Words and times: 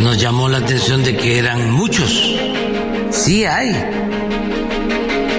nos 0.00 0.18
llamó 0.18 0.48
la 0.48 0.58
atención 0.58 1.04
de 1.04 1.16
que 1.16 1.38
eran 1.38 1.70
muchos. 1.70 2.34
Sí 3.10 3.44
hay 3.44 3.70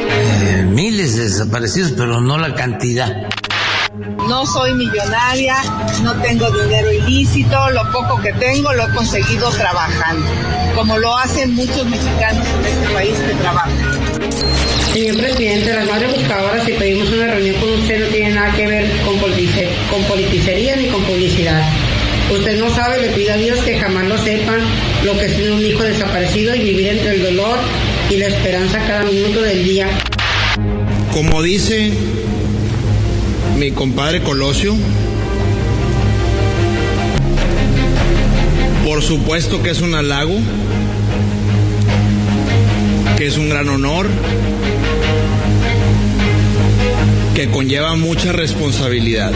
eh, 0.09 0.65
miles 0.69 1.15
de 1.17 1.23
desaparecidos, 1.23 1.93
pero 1.97 2.21
no 2.21 2.37
la 2.37 2.53
cantidad. 2.53 3.27
No 4.27 4.45
soy 4.45 4.73
millonaria, 4.75 5.55
no 6.03 6.13
tengo 6.21 6.49
dinero 6.51 6.91
ilícito, 6.91 7.69
lo 7.71 7.91
poco 7.91 8.21
que 8.21 8.31
tengo 8.33 8.71
lo 8.73 8.87
he 8.87 8.93
conseguido 8.93 9.49
trabajando, 9.49 10.25
como 10.75 10.97
lo 10.97 11.17
hacen 11.17 11.55
muchos 11.55 11.85
mexicanos 11.87 12.47
en 12.59 12.65
este 12.65 12.93
país 12.93 13.13
que 13.17 13.33
trabajan. 13.33 13.71
Señor 14.93 15.17
presidente, 15.17 15.73
las 15.73 15.87
madres 15.87 16.15
buscadoras, 16.15 16.63
si 16.65 16.73
pedimos 16.73 17.09
una 17.09 17.27
reunión 17.27 17.55
con 17.55 17.69
usted, 17.73 18.05
no 18.05 18.07
tiene 18.07 18.35
nada 18.35 18.53
que 18.53 18.67
ver 18.67 18.91
con, 19.05 19.17
con 19.19 20.03
politicería 20.03 20.75
ni 20.75 20.87
con 20.87 21.03
publicidad. 21.03 21.63
Usted 22.31 22.59
no 22.59 22.73
sabe, 22.73 23.01
le 23.01 23.09
pido 23.09 23.33
a 23.33 23.37
Dios 23.37 23.59
que 23.59 23.77
jamás 23.77 24.07
lo 24.07 24.17
sepan 24.17 24.59
lo 25.03 25.17
que 25.17 25.25
es 25.25 25.51
un 25.51 25.65
hijo 25.65 25.83
desaparecido 25.83 26.55
y 26.55 26.59
vivir 26.59 26.87
entre 26.87 27.15
el 27.15 27.23
dolor 27.23 27.57
y 28.09 28.17
la 28.17 28.27
esperanza 28.27 28.79
cada 28.87 29.03
minuto 29.03 29.41
del 29.41 29.65
día. 29.65 29.87
Como 31.11 31.41
dice 31.43 31.91
mi 33.57 33.71
compadre 33.71 34.21
Colosio, 34.21 34.75
por 38.85 39.03
supuesto 39.03 39.61
que 39.61 39.71
es 39.71 39.81
un 39.81 39.93
halago, 39.93 40.39
que 43.17 43.27
es 43.27 43.37
un 43.37 43.49
gran 43.49 43.67
honor, 43.67 44.07
que 47.35 47.49
conlleva 47.49 47.95
mucha 47.95 48.31
responsabilidad. 48.31 49.31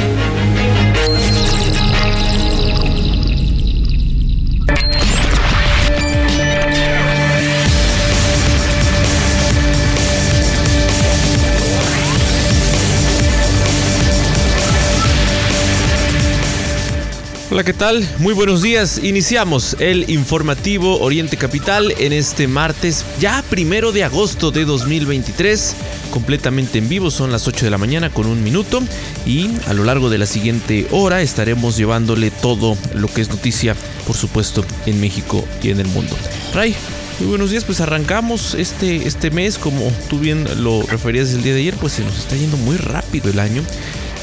Hola, 17.56 17.64
¿qué 17.64 17.72
tal? 17.72 18.06
Muy 18.18 18.34
buenos 18.34 18.62
días. 18.62 19.00
Iniciamos 19.02 19.78
el 19.80 20.10
informativo 20.10 21.00
Oriente 21.00 21.38
Capital 21.38 21.94
en 22.00 22.12
este 22.12 22.50
martes, 22.50 23.06
ya 23.18 23.46
primero 23.50 23.94
de 23.94 24.04
agosto 24.04 24.52
de 24.52 24.66
2023, 24.66 25.74
completamente 26.12 26.80
en 26.80 26.90
vivo. 26.90 27.12
Son 27.12 27.32
las 27.32 27.48
8 27.48 27.64
de 27.64 27.72
la 27.72 27.78
mañana 27.78 28.10
con 28.10 28.26
un 28.26 28.44
minuto 28.44 28.84
y 29.26 29.52
a 29.68 29.74
lo 29.74 29.86
largo 29.86 30.10
de 30.10 30.18
la 30.18 30.26
siguiente 30.26 30.86
hora 30.92 31.22
estaremos 31.22 31.78
llevándole 31.78 32.30
todo 32.30 32.78
lo 32.94 33.08
que 33.08 33.22
es 33.22 33.30
noticia, 33.30 33.74
por 34.06 34.18
supuesto, 34.18 34.66
en 34.86 35.00
México 35.00 35.48
y 35.64 35.70
en 35.70 35.80
el 35.80 35.88
mundo. 35.88 36.14
Ray, 36.54 36.76
muy 37.20 37.30
buenos 37.30 37.52
días, 37.52 37.64
pues 37.64 37.80
arrancamos 37.80 38.54
este, 38.56 39.08
este 39.08 39.32
mes, 39.32 39.58
como 39.58 39.94
tú 40.10 40.20
bien 40.20 40.46
lo 40.62 40.82
referías 40.82 41.32
el 41.32 41.42
día 41.42 41.54
de 41.54 41.62
ayer, 41.62 41.76
pues 41.76 41.94
se 41.94 42.04
nos 42.04 42.18
está 42.18 42.36
yendo 42.36 42.58
muy 42.58 42.76
rápido 42.76 43.30
el 43.30 43.40
año, 43.40 43.64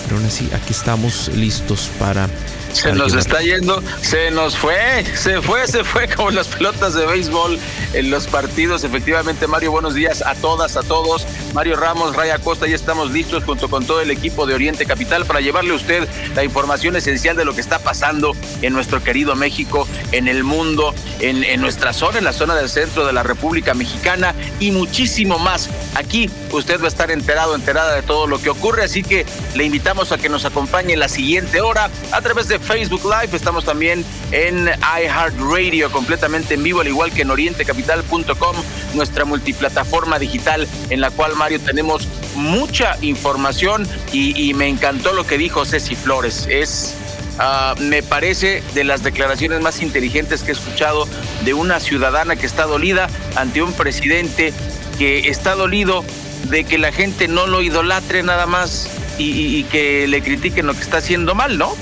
pero 0.04 0.16
aún 0.18 0.26
así 0.26 0.50
aquí 0.52 0.74
estamos 0.74 1.30
listos 1.34 1.88
para 1.98 2.28
se 2.72 2.92
nos 2.92 3.14
está 3.14 3.40
yendo, 3.40 3.82
se 4.00 4.30
nos 4.30 4.56
fue, 4.56 5.04
se 5.14 5.42
fue, 5.42 5.66
se 5.66 5.84
fue 5.84 6.08
como 6.08 6.30
las 6.30 6.48
pelotas 6.48 6.94
de 6.94 7.06
béisbol 7.06 7.58
en 7.92 8.10
los 8.10 8.26
partidos. 8.26 8.84
Efectivamente, 8.84 9.46
Mario, 9.46 9.70
buenos 9.70 9.94
días 9.94 10.22
a 10.22 10.34
todas, 10.34 10.76
a 10.76 10.82
todos. 10.82 11.26
Mario 11.54 11.76
Ramos, 11.76 12.16
Raya 12.16 12.38
Costa, 12.38 12.66
ya 12.66 12.74
estamos 12.74 13.10
listos 13.10 13.44
junto 13.44 13.68
con 13.68 13.86
todo 13.86 14.00
el 14.00 14.10
equipo 14.10 14.46
de 14.46 14.54
Oriente 14.54 14.86
Capital 14.86 15.26
para 15.26 15.40
llevarle 15.40 15.72
a 15.72 15.76
usted 15.76 16.08
la 16.34 16.44
información 16.44 16.96
esencial 16.96 17.36
de 17.36 17.44
lo 17.44 17.54
que 17.54 17.60
está 17.60 17.78
pasando 17.78 18.34
en 18.62 18.72
nuestro 18.72 19.02
querido 19.02 19.36
México, 19.36 19.86
en 20.12 20.28
el 20.28 20.44
mundo, 20.44 20.94
en, 21.20 21.44
en 21.44 21.60
nuestra 21.60 21.92
zona, 21.92 22.18
en 22.18 22.24
la 22.24 22.32
zona 22.32 22.54
del 22.54 22.68
centro 22.68 23.06
de 23.06 23.12
la 23.12 23.22
República 23.22 23.74
Mexicana 23.74 24.34
y 24.60 24.70
muchísimo 24.70 25.38
más. 25.38 25.68
Aquí 25.94 26.30
usted 26.52 26.80
va 26.80 26.86
a 26.86 26.88
estar 26.88 27.10
enterado, 27.10 27.54
enterada 27.54 27.94
de 27.94 28.02
todo 28.02 28.26
lo 28.26 28.40
que 28.40 28.50
ocurre, 28.50 28.84
así 28.84 29.02
que 29.02 29.26
le 29.54 29.64
invitamos 29.64 30.12
a 30.12 30.18
que 30.18 30.28
nos 30.28 30.44
acompañe 30.44 30.94
en 30.94 31.00
la 31.00 31.08
siguiente 31.08 31.60
hora 31.60 31.90
a 32.12 32.20
través 32.22 32.48
de 32.48 32.61
Facebook 32.62 33.02
Live, 33.04 33.36
estamos 33.36 33.64
también 33.64 34.04
en 34.30 34.68
iHeartRadio 34.68 35.90
completamente 35.90 36.54
en 36.54 36.62
vivo, 36.62 36.80
al 36.80 36.88
igual 36.88 37.12
que 37.12 37.22
en 37.22 37.30
orientecapital.com, 37.30 38.56
nuestra 38.94 39.24
multiplataforma 39.24 40.18
digital 40.18 40.66
en 40.90 41.00
la 41.00 41.10
cual, 41.10 41.36
Mario, 41.36 41.60
tenemos 41.60 42.08
mucha 42.36 42.96
información 43.02 43.86
y, 44.12 44.54
me 44.54 44.68
encantó 44.68 45.12
lo 45.12 45.26
que 45.26 45.38
dijo 45.38 45.64
Ceci 45.64 45.96
Flores. 45.96 46.46
Es 46.50 46.94
ah, 47.38 47.74
me 47.78 48.02
parece 48.02 48.62
de 48.74 48.84
las 48.84 49.02
declaraciones 49.02 49.60
más 49.60 49.82
inteligentes 49.82 50.42
que 50.42 50.50
he 50.50 50.54
escuchado 50.54 51.08
de 51.44 51.54
una 51.54 51.80
ciudadana 51.80 52.36
que 52.36 52.46
está 52.46 52.64
dolida 52.64 53.08
ante 53.36 53.62
un 53.62 53.72
presidente 53.72 54.52
que 54.98 55.30
está 55.30 55.54
dolido 55.54 56.04
de 56.48 56.64
que 56.64 56.78
la 56.78 56.92
gente 56.92 57.28
no 57.28 57.46
lo 57.46 57.62
idolatre 57.62 58.22
nada 58.22 58.46
más 58.46 58.88
y, 59.18 59.56
y 59.56 59.64
que 59.64 60.06
le 60.06 60.22
critiquen 60.22 60.66
lo 60.66 60.74
que 60.74 60.80
está 60.80 60.98
haciendo 60.98 61.34
mal, 61.34 61.56
¿no? 61.56 61.74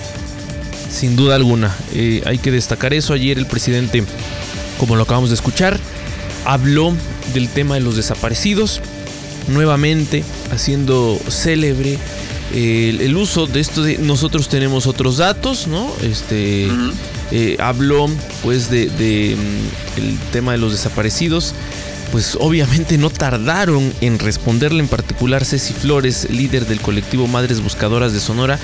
Sin 0.91 1.17
duda 1.17 1.37
alguna. 1.37 1.75
Eh, 1.95 2.23
hay 2.27 2.39
que 2.39 2.51
destacar 2.51 2.93
eso. 2.95 3.13
Ayer 3.13 3.39
el 3.39 3.47
presidente, 3.47 4.05
como 4.79 4.97
lo 4.97 5.05
acabamos 5.05 5.31
de 5.31 5.35
escuchar, 5.35 5.79
habló 6.45 6.95
del 7.35 7.49
tema 7.49 7.75
de 7.75 7.81
los 7.81 7.97
desaparecidos, 7.97 8.81
nuevamente 9.49 10.25
haciendo 10.51 11.19
célebre 11.29 11.99
eh, 12.53 12.97
el, 13.01 13.17
uso 13.17 13.47
de 13.47 13.61
esto 13.61 13.83
de 13.83 13.99
nosotros 13.99 14.49
tenemos 14.49 14.87
otros 14.87 15.19
datos, 15.19 15.69
¿no? 15.69 15.93
Este 16.03 16.69
eh, 17.31 17.57
habló 17.61 18.09
pues 18.43 18.71
de, 18.71 18.87
de 18.87 19.37
mm, 19.37 20.01
el 20.01 20.19
tema 20.33 20.53
de 20.53 20.59
los 20.59 20.73
desaparecidos 20.73 21.55
pues 22.13 22.37
obviamente 22.41 22.99
no 22.99 23.11
tardaron 23.11 23.93
en 24.01 24.19
responderle, 24.19 24.81
en 24.81 24.89
particular 24.89 25.45
Ceci 25.45 25.73
Flores, 25.73 26.29
líder 26.31 26.67
del 26.67 26.81
colectivo 26.81 27.27
Madres 27.27 27.61
Buscadoras 27.61 28.13
de 28.13 28.21
Sonora, 28.21 28.59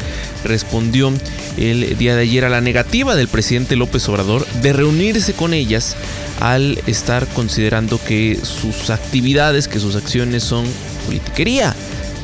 respondió 0.45 1.13
el 1.57 1.97
día 1.97 2.17
de 2.17 2.23
ayer 2.23 2.45
a 2.45 2.49
la 2.49 2.61
negativa 2.61 3.15
del 3.15 3.29
presidente 3.29 3.77
López 3.77 4.09
Obrador 4.09 4.47
de 4.63 4.73
reunirse 4.73 5.33
con 5.33 5.55
ellas 5.55 5.97
al 6.41 6.81
estar 6.87 7.27
considerando 7.29 8.03
que 8.03 8.39
sus 8.43 8.91
actividades, 8.91 9.69
que 9.69 9.81
sus 9.81 9.97
acciones 9.97 10.43
son 10.43 10.67
politiquería. 11.07 11.75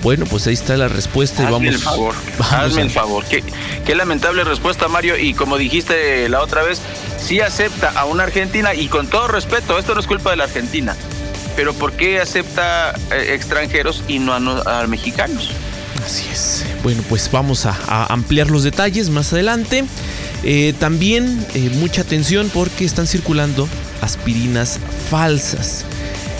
Bueno, 0.02 0.26
pues 0.26 0.48
ahí 0.48 0.54
está 0.54 0.76
la 0.76 0.88
respuesta 0.88 1.44
y 1.44 1.46
vamos. 1.46 1.62
El 1.62 1.78
favor, 1.78 2.14
hazme 2.50 2.82
el 2.82 2.90
favor. 2.90 3.24
Qué, 3.24 3.44
qué 3.86 3.94
lamentable 3.94 4.42
respuesta, 4.42 4.88
Mario. 4.88 5.16
Y 5.16 5.32
como 5.32 5.56
dijiste 5.58 6.28
la 6.28 6.42
otra 6.42 6.64
vez, 6.64 6.80
sí 7.18 7.40
acepta 7.40 7.90
a 7.90 8.04
una 8.06 8.24
Argentina 8.24 8.74
y 8.74 8.88
con 8.88 9.06
todo 9.06 9.28
respeto, 9.28 9.78
esto 9.78 9.94
no 9.94 10.00
es 10.00 10.08
culpa 10.08 10.30
de 10.30 10.36
la 10.36 10.44
Argentina 10.44 10.96
pero 11.56 11.74
¿por 11.74 11.92
qué 11.92 12.20
acepta 12.20 12.94
eh, 13.10 13.34
extranjeros 13.34 14.02
y 14.08 14.18
no 14.18 14.32
a, 14.34 14.86
mexicanos? 14.86 15.50
Así 16.04 16.28
es. 16.32 16.64
Bueno, 16.82 17.02
pues 17.08 17.30
vamos 17.30 17.66
a, 17.66 17.76
ampliar 18.06 18.50
los 18.50 18.64
detalles 18.64 19.10
más 19.10 19.32
adelante. 19.32 19.84
Eh, 20.44 20.74
también 20.78 21.46
eh, 21.54 21.70
mucha 21.74 22.02
atención 22.02 22.50
porque 22.52 22.84
están 22.84 23.06
circulando 23.06 23.68
aspirinas 24.00 24.80
falsas. 25.10 25.84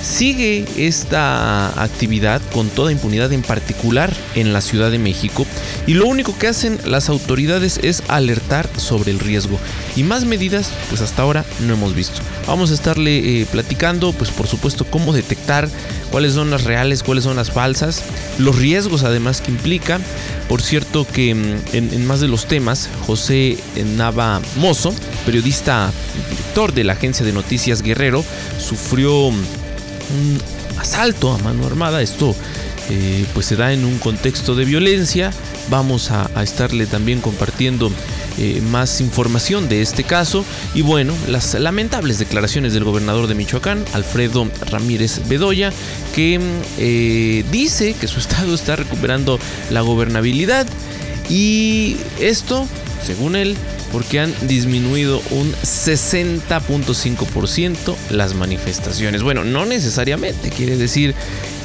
Sigue 0.02 0.64
esta 0.76 1.80
actividad 1.80 2.42
con 2.52 2.68
toda 2.70 2.90
impunidad, 2.90 3.32
en 3.32 3.42
particular 3.42 4.12
en 4.34 4.52
la 4.52 4.60
Ciudad 4.60 4.90
de 4.90 4.98
México, 4.98 5.46
y 5.86 5.94
lo 5.94 6.06
único 6.06 6.36
que 6.36 6.48
hacen 6.48 6.80
las 6.84 7.08
autoridades 7.08 7.78
es 7.84 8.02
alertar 8.08 8.68
sobre 8.76 9.12
el 9.12 9.20
riesgo. 9.20 9.60
Y 9.94 10.02
más 10.02 10.24
medidas, 10.24 10.72
pues 10.88 11.00
hasta 11.02 11.22
ahora 11.22 11.44
no 11.60 11.74
hemos 11.74 11.94
visto. 11.94 12.20
Vamos 12.48 12.72
a 12.72 12.74
estarle 12.74 13.42
eh, 13.42 13.46
platicando, 13.46 14.12
pues 14.12 14.30
por 14.32 14.48
supuesto, 14.48 14.84
cómo 14.84 15.12
detectar 15.12 15.68
cuáles 16.10 16.32
son 16.32 16.50
las 16.50 16.64
reales, 16.64 17.04
cuáles 17.04 17.22
son 17.22 17.36
las 17.36 17.52
falsas, 17.52 18.02
los 18.38 18.58
riesgos 18.58 19.04
además 19.04 19.40
que 19.40 19.52
implica. 19.52 20.00
Por 20.48 20.62
cierto 20.62 21.06
que 21.06 21.32
mm, 21.32 21.76
en, 21.76 21.94
en 21.94 22.06
más 22.06 22.20
de 22.20 22.26
los 22.26 22.46
temas, 22.46 22.90
José 23.06 23.56
Nava 23.96 24.40
Mozo, 24.56 24.92
periodista 25.24 25.92
director 26.28 26.74
de 26.74 26.82
la 26.82 26.94
agencia 26.94 27.24
de 27.24 27.32
noticias 27.32 27.82
Guerrero, 27.82 28.24
sufrió 28.58 29.32
un 30.10 30.38
asalto 30.78 31.32
a 31.32 31.38
mano 31.38 31.66
armada. 31.66 32.02
Esto 32.02 32.34
eh, 32.90 33.24
pues 33.32 33.46
se 33.46 33.56
da 33.56 33.72
en 33.72 33.84
un 33.84 33.98
contexto 33.98 34.54
de 34.54 34.64
violencia. 34.64 35.30
Vamos 35.70 36.10
a, 36.10 36.28
estarle 36.42 36.86
también 36.86 37.20
compartiendo 37.20 37.90
eh, 38.38 38.60
más 38.70 39.00
información 39.00 39.68
de 39.68 39.82
este 39.82 40.04
caso. 40.04 40.44
Y 40.74 40.82
bueno, 40.82 41.14
las 41.28 41.54
lamentables 41.54 42.18
declaraciones 42.18 42.74
del 42.74 42.84
gobernador 42.84 43.28
de 43.28 43.34
Michoacán, 43.34 43.84
Alfredo 43.92 44.48
Ramírez 44.70 45.20
Bedoya, 45.28 45.72
que 46.14 46.40
eh, 46.78 47.44
dice 47.50 47.94
que 47.94 48.08
su 48.08 48.18
estado 48.20 48.54
está 48.54 48.76
recuperando 48.76 49.38
la 49.70 49.80
gobernabilidad. 49.80 50.66
Y 51.28 51.96
esto, 52.20 52.66
según 53.06 53.36
él, 53.36 53.56
porque 53.92 54.20
han 54.20 54.34
disminuido 54.48 55.20
un 55.30 55.52
60.5% 55.52 57.94
las 58.10 58.34
manifestaciones. 58.34 59.22
Bueno, 59.22 59.44
no 59.44 59.64
necesariamente 59.66 60.50
quiere 60.50 60.76
decir 60.76 61.14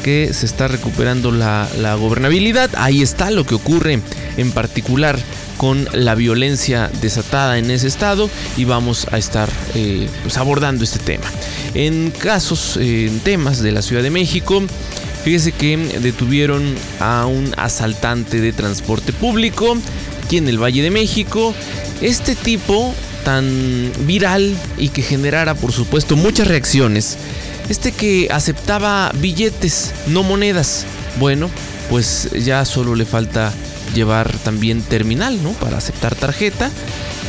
que 0.03 0.31
se 0.33 0.45
está 0.45 0.67
recuperando 0.67 1.31
la, 1.31 1.67
gobernabilidad. 1.99 2.69
Ahí 2.77 3.01
está 3.01 3.31
lo 3.31 3.45
que 3.45 3.55
ocurre 3.55 3.99
en 4.37 4.51
particular 4.51 5.17
con 5.57 5.87
la 5.91 6.15
violencia 6.15 6.89
desatada 7.01 7.57
en 7.57 7.71
ese 7.71 7.87
estado 7.87 8.29
y 8.57 8.65
vamos 8.65 9.07
a 9.11 9.17
estar 9.17 9.49
eh, 9.73 10.07
pues, 10.21 10.37
abordando 10.37 10.83
este 10.83 10.99
tema. 10.99 11.25
En 11.73 12.11
casos, 12.11 12.77
eh, 12.77 13.07
en 13.07 13.19
temas 13.21 13.59
de 13.61 13.71
la 13.71 13.81
Ciudad 13.81 14.03
de 14.03 14.11
México, 14.11 14.61
fíjese 15.23 15.51
que 15.51 15.77
detuvieron 16.01 16.75
a 16.99 17.25
un 17.25 17.55
asaltante 17.57 18.39
de 18.39 18.53
transporte 18.53 19.13
público 19.13 19.75
aquí 20.27 20.37
en 20.37 20.49
el 20.49 20.61
Valle 20.61 20.83
de 20.83 20.91
México. 20.91 21.55
Este 22.01 22.35
tipo 22.35 22.93
tan 23.23 23.91
viral 24.01 24.55
y 24.77 24.89
que 24.89 25.01
generara 25.01 25.55
por 25.55 25.71
supuesto 25.71 26.17
muchas 26.17 26.49
reacciones. 26.49 27.17
Este 27.69 27.93
que 27.93 28.27
aceptaba 28.29 29.11
billetes, 29.15 29.93
no 30.07 30.23
monedas. 30.23 30.85
Bueno, 31.17 31.49
pues 31.89 32.29
ya 32.33 32.65
solo 32.65 32.93
le 32.95 33.05
falta 33.05 33.53
llevar 33.93 34.35
también 34.39 34.81
terminal, 34.81 35.41
¿no? 35.43 35.51
Para 35.53 35.77
aceptar 35.77 36.15
tarjeta. 36.15 36.71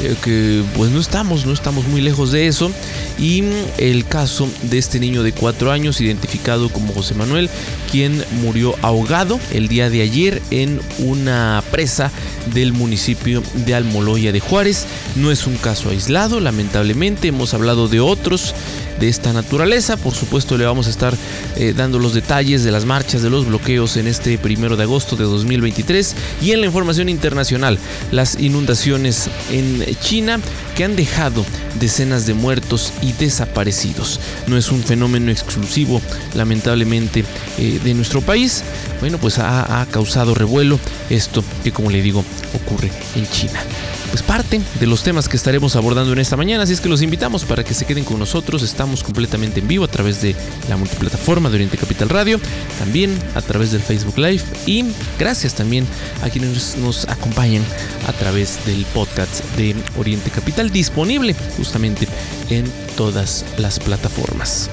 Eh, 0.03 0.15
que 0.23 0.63
pues 0.77 0.93
no 0.93 1.01
estamos, 1.01 1.45
no 1.45 1.53
estamos 1.53 1.87
muy 1.87 2.01
lejos 2.01 2.31
de 2.31 2.47
eso. 2.47 2.71
Y 3.19 3.43
el 3.79 4.07
caso 4.07 4.49
de 4.63 4.79
este 4.79 5.01
niño 5.01 5.23
de 5.23 5.33
4 5.33 5.73
años, 5.73 6.01
identificado 6.01 6.69
como 6.69 6.93
José 6.93 7.15
Manuel, 7.15 7.51
quien 7.91 8.25
murió 8.43 8.75
ahogado 8.83 9.41
el 9.53 9.67
día 9.67 9.91
de 9.91 10.03
ayer 10.03 10.41
en 10.51 10.81
una 10.99 11.63
presa 11.73 12.13
del 12.55 12.73
municipio 12.73 13.43
de 13.67 13.75
Almoloya 13.75 14.31
de 14.31 14.41
Juárez. 14.41 14.87
No 15.17 15.33
es 15.33 15.47
un 15.47 15.57
caso 15.57 15.91
aislado, 15.91 16.39
lamentablemente, 16.39 17.29
hemos 17.29 17.55
hablado 17.55 17.89
de 17.89 18.01
otros 18.01 18.55
de 19.01 19.09
esta 19.09 19.33
naturaleza. 19.33 19.97
Por 19.97 20.15
supuesto, 20.15 20.57
le 20.57 20.65
vamos 20.65 20.87
a 20.87 20.91
estar 20.91 21.15
eh, 21.57 21.75
dando 21.77 21.99
los 21.99 22.15
detalles 22.15 22.65
de 22.65 22.71
las 22.71 22.85
marchas, 22.85 23.23
de 23.23 23.31
los 23.31 23.47
bloqueos 23.47 23.97
en 23.97 24.07
este 24.07 24.39
primero 24.39 24.77
de 24.77 24.85
agosto 24.85 25.17
de 25.17 25.25
2023 25.25 26.15
y 26.43 26.48
en 26.53 26.61
la 26.61 26.67
información 26.67 27.09
internacional, 27.09 27.79
las 28.11 28.39
inundaciones 28.41 29.29
en 29.51 29.85
China 30.01 30.41
que 30.77 30.85
han 30.85 30.97
dejado 30.97 31.45
decenas 31.79 32.27
de 32.27 32.35
muertos 32.35 32.93
y 33.03 33.13
desaparecidos. 33.13 34.21
No 34.47 34.57
es 34.57 34.71
un 34.71 34.83
fenómeno 34.83 35.31
exclusivo, 35.31 36.01
lamentablemente, 36.35 37.25
eh, 37.59 37.81
de 37.83 37.95
nuestro 37.95 38.21
país. 38.21 38.63
Bueno, 39.01 39.19
pues 39.19 39.39
ha 39.39 39.87
causado 39.91 40.35
revuelo 40.35 40.79
esto 41.11 41.45
que, 41.63 41.73
como 41.73 41.91
le 41.91 42.03
digo, 42.03 42.25
ocurre 42.55 42.91
en 43.17 43.29
China 43.31 43.61
pues 44.11 44.23
parte 44.23 44.61
de 44.81 44.87
los 44.87 45.03
temas 45.03 45.29
que 45.29 45.37
estaremos 45.37 45.77
abordando 45.77 46.13
en 46.13 46.19
esta 46.19 46.37
mañana, 46.37 46.63
así 46.63 46.73
es 46.73 46.81
que 46.81 46.89
los 46.89 47.03
invitamos 47.03 47.45
para 47.45 47.65
que 47.65 47.75
se 47.75 47.85
queden 47.85 48.05
con 48.05 48.19
nosotros. 48.19 48.63
Estamos 48.63 49.03
completamente 49.03 49.61
en 49.61 49.69
vivo 49.69 49.85
a 49.85 49.89
través 49.89 50.23
de 50.23 50.35
la 50.69 50.77
multiplataforma 50.77 51.49
de 51.49 51.57
Oriente 51.57 51.77
Capital 51.77 52.09
Radio, 52.09 52.41
también 52.79 53.19
a 53.35 53.43
través 53.43 53.73
del 53.73 53.83
Facebook 53.83 54.19
Live 54.19 54.43
y 54.67 54.85
gracias 55.19 55.55
también 55.55 55.87
a 56.23 56.31
quienes 56.31 56.77
nos 56.77 57.09
acompañan 57.09 57.63
a 58.07 58.13
través 58.13 58.65
del 58.67 58.85
podcast 58.87 59.45
de 59.57 59.75
Oriente 59.99 60.31
Capital 60.31 60.71
disponible 60.71 61.35
justamente 61.57 62.09
en 62.51 62.71
todas 62.97 63.45
las 63.59 63.79
plataformas. 63.79 64.71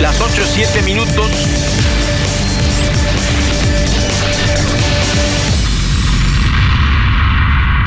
Las 0.00 0.20
8 0.20 0.42
7 0.54 0.82
minutos 0.82 1.30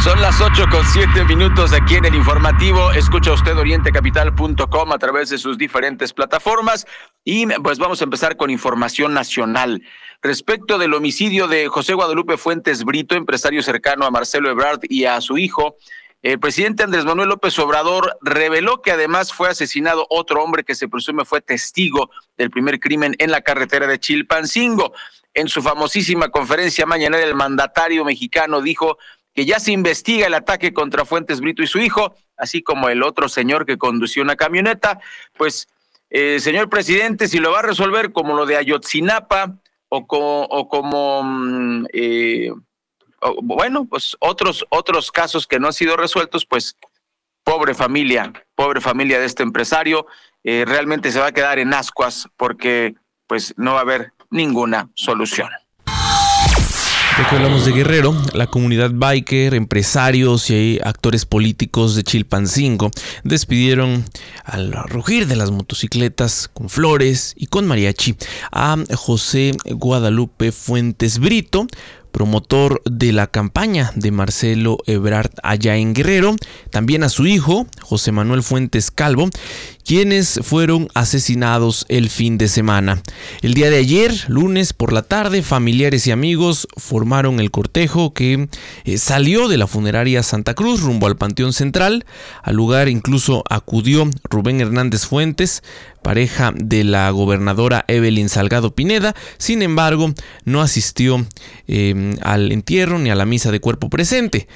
Son 0.03 0.21
las 0.21 0.39
8 0.39 0.63
con 0.71 0.85
7 0.85 1.25
minutos 1.25 1.73
aquí 1.73 1.95
en 1.95 2.05
el 2.05 2.15
informativo. 2.15 2.93
Escucha 2.93 3.33
usted 3.33 3.57
orientecapital.com 3.57 4.93
a 4.93 4.97
través 4.97 5.29
de 5.29 5.37
sus 5.37 5.57
diferentes 5.57 6.13
plataformas. 6.13 6.87
Y 7.25 7.45
pues 7.47 7.79
vamos 7.79 7.99
a 7.99 8.05
empezar 8.05 8.37
con 8.37 8.49
información 8.49 9.13
nacional. 9.13 9.83
Respecto 10.21 10.77
del 10.77 10.93
homicidio 10.93 11.49
de 11.49 11.67
José 11.67 11.95
Guadalupe 11.95 12.37
Fuentes 12.37 12.85
Brito, 12.85 13.15
empresario 13.15 13.61
cercano 13.61 14.05
a 14.05 14.11
Marcelo 14.11 14.49
Ebrard 14.49 14.79
y 14.83 15.03
a 15.03 15.19
su 15.19 15.37
hijo, 15.37 15.75
el 16.21 16.39
presidente 16.39 16.83
Andrés 16.83 17.03
Manuel 17.03 17.27
López 17.27 17.59
Obrador 17.59 18.17
reveló 18.21 18.81
que 18.81 18.91
además 18.91 19.33
fue 19.33 19.49
asesinado 19.49 20.07
otro 20.09 20.41
hombre 20.41 20.63
que 20.63 20.75
se 20.75 20.87
presume 20.87 21.25
fue 21.25 21.41
testigo 21.41 22.09
del 22.37 22.49
primer 22.51 22.79
crimen 22.79 23.15
en 23.19 23.31
la 23.31 23.41
carretera 23.41 23.85
de 23.85 23.99
Chilpancingo. 23.99 24.93
En 25.33 25.47
su 25.47 25.61
famosísima 25.61 26.29
conferencia 26.29 26.85
mañana, 26.85 27.19
el 27.19 27.35
mandatario 27.35 28.03
mexicano 28.03 28.61
dijo 28.61 28.97
que 29.39 29.45
ya 29.45 29.61
se 29.61 29.71
investiga 29.71 30.27
el 30.27 30.33
ataque 30.33 30.73
contra 30.73 31.05
Fuentes 31.05 31.39
Brito 31.39 31.63
y 31.63 31.67
su 31.67 31.79
hijo, 31.79 32.13
así 32.35 32.61
como 32.61 32.89
el 32.89 33.01
otro 33.01 33.29
señor 33.29 33.65
que 33.65 33.77
condució 33.77 34.21
una 34.21 34.35
camioneta. 34.35 34.99
Pues, 35.37 35.69
eh, 36.09 36.41
señor 36.41 36.67
presidente, 36.67 37.25
si 37.29 37.39
lo 37.39 37.53
va 37.53 37.59
a 37.59 37.61
resolver 37.61 38.11
como 38.11 38.35
lo 38.35 38.45
de 38.45 38.57
Ayotzinapa 38.57 39.55
o, 39.87 40.05
como, 40.67 41.23
mm, 41.23 41.85
eh, 41.93 42.51
bueno, 43.41 43.85
pues 43.85 44.17
otros, 44.19 44.65
otros 44.67 45.09
casos 45.09 45.47
que 45.47 45.57
no 45.57 45.67
han 45.67 45.73
sido 45.73 45.95
resueltos, 45.95 46.45
pues 46.45 46.75
pobre 47.45 47.73
familia, 47.73 48.33
pobre 48.55 48.81
familia 48.81 49.21
de 49.21 49.25
este 49.25 49.43
empresario, 49.43 50.05
eh, 50.43 50.65
realmente 50.67 51.13
se 51.13 51.21
va 51.21 51.27
a 51.27 51.31
quedar 51.31 51.59
en 51.59 51.73
ascuas 51.73 52.27
porque 52.35 52.95
pues 53.25 53.53
no 53.55 53.75
va 53.75 53.77
a 53.77 53.83
haber 53.83 54.11
ninguna 54.31 54.89
solución. 54.95 55.47
Ya 57.19 57.35
hablamos 57.35 57.65
de 57.65 57.73
Guerrero, 57.73 58.15
la 58.33 58.47
comunidad 58.47 58.91
biker, 58.93 59.53
empresarios 59.53 60.49
y 60.49 60.79
actores 60.81 61.25
políticos 61.25 61.95
de 61.95 62.03
Chilpancingo 62.03 62.91
despidieron 63.25 64.05
al 64.45 64.71
rugir 64.87 65.27
de 65.27 65.35
las 65.35 65.51
motocicletas 65.51 66.49
con 66.51 66.69
flores 66.69 67.33
y 67.35 67.47
con 67.47 67.67
mariachi 67.67 68.15
a 68.53 68.77
José 68.95 69.51
Guadalupe 69.65 70.53
Fuentes 70.53 71.19
Brito, 71.19 71.67
promotor 72.11 72.81
de 72.89 73.11
la 73.11 73.27
campaña 73.27 73.91
de 73.95 74.11
Marcelo 74.11 74.77
Ebrard 74.85 75.31
allá 75.43 75.75
en 75.75 75.93
Guerrero, 75.93 76.35
también 76.71 77.03
a 77.03 77.09
su 77.09 77.27
hijo, 77.27 77.67
José 77.81 78.11
Manuel 78.11 78.43
Fuentes 78.43 78.91
Calvo, 78.91 79.29
quienes 79.89 80.39
fueron 80.43 80.87
asesinados 80.93 81.87
el 81.89 82.11
fin 82.11 82.37
de 82.37 82.47
semana. 82.47 83.01
El 83.41 83.55
día 83.55 83.71
de 83.71 83.77
ayer, 83.77 84.13
lunes 84.27 84.71
por 84.71 84.93
la 84.93 85.01
tarde, 85.01 85.41
familiares 85.41 86.05
y 86.05 86.11
amigos 86.11 86.67
formaron 86.77 87.39
el 87.39 87.49
cortejo 87.49 88.13
que 88.13 88.49
eh, 88.83 88.97
salió 88.99 89.47
de 89.47 89.57
la 89.57 89.65
funeraria 89.65 90.21
Santa 90.21 90.53
Cruz 90.53 90.81
rumbo 90.81 91.07
al 91.07 91.17
Panteón 91.17 91.53
Central. 91.53 92.05
Al 92.43 92.55
lugar 92.55 92.87
incluso 92.87 93.43
acudió 93.49 94.07
Rubén 94.29 94.61
Hernández 94.61 95.07
Fuentes, 95.07 95.63
pareja 96.03 96.53
de 96.55 96.83
la 96.83 97.09
gobernadora 97.09 97.83
Evelyn 97.87 98.29
Salgado 98.29 98.75
Pineda. 98.75 99.15
Sin 99.39 99.63
embargo, 99.63 100.13
no 100.45 100.61
asistió 100.61 101.25
em, 101.65 102.15
al 102.21 102.51
entierro 102.51 102.99
ni 102.99 103.09
a 103.09 103.15
la 103.15 103.25
misa 103.25 103.51
de 103.51 103.59
cuerpo 103.59 103.89
presente. 103.89 104.47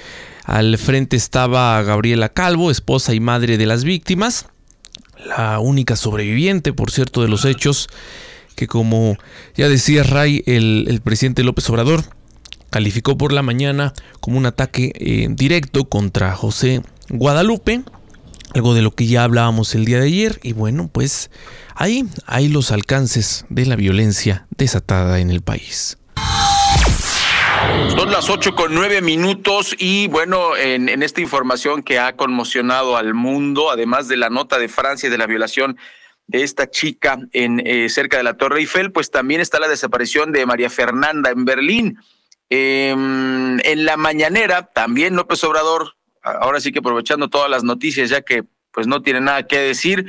Al 0.43 0.77
frente 0.77 1.15
estaba 1.15 1.81
Gabriela 1.81 2.29
Calvo, 2.29 2.69
esposa 2.69 3.15
y 3.15 3.19
madre 3.19 3.57
de 3.57 3.65
las 3.65 3.83
víctimas 3.83 4.45
la 5.25 5.59
única 5.59 5.95
sobreviviente, 5.95 6.73
por 6.73 6.91
cierto, 6.91 7.21
de 7.21 7.27
los 7.27 7.45
hechos, 7.45 7.87
que 8.55 8.67
como 8.67 9.17
ya 9.55 9.69
decía 9.69 10.03
Ray, 10.03 10.43
el, 10.45 11.01
presidente 11.03 11.43
López 11.43 11.69
Obrador 11.69 12.03
calificó 12.69 13.17
por 13.17 13.33
la 13.33 13.41
mañana 13.41 13.93
como 14.19 14.37
un 14.37 14.45
ataque 14.45 14.91
eh, 14.95 15.27
directo 15.29 15.85
contra 15.85 16.35
José 16.35 16.81
Guadalupe, 17.09 17.83
algo 18.53 18.73
de 18.73 18.81
lo 18.81 18.91
que 18.91 19.07
ya 19.07 19.23
hablábamos 19.23 19.75
el 19.75 19.85
día 19.85 19.99
de 19.99 20.07
ayer, 20.07 20.39
y 20.43 20.53
bueno, 20.53 20.89
pues 20.91 21.31
ahí 21.75 22.05
hay 22.25 22.49
los 22.49 22.71
alcances 22.71 23.45
de 23.49 23.65
la 23.65 23.75
violencia 23.75 24.47
desatada 24.57 25.19
en 25.19 25.29
el 25.29 25.41
país. 25.41 25.97
Son 27.89 28.11
las 28.11 28.29
ocho 28.29 28.55
con 28.55 28.73
nueve 28.73 29.01
minutos 29.01 29.75
y 29.77 30.07
bueno, 30.07 30.55
en, 30.57 31.03
esta 31.03 31.21
información 31.21 31.83
que 31.83 31.99
ha 31.99 32.15
conmocionado 32.15 32.97
al 32.97 33.13
mundo, 33.13 33.71
además 33.71 34.07
de 34.07 34.17
la 34.17 34.29
nota 34.29 34.57
de 34.57 34.67
Francia 34.67 35.07
y 35.07 35.11
de 35.11 35.17
la 35.17 35.27
violación 35.27 35.77
de 36.27 36.43
esta 36.43 36.69
chica 36.69 37.19
en 37.31 37.61
eh, 37.65 37.89
cerca 37.89 38.17
de 38.17 38.23
la 38.23 38.35
Torre 38.35 38.59
Eiffel, 38.59 38.91
pues 38.91 39.11
también 39.11 39.41
está 39.41 39.59
la 39.59 39.67
desaparición 39.67 40.31
de 40.31 40.45
María 40.45 40.69
Fernanda 40.69 41.29
en 41.29 41.45
Berlín. 41.45 41.99
Em, 42.49 43.59
en 43.59 43.85
la 43.85 43.97
mañanera, 43.97 44.63
también 44.63 45.15
López 45.15 45.43
Obrador, 45.43 45.95
ahora 46.21 46.59
sí 46.59 46.71
que 46.71 46.79
aprovechando 46.79 47.29
todas 47.29 47.49
las 47.49 47.63
noticias, 47.63 48.09
ya 48.09 48.21
que 48.21 48.43
pues 48.71 48.87
no 48.87 49.01
tiene 49.01 49.21
nada 49.21 49.47
que 49.47 49.59
decir, 49.59 50.05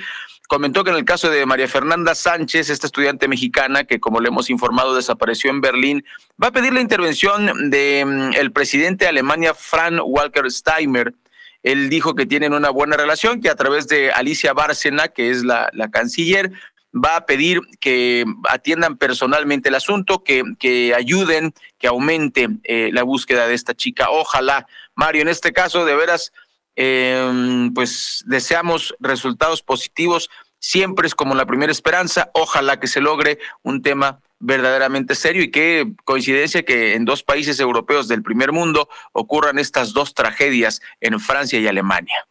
comentó 0.49 0.85
que 0.85 0.91
en 0.91 0.97
el 0.97 1.05
caso 1.05 1.31
de 1.31 1.47
María 1.47 1.69
Fernanda 1.69 2.15
Sánchez, 2.15 2.71
esta 2.71 2.87
estudiante 2.87 3.29
mexicana 3.29 3.85
que 3.85 4.01
como 4.01 4.21
le 4.21 4.29
hemos 4.29 4.51
informado 4.51 4.95
desapareció 4.95 5.51
en 5.51 5.61
Berlín, 5.61 6.05
va 6.43 6.49
a 6.49 6.53
pedir 6.53 6.73
la 6.73 6.81
intervención 6.81 7.71
del 7.71 8.07
mm, 8.07 8.35
el 8.35 8.53
presidente 8.53 9.05
de 9.05 9.11
Alemania, 9.11 9.55
Frank 9.55 10.01
Walker 10.05 10.51
Steimer. 10.51 11.15
Él 11.63 11.89
dijo 11.89 12.15
que 12.15 12.27
tienen 12.27 12.53
una 12.53 12.71
buena 12.71 12.97
relación, 12.97 13.41
que 13.41 13.49
a 13.49 13.55
través 13.55 13.89
de 13.89 14.13
Alicia 14.13 14.53
Bárcena, 14.53 15.09
que 15.09 15.31
es 15.31 15.45
la, 15.45 15.71
la 15.73 15.91
canciller, 15.91 16.53
va 16.95 17.17
a 17.17 17.27
pedir 17.27 17.61
que 17.81 18.25
atiendan 18.49 18.97
personalmente 18.97 19.69
el 19.69 19.75
asunto, 19.75 20.23
que, 20.23 20.43
que 20.59 20.95
ayuden, 20.95 21.53
que 21.79 21.89
aumente 21.89 22.49
eh, 22.65 22.91
la 22.93 23.03
búsqueda 23.03 23.49
de 23.49 23.55
esta 23.55 23.75
chica. 23.75 24.11
Ojalá, 24.11 24.67
Mario, 24.95 25.23
en 25.23 25.29
este 25.29 25.53
caso, 25.53 25.85
de 25.85 25.97
veras, 25.97 26.33
eh, 26.77 27.71
pues 27.75 28.23
deseamos 28.27 28.95
resultados 29.01 29.63
positivos. 29.63 30.31
Siempre 30.59 31.07
es 31.07 31.15
como 31.15 31.35
la 31.35 31.47
primera 31.47 31.73
esperanza. 31.73 32.31
Ojalá 32.33 32.81
que 32.81 32.87
se 32.87 33.01
logre 33.01 33.39
un 33.63 33.83
tema 33.83 34.21
verdaderamente 34.39 35.15
serio 35.15 35.43
y 35.43 35.51
qué 35.51 35.93
coincidencia 36.05 36.65
que 36.65 36.95
en 36.95 37.05
dos 37.05 37.23
países 37.23 37.61
europeos 37.61 38.09
del 38.09 38.23
primer 38.23 38.53
mundo 38.53 38.89
ocurran 39.13 39.59
estas 39.59 39.93
dos 39.93 40.15
tragedias 40.15 40.81
en 41.01 41.21
Francia 41.21 41.59
y 41.59 41.67
Alemania. 41.67 42.27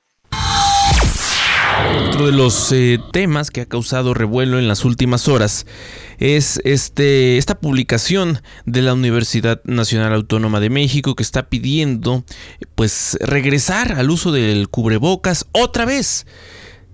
Otro 2.07 2.27
de 2.27 2.31
los 2.31 2.71
eh, 2.71 2.99
temas 3.11 3.49
que 3.49 3.61
ha 3.61 3.65
causado 3.65 4.13
revuelo 4.13 4.59
en 4.59 4.67
las 4.67 4.85
últimas 4.85 5.27
horas 5.27 5.65
es 6.19 6.61
este, 6.63 7.37
esta 7.37 7.59
publicación 7.59 8.41
de 8.65 8.81
la 8.81 8.93
Universidad 8.93 9.61
Nacional 9.63 10.13
Autónoma 10.13 10.59
de 10.59 10.69
México 10.69 11.15
que 11.15 11.23
está 11.23 11.49
pidiendo 11.49 12.23
pues 12.75 13.17
regresar 13.19 13.93
al 13.93 14.09
uso 14.11 14.31
del 14.31 14.69
cubrebocas 14.69 15.47
otra 15.51 15.85
vez. 15.85 16.27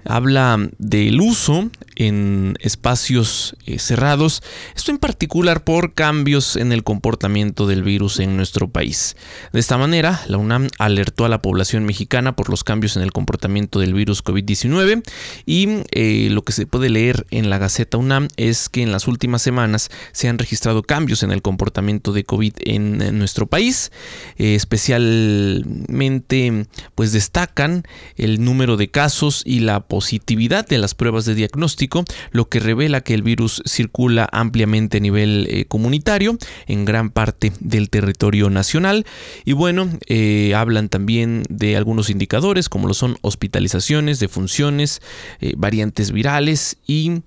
Habla 0.05 0.69
del 0.77 1.19
uso 1.19 1.69
en 1.99 2.55
espacios 2.61 3.55
eh, 3.65 3.77
cerrados, 3.77 4.41
esto 4.75 4.89
en 4.89 4.97
particular 4.97 5.63
por 5.63 5.93
cambios 5.93 6.55
en 6.55 6.71
el 6.71 6.83
comportamiento 6.83 7.67
del 7.67 7.83
virus 7.83 8.19
en 8.19 8.37
nuestro 8.37 8.69
país. 8.69 9.15
De 9.53 9.59
esta 9.59 9.77
manera, 9.77 10.21
la 10.27 10.37
UNAM 10.37 10.69
alertó 10.79 11.25
a 11.25 11.29
la 11.29 11.41
población 11.41 11.85
mexicana 11.85 12.37
por 12.37 12.49
los 12.49 12.63
cambios 12.63 12.95
en 12.95 13.03
el 13.03 13.11
comportamiento 13.11 13.79
del 13.79 13.93
virus 13.93 14.23
COVID-19 14.23 15.03
y 15.45 15.67
eh, 15.91 16.29
lo 16.31 16.43
que 16.43 16.53
se 16.53 16.65
puede 16.65 16.89
leer 16.89 17.27
en 17.31 17.49
la 17.49 17.57
Gaceta 17.57 17.97
UNAM 17.97 18.29
es 18.37 18.69
que 18.69 18.81
en 18.81 18.93
las 18.93 19.09
últimas 19.09 19.41
semanas 19.41 19.89
se 20.13 20.29
han 20.29 20.39
registrado 20.39 20.83
cambios 20.83 21.21
en 21.23 21.31
el 21.31 21.41
comportamiento 21.41 22.13
de 22.13 22.23
COVID 22.23 22.53
en, 22.59 23.19
nuestro 23.19 23.47
país, 23.47 23.91
eh, 24.37 24.55
especialmente 24.55 26.65
pues 26.95 27.11
destacan 27.11 27.83
el 28.15 28.41
número 28.43 28.77
de 28.77 28.89
casos 28.89 29.43
y 29.45 29.59
la 29.59 29.81
positividad 29.81 30.65
de 30.65 30.77
las 30.77 30.95
pruebas 30.95 31.25
de 31.25 31.35
diagnóstico, 31.35 31.88
lo 32.31 32.49
que 32.49 32.59
revela 32.59 33.01
que 33.01 33.13
el 33.13 33.23
virus 33.23 33.61
circula 33.65 34.27
ampliamente 34.31 34.97
a 34.97 34.99
nivel 34.99 35.47
eh, 35.49 35.65
comunitario 35.65 36.37
en 36.67 36.85
gran 36.85 37.09
parte 37.09 37.51
del 37.59 37.89
territorio 37.89 38.49
nacional. 38.49 39.05
Y 39.45 39.53
bueno, 39.53 39.89
eh, 40.07 40.53
hablan 40.55 40.89
también 40.89 41.43
de 41.49 41.77
algunos 41.77 42.09
indicadores 42.09 42.69
como 42.69 42.87
lo 42.87 42.93
son 42.93 43.17
hospitalizaciones, 43.21 44.19
defunciones, 44.19 45.01
eh, 45.41 45.53
variantes 45.57 46.11
virales 46.11 46.77
y 46.85 47.21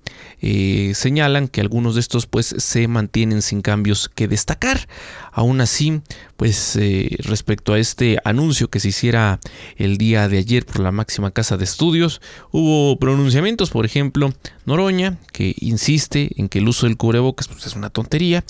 señalan 0.93 1.47
que 1.47 1.61
algunos 1.61 1.95
de 1.95 2.01
estos 2.01 2.25
pues 2.25 2.53
se 2.57 2.87
mantienen 2.87 3.41
sin 3.41 3.61
cambios 3.61 4.09
que 4.09 4.27
destacar. 4.27 4.87
Aún 5.31 5.61
así, 5.61 6.01
pues 6.37 6.77
respecto 7.19 7.73
a 7.73 7.79
este 7.79 8.19
anuncio 8.23 8.69
que 8.69 8.79
se 8.79 8.89
hiciera 8.89 9.39
el 9.77 9.97
día 9.97 10.27
de 10.27 10.37
ayer 10.37 10.65
por 10.65 10.79
la 10.79 10.91
máxima 10.91 11.31
casa 11.31 11.57
de 11.57 11.63
estudios, 11.63 12.21
Hubo 12.51 12.97
pronunciamientos, 12.99 13.69
por 13.69 13.85
ejemplo, 13.85 14.33
Noroña, 14.65 15.17
que 15.31 15.55
insiste 15.59 16.31
en 16.37 16.49
que 16.49 16.59
el 16.59 16.67
uso 16.67 16.85
del 16.85 16.97
cubrebocas 16.97 17.47
pues, 17.47 17.65
es 17.65 17.75
una 17.75 17.89
tontería. 17.89 18.43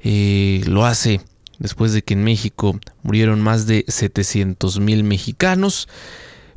Eh, 0.00 0.62
lo 0.66 0.84
hace 0.84 1.20
después 1.58 1.92
de 1.92 2.02
que 2.02 2.14
en 2.14 2.24
México 2.24 2.78
murieron 3.02 3.40
más 3.40 3.66
de 3.66 3.84
700 3.88 4.80
mil 4.80 5.04
mexicanos. 5.04 5.88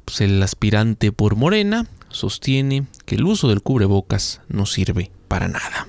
Pues 0.05 0.21
el 0.21 0.41
aspirante 0.41 1.11
por 1.11 1.35
Morena 1.35 1.85
sostiene 2.09 2.87
que 3.05 3.15
el 3.15 3.25
uso 3.25 3.49
del 3.49 3.61
cubrebocas 3.61 4.41
no 4.47 4.65
sirve 4.65 5.11
para 5.27 5.47
nada. 5.47 5.87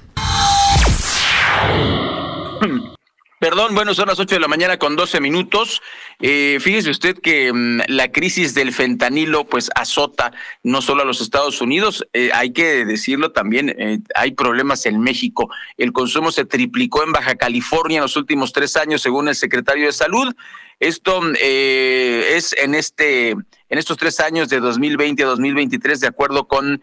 Perdón, 3.39 3.73
bueno, 3.77 3.95
son 3.95 4.09
las 4.09 4.19
8 4.19 4.35
de 4.35 4.41
la 4.41 4.49
mañana 4.49 4.79
con 4.79 4.97
12 4.97 5.21
minutos. 5.21 5.81
Eh, 6.19 6.59
fíjese 6.61 6.91
usted 6.91 7.17
que 7.17 7.53
mm, 7.53 7.83
la 7.87 8.11
crisis 8.11 8.53
del 8.53 8.73
fentanilo 8.73 9.45
pues 9.45 9.71
azota 9.77 10.33
no 10.65 10.83
solo 10.83 11.03
a 11.03 11.05
los 11.05 11.21
Estados 11.21 11.61
Unidos, 11.61 12.05
eh, 12.15 12.31
hay 12.35 12.53
que 12.53 12.85
decirlo 12.85 13.31
también, 13.31 13.69
eh, 13.79 14.01
hay 14.17 14.33
problemas 14.33 14.87
en 14.87 15.01
México. 15.01 15.51
El 15.77 15.93
consumo 15.93 16.33
se 16.33 16.47
triplicó 16.47 17.05
en 17.05 17.13
Baja 17.13 17.37
California 17.37 17.99
en 17.99 18.03
los 18.03 18.17
últimos 18.17 18.53
tres 18.53 18.77
años, 18.77 19.03
según 19.03 19.29
el 19.29 19.37
secretario 19.37 19.87
de 19.87 19.93
Salud. 19.93 20.35
Esto 20.81 21.23
es 21.35 22.55
en 22.57 22.77
este 22.77 23.31
en 23.31 23.79
estos 23.79 23.97
tres 23.97 24.21
años 24.21 24.49
de 24.49 24.61
2020 24.61 25.25
a 25.25 25.27
2023, 25.27 26.01
de 26.01 26.07
acuerdo 26.07 26.47
con 26.47 26.83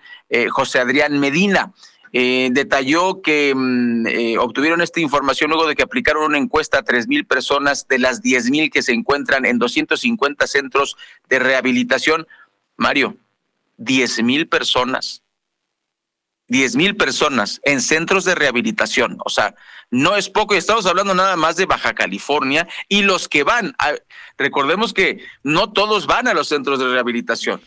José 0.49 0.79
Adrián 0.79 1.17
Medina. 1.21 1.71
Eh, 2.17 2.47
detalló 2.53 3.21
que 3.21 3.51
mm, 3.53 4.07
eh, 4.07 4.37
obtuvieron 4.37 4.79
esta 4.79 5.01
información 5.01 5.49
luego 5.49 5.67
de 5.67 5.75
que 5.75 5.83
aplicaron 5.83 6.23
una 6.23 6.37
encuesta 6.37 6.79
a 6.79 6.83
tres 6.83 7.09
mil 7.09 7.25
personas 7.25 7.89
de 7.89 7.99
las 7.99 8.21
diez 8.21 8.49
mil 8.49 8.71
que 8.71 8.83
se 8.83 8.93
encuentran 8.93 9.43
en 9.43 9.59
250 9.59 10.47
centros 10.47 10.95
de 11.27 11.39
rehabilitación. 11.39 12.25
Mario, 12.77 13.17
diez 13.75 14.23
mil 14.23 14.47
personas. 14.47 15.23
Diez 16.47 16.77
mil 16.77 16.95
personas 16.95 17.59
en 17.65 17.81
centros 17.81 18.23
de 18.23 18.33
rehabilitación. 18.33 19.17
O 19.25 19.29
sea, 19.29 19.53
no 19.91 20.15
es 20.15 20.29
poco 20.29 20.55
y 20.55 20.57
estamos 20.57 20.85
hablando 20.85 21.13
nada 21.15 21.35
más 21.35 21.57
de 21.57 21.65
Baja 21.65 21.95
California 21.95 22.65
y 22.87 23.01
los 23.01 23.27
que 23.27 23.43
van. 23.43 23.75
recordemos 24.37 24.93
que 24.93 25.19
no 25.43 25.73
todos 25.73 26.07
van 26.07 26.29
a 26.29 26.33
los 26.33 26.47
centros 26.47 26.79
de 26.79 26.87
rehabilitación. 26.87 27.59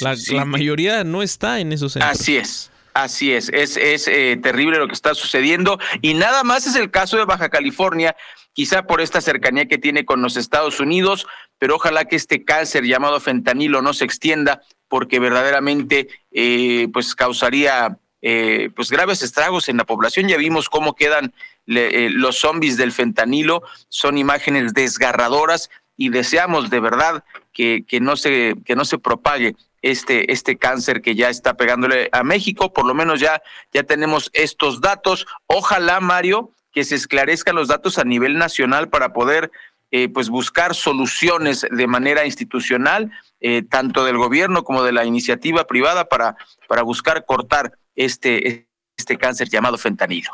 La, 0.00 0.16
la 0.28 0.44
mayoría 0.46 1.04
no 1.04 1.22
está 1.22 1.60
en 1.60 1.74
esos 1.74 1.92
centros. 1.92 2.18
Así 2.18 2.38
es. 2.38 2.70
Así 2.94 3.32
es, 3.32 3.48
es, 3.52 3.76
es 3.76 4.06
eh, 4.06 4.38
terrible 4.40 4.78
lo 4.78 4.86
que 4.86 4.94
está 4.94 5.14
sucediendo. 5.14 5.80
Y 6.00 6.14
nada 6.14 6.44
más 6.44 6.64
es 6.68 6.76
el 6.76 6.92
caso 6.92 7.16
de 7.16 7.24
Baja 7.24 7.48
California, 7.48 8.14
quizá 8.52 8.86
por 8.86 9.00
esta 9.00 9.20
cercanía 9.20 9.66
que 9.66 9.78
tiene 9.78 10.04
con 10.04 10.22
los 10.22 10.36
Estados 10.36 10.78
Unidos, 10.78 11.26
pero 11.58 11.74
ojalá 11.74 12.04
que 12.04 12.14
este 12.14 12.44
cáncer 12.44 12.84
llamado 12.84 13.18
fentanilo 13.18 13.82
no 13.82 13.94
se 13.94 14.04
extienda 14.04 14.62
porque 14.86 15.18
verdaderamente 15.18 16.06
eh, 16.30 16.86
pues 16.92 17.16
causaría 17.16 17.98
eh, 18.22 18.70
pues 18.76 18.92
graves 18.92 19.22
estragos 19.22 19.68
en 19.68 19.76
la 19.76 19.84
población. 19.84 20.28
Ya 20.28 20.36
vimos 20.36 20.70
cómo 20.70 20.94
quedan 20.94 21.34
los 21.66 22.38
zombies 22.38 22.76
del 22.76 22.92
fentanilo, 22.92 23.62
son 23.88 24.18
imágenes 24.18 24.72
desgarradoras 24.72 25.68
y 25.96 26.10
deseamos 26.10 26.70
de 26.70 26.78
verdad 26.78 27.24
que, 27.52 27.84
que, 27.88 27.98
no, 27.98 28.16
se, 28.16 28.54
que 28.64 28.76
no 28.76 28.84
se 28.84 28.98
propague 28.98 29.56
este, 29.84 30.32
este 30.32 30.56
cáncer 30.56 31.02
que 31.02 31.14
ya 31.14 31.28
está 31.28 31.54
pegándole 31.56 32.08
a 32.12 32.24
México. 32.24 32.72
Por 32.72 32.86
lo 32.86 32.94
menos 32.94 33.20
ya, 33.20 33.42
ya 33.72 33.82
tenemos 33.82 34.30
estos 34.32 34.80
datos. 34.80 35.26
Ojalá, 35.46 36.00
Mario, 36.00 36.50
que 36.72 36.84
se 36.84 36.94
esclarezcan 36.94 37.54
los 37.54 37.68
datos 37.68 37.98
a 37.98 38.04
nivel 38.04 38.38
nacional 38.38 38.88
para 38.88 39.12
poder 39.12 39.52
eh, 39.90 40.08
pues 40.08 40.30
buscar 40.30 40.74
soluciones 40.74 41.66
de 41.70 41.86
manera 41.86 42.24
institucional, 42.24 43.12
eh, 43.40 43.62
tanto 43.68 44.04
del 44.04 44.16
gobierno 44.16 44.64
como 44.64 44.82
de 44.82 44.92
la 44.92 45.04
iniciativa 45.04 45.66
privada, 45.66 46.06
para, 46.06 46.36
para 46.66 46.82
buscar 46.82 47.26
cortar 47.26 47.72
este, 47.94 48.66
este 48.96 49.18
cáncer 49.18 49.50
llamado 49.50 49.76
fentanilo. 49.76 50.30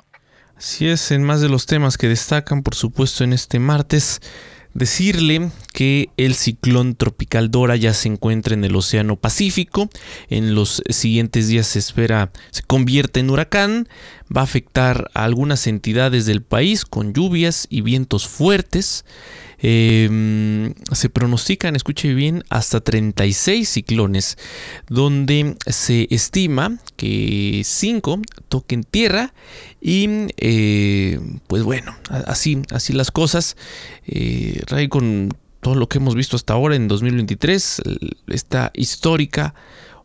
Así 0.57 0.89
es, 0.89 1.11
en 1.11 1.25
más 1.25 1.41
de 1.41 1.49
los 1.49 1.67
temas 1.67 1.99
que 1.99 2.07
destacan, 2.07 2.63
por 2.63 2.77
supuesto, 2.77 3.25
en 3.25 3.33
este 3.33 3.59
martes 3.59 4.21
decirle 4.75 5.51
que 5.73 6.11
el 6.17 6.35
ciclón 6.35 6.95
tropical 6.95 7.51
Dora 7.51 7.77
ya 7.77 7.95
se 7.95 8.09
encuentra 8.09 8.55
en 8.55 8.65
el 8.65 8.77
Océano 8.77 9.17
Pacífico. 9.17 9.89
En 10.29 10.55
los 10.55 10.83
siguientes 10.89 11.49
días 11.49 11.67
se 11.67 11.79
espera 11.79 12.33
se 12.51 12.63
convierta 12.63 13.21
en 13.21 13.31
huracán. 13.31 13.89
Va 14.35 14.43
a 14.43 14.45
afectar 14.45 15.11
a 15.15 15.25
algunas 15.25 15.67
entidades 15.67 16.27
del 16.27 16.43
país 16.43 16.85
con 16.85 17.13
lluvias 17.13 17.67
y 17.71 17.81
vientos 17.81 18.29
fuertes. 18.29 19.05
Em, 19.63 20.73
se 20.93 21.11
pronostican, 21.11 21.77
escuche 21.77 22.15
bien, 22.15 22.45
hasta 22.49 22.81
36 22.81 23.69
ciclones, 23.69 24.39
donde 24.89 25.57
se 25.67 26.07
estima 26.11 26.79
que 26.97 27.63
5 27.65 28.23
toquen 28.49 28.85
tierra 28.85 29.35
y 29.81 30.09
eh, 30.39 31.21
pues 31.47 31.63
bueno, 31.63 31.95
así, 32.27 32.63
así 32.71 32.93
las 32.95 33.11
cosas. 33.11 33.57
Eh, 34.07 34.63
con 34.89 35.29
todo 35.61 35.75
lo 35.75 35.89
que 35.89 35.99
hemos 35.99 36.15
visto 36.15 36.37
hasta 36.37 36.55
ahora 36.55 36.75
en 36.75 36.89
2023, 36.89 37.83
esta 38.29 38.71
histórica 38.75 39.55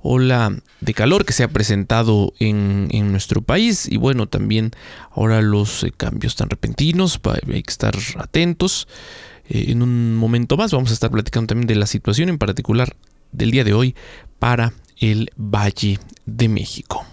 ola 0.07 0.55
de 0.81 0.93
calor 0.93 1.25
que 1.25 1.33
se 1.33 1.43
ha 1.43 1.47
presentado 1.47 2.33
en, 2.39 3.11
nuestro 3.11 3.41
país 3.41 3.87
y 3.89 3.97
bueno 3.97 4.27
también 4.27 4.71
ahora 5.11 5.41
los 5.41 5.83
eh, 5.83 5.91
cambios 5.95 6.35
tan 6.35 6.49
repentinos 6.49 7.19
hay 7.51 7.63
que 7.63 7.71
estar 7.71 7.95
atentos 8.19 8.87
eh, 9.49 9.65
en 9.69 9.81
un 9.81 10.15
momento 10.15 10.57
más 10.57 10.71
vamos 10.71 10.91
a 10.91 10.93
estar 10.93 11.11
platicando 11.11 11.47
también 11.47 11.67
de 11.67 11.75
la 11.75 11.87
situación 11.87 12.29
en 12.29 12.37
particular 12.37 12.95
del 13.31 13.51
día 13.51 13.63
de 13.63 13.73
hoy 13.73 13.95
para 14.39 14.73
el 14.99 15.31
Valle 15.35 15.99
de 16.25 16.49
México. 16.49 17.05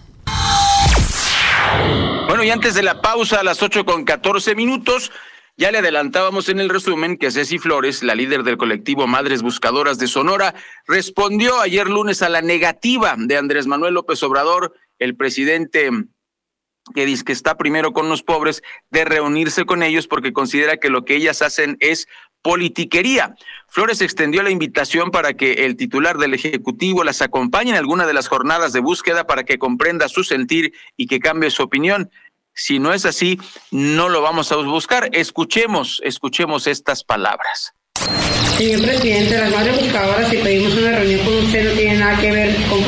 Bueno, 2.27 2.43
y 2.43 2.49
antes 2.49 2.75
de 2.75 2.83
la 2.83 3.01
pausa, 3.01 3.39
a 3.39 3.43
las 3.43 3.61
8 3.61 3.85
con 3.85 4.05
14 4.05 4.55
minutos, 4.55 5.11
ya 5.55 5.71
le 5.71 5.79
adelantábamos 5.79 6.49
en 6.49 6.59
el 6.59 6.69
resumen 6.69 7.17
que 7.17 7.29
Ceci 7.29 7.59
Flores, 7.59 8.01
la 8.01 8.15
líder 8.15 8.43
del 8.43 8.57
colectivo 8.57 9.05
Madres 9.05 9.43
Buscadoras 9.43 9.99
de 9.99 10.07
Sonora, 10.07 10.55
respondió 10.87 11.59
ayer 11.61 11.87
lunes 11.87 12.23
a 12.23 12.29
la 12.29 12.41
negativa 12.41 13.15
de 13.17 13.37
Andrés 13.37 13.67
Manuel 13.67 13.93
López 13.93 14.23
Obrador 14.23 14.73
el 14.99 15.15
presidente 15.15 15.89
que 16.93 17.05
dice 17.05 17.23
que 17.23 17.31
está 17.31 17.57
primero 17.57 17.93
con 17.93 18.09
los 18.09 18.23
pobres, 18.23 18.61
de 18.89 19.05
reunirse 19.05 19.65
con 19.65 19.83
ellos 19.83 20.07
porque 20.07 20.33
considera 20.33 20.77
que 20.77 20.89
lo 20.89 21.05
que 21.05 21.15
ellas 21.15 21.41
hacen 21.41 21.77
es 21.79 22.07
politiquería. 22.41 23.35
Flores 23.67 24.01
extendió 24.01 24.43
la 24.43 24.51
invitación 24.51 25.09
para 25.09 25.33
que 25.33 25.65
el 25.65 25.75
titular 25.75 26.17
del 26.17 26.33
Ejecutivo 26.33 27.03
las 27.03 27.21
acompañe 27.21 27.71
en 27.71 27.77
alguna 27.77 28.05
de 28.05 28.13
las 28.13 28.27
jornadas 28.27 28.73
de 28.73 28.81
búsqueda 28.81 29.25
para 29.25 29.43
que 29.45 29.57
comprenda 29.57 30.09
su 30.09 30.23
sentir 30.23 30.73
y 30.97 31.07
que 31.07 31.19
cambie 31.19 31.49
su 31.49 31.63
opinión. 31.63 32.11
Si 32.53 32.77
no 32.77 32.93
es 32.93 33.05
así, 33.05 33.39
no 33.71 34.09
lo 34.09 34.21
vamos 34.21 34.51
a 34.51 34.57
buscar. 34.57 35.09
Escuchemos, 35.13 36.01
escuchemos 36.03 36.67
estas 36.67 37.03
palabras. 37.03 37.73
Señor 38.57 38.81
presidente, 38.81 39.39
las 39.39 39.51
madres 39.51 39.81
buscadoras, 39.81 40.29
si 40.29 40.37
pedimos 40.37 40.75
una 40.75 40.91
reunión 40.91 41.25
con 41.25 41.33
usted, 41.45 41.69
no 41.69 41.71
tiene 41.71 41.97
nada 41.97 42.19
que 42.21 42.31
ver 42.31 42.55
con, 42.69 42.83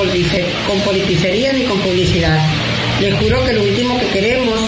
politicería 0.81 1.53
ni 1.53 1.65
con 1.65 1.79
publicidad. 1.79 2.39
Le 3.05 3.12
juro 3.12 3.45
que 3.45 3.53
lo 3.53 3.62
último 3.62 4.00
que 4.00 4.07
queremos 4.07 4.59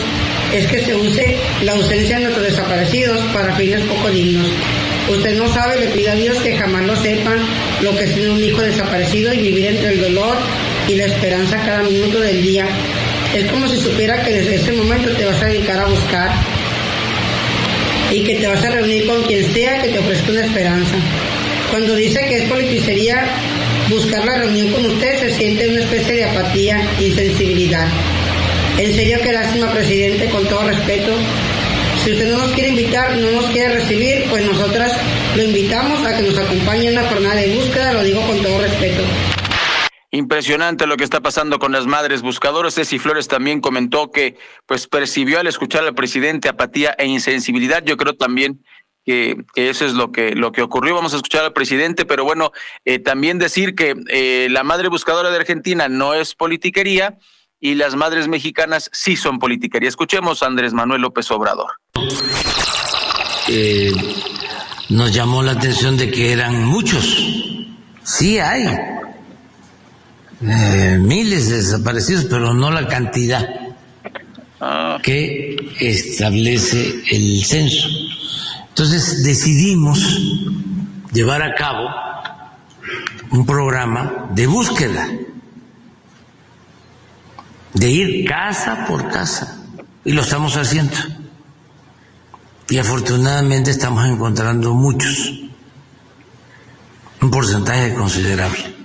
es 0.53 0.67
que 0.67 0.85
se 0.85 0.95
use 0.95 1.37
la 1.63 1.71
ausencia 1.71 2.17
de 2.17 2.25
nuestros 2.25 2.45
desaparecidos 2.45 3.19
para 3.33 3.55
fines 3.55 3.81
poco 3.85 4.11
dignos. 4.11 4.45
Usted 5.09 5.39
no 5.39 5.51
sabe, 5.51 5.79
le 5.79 5.87
pido 5.87 6.11
a 6.11 6.15
Dios 6.15 6.37
que 6.43 6.55
jamás 6.55 6.85
lo 6.85 6.95
sepan 6.97 7.39
lo 7.81 7.97
que 7.97 8.03
es 8.03 8.15
un 8.15 8.43
hijo 8.43 8.61
desaparecido 8.61 9.33
y 9.33 9.39
vivir 9.39 9.65
entre 9.65 9.93
el 9.93 10.01
dolor 10.01 10.37
y 10.87 10.93
la 10.93 11.05
esperanza 11.05 11.57
cada 11.65 11.81
minuto 11.81 12.19
del 12.19 12.43
día. 12.43 12.67
Es 13.35 13.49
como 13.49 13.67
si 13.67 13.79
supiera 13.79 14.21
que 14.21 14.29
desde 14.29 14.53
ese 14.57 14.71
momento 14.73 15.09
te 15.13 15.25
vas 15.25 15.41
a 15.41 15.47
dedicar 15.47 15.79
a 15.79 15.87
buscar 15.87 16.29
y 18.11 18.19
que 18.19 18.35
te 18.35 18.45
vas 18.45 18.63
a 18.63 18.69
reunir 18.69 19.07
con 19.07 19.23
quien 19.23 19.51
sea 19.51 19.81
que 19.81 19.89
te 19.89 19.97
ofrezca 19.97 20.29
una 20.29 20.45
esperanza. 20.45 20.95
Cuando 21.71 21.95
dice 21.95 22.19
que 22.27 22.43
es 22.43 22.49
politicería, 22.49 23.25
buscar 23.89 24.23
la 24.23 24.37
reunión 24.37 24.71
con 24.73 24.85
usted 24.85 25.21
se 25.21 25.33
siente 25.33 25.67
una 25.69 25.79
especie 25.79 26.17
de 26.17 26.25
apatía, 26.25 26.79
insensibilidad. 26.99 27.87
En 28.77 28.93
serio 28.93 29.17
que 29.23 29.33
lástima, 29.33 29.71
presidente, 29.71 30.29
con 30.29 30.45
todo 30.47 30.67
respeto. 30.67 31.11
Si 32.03 32.11
usted 32.11 32.31
no 32.31 32.37
nos 32.37 32.51
quiere 32.51 32.69
invitar, 32.69 33.17
no 33.17 33.31
nos 33.31 33.45
quiere 33.45 33.73
recibir, 33.73 34.25
pues 34.29 34.45
nosotras 34.45 34.95
lo 35.35 35.43
invitamos 35.43 36.05
a 36.05 36.15
que 36.15 36.21
nos 36.21 36.37
acompañe 36.37 36.87
en 36.87 36.97
una 36.97 37.09
jornada 37.09 37.35
de 37.35 37.55
búsqueda, 37.55 37.93
lo 37.93 38.03
digo 38.03 38.21
con 38.27 38.39
todo 38.43 38.61
respeto. 38.61 39.01
Impresionante 40.11 40.85
lo 40.85 40.95
que 40.95 41.03
está 41.03 41.21
pasando 41.21 41.57
con 41.57 41.71
las 41.71 41.87
madres 41.87 42.21
buscadoras. 42.21 42.75
Ceci 42.75 42.99
Flores 42.99 43.27
también 43.27 43.61
comentó 43.61 44.11
que 44.11 44.37
pues 44.67 44.85
percibió 44.85 45.39
al 45.39 45.47
escuchar 45.47 45.83
al 45.83 45.95
presidente 45.95 46.47
apatía 46.47 46.95
e 46.99 47.07
insensibilidad. 47.07 47.83
Yo 47.83 47.97
creo 47.97 48.15
también 48.15 48.63
que, 49.03 49.37
eso 49.55 49.87
es 49.87 49.93
lo 49.93 50.11
que, 50.11 50.35
lo 50.35 50.51
que 50.51 50.61
ocurrió. 50.61 50.93
Vamos 50.93 51.13
a 51.13 51.17
escuchar 51.17 51.43
al 51.43 51.53
presidente, 51.53 52.05
pero 52.05 52.23
bueno, 52.23 52.51
eh, 52.85 52.99
también 52.99 53.39
decir 53.39 53.73
que 53.73 53.95
eh, 54.09 54.49
la 54.51 54.63
madre 54.63 54.87
buscadora 54.87 55.31
de 55.31 55.37
Argentina 55.37 55.89
no 55.89 56.13
es 56.13 56.35
politiquería 56.35 57.17
y 57.59 57.75
las 57.75 57.95
madres 57.95 58.27
mexicanas 58.27 58.89
sí 58.93 59.15
son 59.15 59.39
politiquería. 59.39 59.89
Escuchemos 59.89 60.43
a 60.43 60.47
Andrés 60.47 60.73
Manuel 60.73 61.01
López 61.01 61.29
Obrador. 61.31 61.71
Eh, 63.49 63.91
nos 64.89 65.13
llamó 65.13 65.41
la 65.41 65.53
atención 65.53 65.97
de 65.97 66.11
que 66.11 66.31
eran 66.31 66.63
muchos. 66.65 67.05
Sí 68.03 68.39
hay 68.39 68.65
eh, 70.41 70.97
miles 71.01 71.49
de 71.49 71.57
desaparecidos, 71.57 72.25
pero 72.25 72.53
no 72.53 72.71
la 72.71 72.87
cantidad 72.87 73.47
ah. 74.61 74.99
que 75.01 75.73
establece 75.79 77.01
el 77.09 77.43
censo. 77.43 77.87
Entonces 78.69 79.23
decidimos 79.23 79.99
llevar 81.11 81.41
a 81.41 81.55
cabo 81.55 81.89
un 83.31 83.45
programa 83.45 84.29
de 84.33 84.45
búsqueda, 84.45 85.09
de 87.77 87.89
ir 87.89 88.27
casa 88.27 88.85
por 88.87 89.09
casa, 89.09 89.57
y 90.03 90.11
lo 90.11 90.21
estamos 90.21 90.55
haciendo. 90.55 90.95
Y 92.69 92.77
afortunadamente 92.79 93.71
estamos 93.71 94.05
encontrando 94.05 94.73
muchos, 94.73 95.41
un 97.21 97.31
porcentaje 97.31 97.93
considerable 97.93 98.75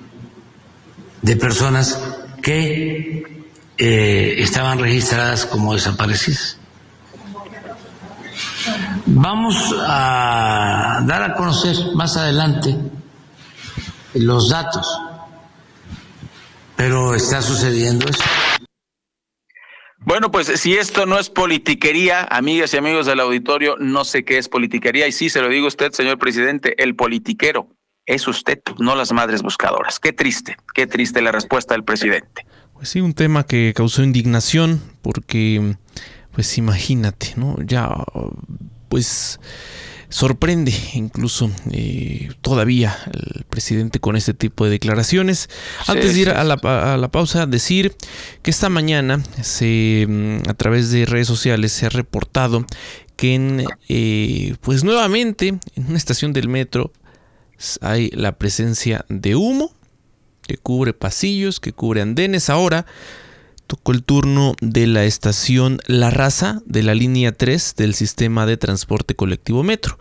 de 1.23 1.37
personas 1.37 1.99
que 2.43 3.45
eh, 3.79 4.35
estaban 4.39 4.79
registradas 4.79 5.47
como 5.47 5.75
desaparecidas. 5.75 6.59
Vamos 9.07 9.75
a 9.81 11.01
dar 11.05 11.23
a 11.23 11.35
conocer 11.35 11.77
más 11.95 12.17
adelante 12.17 12.77
los 14.15 14.49
datos, 14.51 14.87
pero 16.77 17.15
está 17.15 17.41
sucediendo 17.43 18.07
eso. 18.09 18.23
Bueno, 20.05 20.33
pues 20.33 20.49
si 20.61 20.75
esto 20.75 21.07
no 21.07 21.19
es 21.19 21.31
politiquería, 21.31 22.25
amigas 22.25 22.75
y 22.75 22.77
amigos 22.77 23.07
del 23.07 23.21
auditorio, 23.21 23.77
no 23.79 24.05
sé 24.05 24.25
qué 24.25 24.37
es 24.39 24.49
politiquería. 24.49 25.07
Y 25.07 25.13
sí, 25.13 25.31
se 25.31 25.41
lo 25.41 25.49
digo 25.49 25.67
a 25.67 25.69
usted, 25.69 25.93
señor 25.93 26.19
presidente, 26.19 26.75
el 26.83 26.97
politiquero 26.97 27.69
es 28.05 28.27
usted, 28.27 28.61
no 28.79 28.97
las 28.97 29.13
madres 29.13 29.43
buscadoras. 29.43 30.01
Qué 30.01 30.13
triste, 30.13 30.57
qué 30.75 30.89
triste 30.89 31.23
la 31.23 31.31
respuesta 31.31 31.75
del 31.75 31.85
presidente. 31.85 32.45
Pues 32.75 32.89
sí, 32.89 33.01
un 33.01 33.15
tema 33.15 33.45
que 33.45 33.73
causó 33.77 34.03
indignación 34.03 34.83
porque, 35.03 35.77
pues 36.33 36.59
imagínate, 36.59 37.35
¿no? 37.37 37.57
Ya, 37.65 37.95
pues 38.89 39.39
sorprende 40.13 40.75
incluso 40.93 41.51
eh, 41.71 42.29
todavía 42.43 42.97
el 43.13 43.45
presidente 43.45 43.99
con 43.99 44.15
este 44.15 44.35
tipo 44.35 44.65
de 44.65 44.71
declaraciones. 44.71 45.49
Antes 45.87 46.15
de 46.15 46.21
ir 46.21 46.29
a, 46.29 46.45
la, 46.45 47.09
pausa, 47.11 47.47
decir 47.47 47.97
que 48.43 48.51
esta 48.51 48.69
mañana 48.69 49.23
se, 49.41 50.07
mm, 50.07 50.51
a 50.51 50.55
través 50.55 50.91
de 50.91 51.07
redes 51.07 51.27
sociales 51.27 51.73
se 51.73 51.87
ha 51.87 51.89
reportado 51.89 52.67
que 53.17 53.35
en, 53.35 53.65
eh, 53.89 54.55
pues 54.61 54.85
nuevamente 54.85 55.59
en 55.77 55.87
una 55.87 55.97
estación 55.97 56.35
del 56.35 56.49
metro 56.49 56.93
hay 57.81 58.11
la 58.11 58.37
presencia 58.37 59.07
de 59.09 59.35
humo 59.35 59.75
que 60.43 60.59
cubre 60.59 60.93
pasillos, 60.93 61.59
que 61.59 61.73
cubre 61.73 62.03
andenes. 62.03 62.51
Ahora 62.51 62.85
tocó 63.73 63.93
el 63.93 64.05
turno 64.05 64.55
de 64.61 64.87
la 64.87 65.05
estación 65.05 65.81
La 65.87 66.11
Raza 66.11 66.61
de 66.67 66.83
la 66.83 66.95
línea 66.95 67.33
3 67.33 67.75
del 67.79 67.95
sistema 67.95 68.45
de 68.45 68.59
transporte 68.59 69.15
colectivo 69.15 69.63
Metro. 69.63 69.99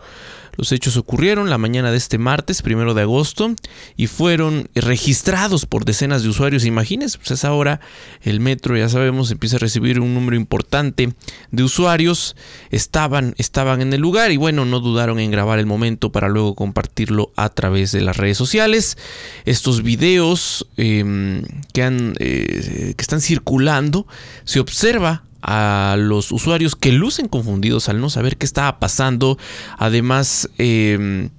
Los 0.56 0.70
hechos 0.72 0.96
ocurrieron 0.96 1.48
la 1.48 1.58
mañana 1.58 1.90
de 1.90 1.96
este 1.96 2.18
martes, 2.18 2.62
primero 2.62 2.94
de 2.94 3.02
agosto, 3.02 3.54
y 3.96 4.06
fueron 4.06 4.68
registrados 4.74 5.66
por 5.66 5.84
decenas 5.84 6.22
de 6.22 6.28
usuarios. 6.28 6.64
Imagínense, 6.64 7.18
pues 7.18 7.30
a 7.30 7.34
esa 7.34 7.52
hora 7.52 7.80
el 8.20 8.40
metro, 8.40 8.76
ya 8.76 8.88
sabemos, 8.88 9.30
empieza 9.30 9.56
a 9.56 9.60
recibir 9.60 10.00
un 10.00 10.14
número 10.14 10.36
importante 10.36 11.14
de 11.50 11.62
usuarios. 11.62 12.36
Estaban, 12.70 13.34
estaban 13.38 13.80
en 13.80 13.92
el 13.92 14.00
lugar 14.00 14.30
y 14.30 14.36
bueno, 14.36 14.64
no 14.64 14.80
dudaron 14.80 15.18
en 15.20 15.30
grabar 15.30 15.58
el 15.58 15.66
momento 15.66 16.12
para 16.12 16.28
luego 16.28 16.54
compartirlo 16.54 17.32
a 17.36 17.48
través 17.48 17.92
de 17.92 18.02
las 18.02 18.16
redes 18.16 18.36
sociales. 18.36 18.98
Estos 19.44 19.82
videos 19.82 20.66
em, 20.76 21.44
que, 21.72 21.82
han, 21.82 22.14
eh, 22.18 22.94
que 22.96 23.02
están 23.02 23.20
circulando, 23.20 24.06
se 24.44 24.60
observa 24.60 25.24
a 25.42 25.96
los 25.98 26.32
usuarios 26.32 26.76
que 26.76 26.92
lucen 26.92 27.28
confundidos 27.28 27.88
al 27.88 28.00
no 28.00 28.10
saber 28.10 28.36
qué 28.36 28.46
estaba 28.46 28.78
pasando. 28.78 29.38
Además, 29.78 30.48
em, 30.58 31.30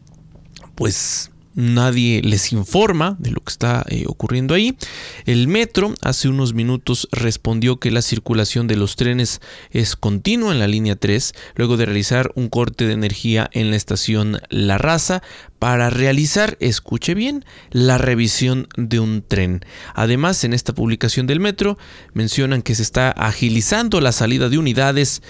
pues 0.76 1.32
nadie 1.56 2.22
les 2.24 2.52
informa 2.52 3.16
de 3.20 3.32
lo 3.32 3.42
que 3.42 3.52
está 3.52 3.86
eh, 3.89 4.06
ocurriendo 4.08 4.54
ahí. 4.54 4.78
El 5.26 5.48
metro 5.48 5.94
hace 6.02 6.28
unos 6.28 6.54
minutos 6.54 7.08
respondió 7.12 7.80
que 7.80 7.92
la 7.92 8.02
circulación 8.02 8.68
de 8.68 8.76
los 8.76 8.96
trenes 8.96 9.42
es 9.72 9.96
continua 9.96 10.52
en 10.52 10.60
la 10.60 10.68
línea 10.68 10.96
3, 10.96 11.34
luego 11.56 11.78
de 11.78 11.86
realizar 11.86 12.32
un 12.36 12.50
corte 12.50 12.86
de 12.86 12.94
energía 12.94 13.50
en 13.54 13.70
la 13.70 13.76
estación 13.76 14.39
La 14.50 14.78
Raza 14.78 15.22
para 15.60 15.89
realizar, 15.89 16.58
escuche 16.60 17.13
bien, 17.13 17.46
la 17.72 17.98
revisión 17.98 18.68
de 18.76 19.00
un 19.00 19.24
tren. 19.26 19.66
Además, 19.94 20.44
en 20.44 20.54
esta 20.54 20.74
publicación 20.74 21.26
del 21.26 21.39
metro 21.39 21.78
mencionan 22.13 22.62
que 22.62 22.76
se 22.76 22.84
está 22.84 23.12
agilizando 23.12 24.02
la 24.02 24.12
salida 24.12 24.50
de 24.50 24.58
unidades 24.58 25.22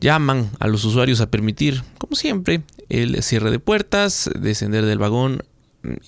llaman 0.00 0.50
a 0.60 0.68
los 0.68 0.84
usuarios 0.84 1.20
a 1.20 1.30
permitir, 1.30 1.82
como 1.98 2.14
siempre, 2.14 2.62
el 2.88 3.22
cierre 3.22 3.50
de 3.50 3.58
puertas, 3.58 4.30
descender 4.38 4.84
del 4.84 4.98
vagón 4.98 5.42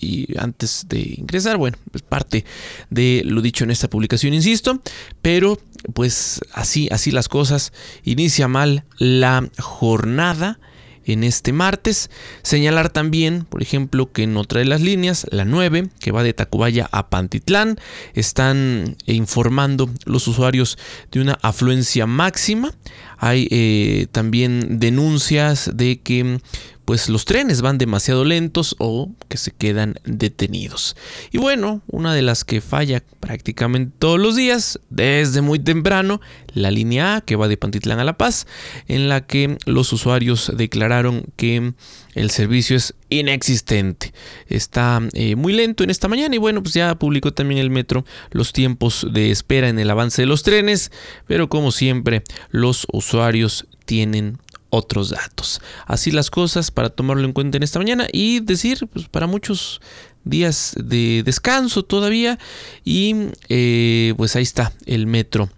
y 0.00 0.38
antes 0.38 0.86
de 0.88 1.00
ingresar, 1.18 1.56
bueno, 1.56 1.76
es 1.92 2.02
parte 2.02 2.44
de 2.90 3.22
lo 3.24 3.40
dicho 3.40 3.64
en 3.64 3.70
esta 3.70 3.88
publicación, 3.88 4.34
insisto, 4.34 4.80
pero 5.22 5.58
pues 5.94 6.40
así, 6.52 6.88
así 6.90 7.10
las 7.10 7.28
cosas, 7.28 7.72
inicia 8.04 8.48
mal 8.48 8.84
la 8.98 9.48
jornada 9.58 10.58
en 11.06 11.24
este 11.24 11.52
martes. 11.52 12.10
Señalar 12.42 12.90
también, 12.90 13.44
por 13.44 13.62
ejemplo, 13.62 14.12
que 14.12 14.24
en 14.24 14.36
otra 14.36 14.58
de 14.58 14.66
las 14.66 14.80
líneas, 14.80 15.26
la 15.30 15.44
9, 15.44 15.88
que 16.00 16.12
va 16.12 16.22
de 16.22 16.34
Tacubaya 16.34 16.88
a 16.92 17.08
Pantitlán, 17.08 17.78
están 18.14 18.96
informando 19.06 19.88
los 20.04 20.26
usuarios 20.28 20.78
de 21.12 21.20
una 21.20 21.38
afluencia 21.42 22.06
máxima 22.06 22.74
hay 23.18 23.48
eh, 23.50 24.06
también 24.12 24.78
denuncias 24.78 25.70
de 25.74 26.00
que 26.00 26.40
pues 26.86 27.08
los 27.08 27.24
trenes 27.24 27.62
van 27.62 27.78
demasiado 27.78 28.24
lentos 28.24 28.76
o 28.78 29.10
que 29.28 29.38
se 29.38 29.50
quedan 29.50 29.96
detenidos. 30.04 30.96
Y 31.32 31.38
bueno, 31.38 31.82
una 31.88 32.14
de 32.14 32.22
las 32.22 32.44
que 32.44 32.60
falla 32.60 33.02
prácticamente 33.18 33.92
todos 33.98 34.20
los 34.20 34.36
días, 34.36 34.78
desde 34.88 35.40
muy 35.40 35.58
temprano, 35.58 36.20
la 36.54 36.70
línea 36.70 37.16
A 37.16 37.20
que 37.22 37.34
va 37.34 37.48
de 37.48 37.56
Pantitlán 37.56 37.98
a 37.98 38.04
La 38.04 38.16
Paz, 38.16 38.46
en 38.86 39.08
la 39.08 39.26
que 39.26 39.58
los 39.66 39.92
usuarios 39.92 40.52
declararon 40.56 41.24
que 41.34 41.74
el 42.16 42.30
servicio 42.30 42.76
es 42.76 42.94
inexistente. 43.10 44.12
Está 44.48 45.00
eh, 45.12 45.36
muy 45.36 45.52
lento 45.52 45.84
en 45.84 45.90
esta 45.90 46.08
mañana 46.08 46.34
y 46.34 46.38
bueno, 46.38 46.62
pues 46.62 46.74
ya 46.74 46.94
publicó 46.96 47.32
también 47.32 47.60
el 47.60 47.70
metro 47.70 48.04
los 48.30 48.54
tiempos 48.54 49.06
de 49.12 49.30
espera 49.30 49.68
en 49.68 49.78
el 49.78 49.90
avance 49.90 50.22
de 50.22 50.26
los 50.26 50.42
trenes, 50.42 50.90
pero 51.26 51.48
como 51.48 51.70
siempre 51.70 52.24
los 52.50 52.86
usuarios 52.90 53.66
tienen 53.84 54.38
otros 54.70 55.10
datos. 55.10 55.60
Así 55.84 56.10
las 56.10 56.30
cosas 56.30 56.70
para 56.70 56.88
tomarlo 56.88 57.24
en 57.24 57.34
cuenta 57.34 57.58
en 57.58 57.62
esta 57.62 57.78
mañana 57.78 58.06
y 58.10 58.40
decir, 58.40 58.88
pues 58.90 59.08
para 59.08 59.26
muchos 59.26 59.82
días 60.24 60.74
de 60.82 61.22
descanso 61.22 61.84
todavía 61.84 62.38
y 62.82 63.14
eh, 63.50 64.14
pues 64.16 64.36
ahí 64.36 64.42
está 64.42 64.72
el 64.86 65.06
metro 65.06 65.50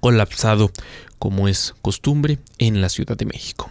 colapsado 0.00 0.70
como 1.18 1.48
es 1.48 1.74
costumbre 1.80 2.38
en 2.58 2.82
la 2.82 2.90
Ciudad 2.90 3.16
de 3.16 3.24
México. 3.24 3.70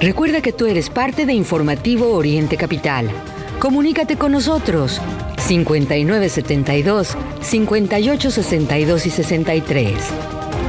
Recuerda 0.00 0.42
que 0.42 0.52
tú 0.52 0.66
eres 0.66 0.90
parte 0.90 1.24
de 1.24 1.32
Informativo 1.32 2.12
Oriente 2.12 2.56
Capital. 2.56 3.10
Comunícate 3.58 4.16
con 4.16 4.32
nosotros 4.32 5.00
5972 5.38 7.16
5862 7.40 9.06
y 9.06 9.10
63. 9.10 9.94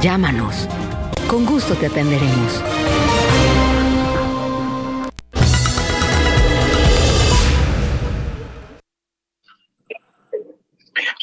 Llámanos. 0.00 0.68
Con 1.28 1.44
gusto 1.44 1.74
te 1.74 1.86
atenderemos. 1.86 2.62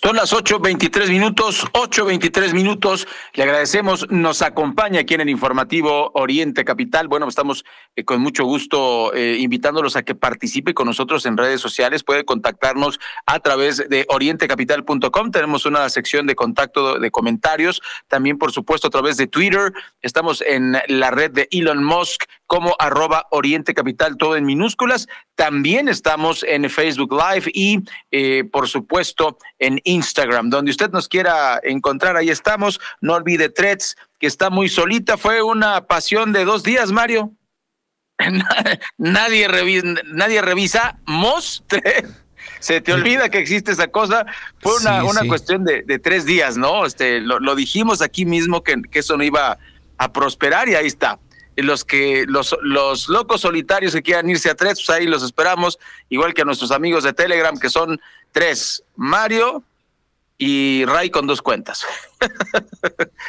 Son 0.03 0.17
las 0.17 0.33
8.23 0.33 1.07
minutos, 1.07 1.65
8.23 1.71 2.53
minutos. 2.53 3.07
Le 3.35 3.43
agradecemos, 3.43 4.05
nos 4.09 4.41
acompaña 4.41 4.99
aquí 4.99 5.13
en 5.13 5.21
el 5.21 5.29
informativo 5.29 6.11
Oriente 6.13 6.65
Capital. 6.65 7.07
Bueno, 7.07 7.29
estamos 7.29 7.63
eh, 7.95 8.03
con 8.03 8.19
mucho 8.19 8.43
gusto 8.43 9.13
eh, 9.13 9.37
invitándolos 9.39 9.95
a 9.95 10.03
que 10.03 10.13
participe 10.13 10.73
con 10.73 10.87
nosotros 10.87 11.25
en 11.25 11.37
redes 11.37 11.61
sociales. 11.61 12.03
Puede 12.03 12.25
contactarnos 12.25 12.99
a 13.25 13.39
través 13.39 13.87
de 13.87 14.05
orientecapital.com. 14.09 15.31
Tenemos 15.31 15.65
una 15.65 15.87
sección 15.87 16.27
de 16.27 16.35
contacto 16.35 16.99
de 16.99 17.09
comentarios. 17.09 17.81
También, 18.09 18.37
por 18.37 18.51
supuesto, 18.51 18.87
a 18.87 18.91
través 18.91 19.15
de 19.15 19.27
Twitter. 19.27 19.71
Estamos 20.01 20.41
en 20.41 20.81
la 20.87 21.11
red 21.11 21.31
de 21.31 21.47
Elon 21.49 21.81
Musk 21.81 22.25
como 22.53 22.75
arroba 22.77 23.25
Oriente 23.31 23.73
Capital, 23.73 24.15
todo 24.15 24.35
en 24.35 24.45
minúsculas. 24.45 25.07
También 25.33 25.89
estamos 25.89 26.45
en 26.47 26.69
Facebook 26.69 27.11
Live 27.11 27.49
y, 27.51 27.79
eh, 28.11 28.43
por 28.43 28.69
supuesto, 28.69 29.39
en 29.57 29.81
Instagram, 29.85 30.51
donde 30.51 30.69
usted 30.69 30.91
nos 30.91 31.07
quiera 31.07 31.59
encontrar, 31.63 32.15
ahí 32.15 32.29
estamos. 32.29 32.79
No 33.01 33.15
olvide 33.15 33.49
Threads, 33.49 33.95
que 34.19 34.27
está 34.27 34.51
muy 34.51 34.69
solita. 34.69 35.17
Fue 35.17 35.41
una 35.41 35.87
pasión 35.87 36.31
de 36.31 36.45
dos 36.45 36.61
días, 36.61 36.91
Mario. 36.91 37.31
nadie, 38.99 39.47
revisa, 39.47 39.87
nadie 40.05 40.39
revisa 40.43 40.99
Mos 41.07 41.63
se 42.59 42.81
te 42.81 42.93
olvida 42.93 43.29
que 43.29 43.39
existe 43.39 43.71
esa 43.71 43.87
cosa. 43.87 44.27
Fue 44.59 44.75
una, 44.77 45.03
una 45.05 45.25
cuestión 45.25 45.65
de, 45.65 45.81
tres 45.97 46.25
días, 46.25 46.55
¿no? 46.55 46.85
Este, 46.85 47.19
lo, 47.19 47.55
dijimos 47.55 48.03
aquí 48.03 48.27
mismo 48.27 48.61
que, 48.61 48.79
que, 48.91 48.99
eso 48.99 49.17
no 49.17 49.23
iba 49.23 49.57
a 49.97 50.13
prosperar 50.13 50.69
y 50.69 50.75
ahí 50.75 50.85
está. 50.85 51.17
Los 51.55 51.85
que 51.85 52.25
los, 52.27 52.55
los 52.61 53.09
locos 53.09 53.41
solitarios 53.41 53.93
que 53.93 54.01
quieran 54.01 54.29
irse 54.29 54.49
a 54.49 54.55
tres, 54.55 54.83
pues 54.85 54.89
ahí 54.89 55.05
los 55.05 55.23
esperamos, 55.23 55.79
igual 56.09 56.33
que 56.33 56.41
a 56.41 56.45
nuestros 56.45 56.71
amigos 56.71 57.03
de 57.03 57.13
Telegram, 57.13 57.57
que 57.57 57.69
son 57.69 58.01
tres, 58.31 58.83
Mario 58.95 59.63
y 60.37 60.83
Ray 60.85 61.09
con 61.09 61.27
dos 61.27 61.41
cuentas. 61.41 61.85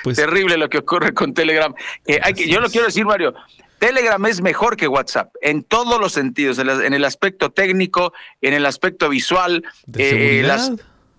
Pues 0.02 0.18
Terrible 0.18 0.58
lo 0.58 0.68
que 0.68 0.78
ocurre 0.78 1.14
con 1.14 1.32
Telegram. 1.32 1.74
hay 2.22 2.34
que, 2.34 2.46
yo 2.46 2.60
lo 2.60 2.68
quiero 2.68 2.86
decir, 2.86 3.06
Mario, 3.06 3.34
Telegram 3.78 4.24
es 4.26 4.42
mejor 4.42 4.76
que 4.76 4.86
WhatsApp 4.86 5.32
en 5.40 5.62
todos 5.62 5.98
los 5.98 6.12
sentidos, 6.12 6.58
en 6.58 6.92
el 6.92 7.04
aspecto 7.04 7.50
técnico, 7.50 8.12
en 8.42 8.52
el 8.52 8.66
aspecto 8.66 9.08
visual, 9.08 9.64
de 9.86 10.10
seguridad, 10.10 10.70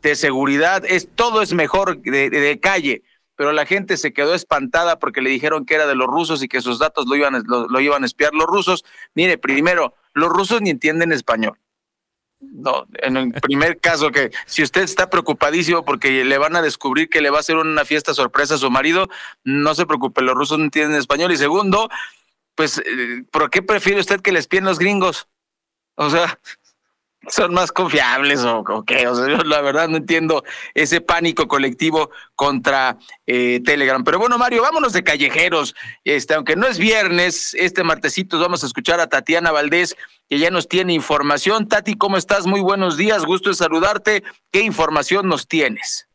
de 0.03 0.15
seguridad 0.15 0.83
es, 0.85 1.07
todo 1.15 1.41
es 1.41 1.53
mejor 1.53 1.99
de 1.99 2.59
calle 2.61 3.01
pero 3.35 3.51
la 3.51 3.65
gente 3.65 3.97
se 3.97 4.13
quedó 4.13 4.33
espantada 4.33 4.99
porque 4.99 5.21
le 5.21 5.29
dijeron 5.29 5.65
que 5.65 5.75
era 5.75 5.87
de 5.87 5.95
los 5.95 6.07
rusos 6.07 6.41
y 6.41 6.47
que 6.47 6.61
sus 6.61 6.79
datos 6.79 7.05
lo 7.07 7.15
iban, 7.15 7.43
lo, 7.45 7.79
iban 7.79 8.03
a 8.03 8.05
espiar 8.05 8.33
los 8.33 8.47
rusos. 8.47 8.85
Mire, 9.13 9.37
primero, 9.37 9.93
los 10.13 10.29
rusos 10.29 10.61
ni 10.61 10.69
entienden 10.69 11.11
español. 11.11 11.59
No, 12.39 12.85
en 12.95 13.17
el 13.17 13.31
primer 13.33 13.79
caso 13.81 14.11
que 14.11 14.31
si 14.45 14.63
usted 14.63 14.81
está 14.81 15.09
preocupadísimo 15.09 15.83
porque 15.83 16.23
le 16.23 16.37
van 16.37 16.55
a 16.55 16.61
descubrir 16.61 17.09
que 17.09 17.21
le 17.21 17.29
va 17.29 17.37
a 17.37 17.39
hacer 17.41 17.57
una 17.57 17.85
fiesta 17.85 18.13
sorpresa 18.13 18.55
a 18.55 18.59
su 18.59 18.69
marido, 18.69 19.07
no 19.43 19.75
se 19.75 19.85
preocupe, 19.85 20.21
los 20.21 20.35
rusos 20.35 20.57
no 20.57 20.65
entienden 20.65 20.97
español. 20.97 21.31
Y 21.31 21.37
segundo, 21.37 21.89
pues, 22.55 22.79
eh, 22.79 23.23
¿por 23.31 23.49
qué 23.49 23.61
prefiere 23.61 23.99
usted 23.99 24.21
que 24.21 24.31
le 24.31 24.39
espien 24.39 24.63
los 24.63 24.79
gringos? 24.79 25.27
O 25.95 26.09
sea, 26.09 26.39
son 27.27 27.53
más 27.53 27.71
confiables 27.71 28.43
o, 28.43 28.83
qué. 28.85 29.07
O 29.07 29.15
sea, 29.15 29.27
yo 29.27 29.43
la 29.43 29.61
verdad 29.61 29.87
no 29.87 29.97
entiendo 29.97 30.43
ese 30.73 31.01
pánico 31.01 31.47
colectivo 31.47 32.11
contra 32.35 32.97
eh, 33.25 33.61
Telegram. 33.63 34.03
Pero 34.03 34.19
bueno, 34.19 34.37
Mario, 34.37 34.61
vámonos 34.61 34.93
de 34.93 35.03
callejeros. 35.03 35.75
Este, 36.03 36.33
aunque 36.33 36.55
no 36.55 36.67
es 36.67 36.77
viernes, 36.77 37.53
este 37.55 37.83
martesito 37.83 38.39
vamos 38.39 38.63
a 38.63 38.67
escuchar 38.67 38.99
a 38.99 39.07
Tatiana 39.07 39.51
Valdés, 39.51 39.95
que 40.29 40.39
ya 40.39 40.49
nos 40.51 40.67
tiene 40.67 40.93
información. 40.93 41.67
Tati, 41.67 41.95
¿cómo 41.95 42.17
estás? 42.17 42.45
Muy 42.45 42.61
buenos 42.61 42.97
días, 42.97 43.25
gusto 43.25 43.49
de 43.49 43.55
saludarte. 43.55 44.23
¿Qué 44.51 44.61
información 44.61 45.27
nos 45.27 45.47
tienes? 45.47 46.07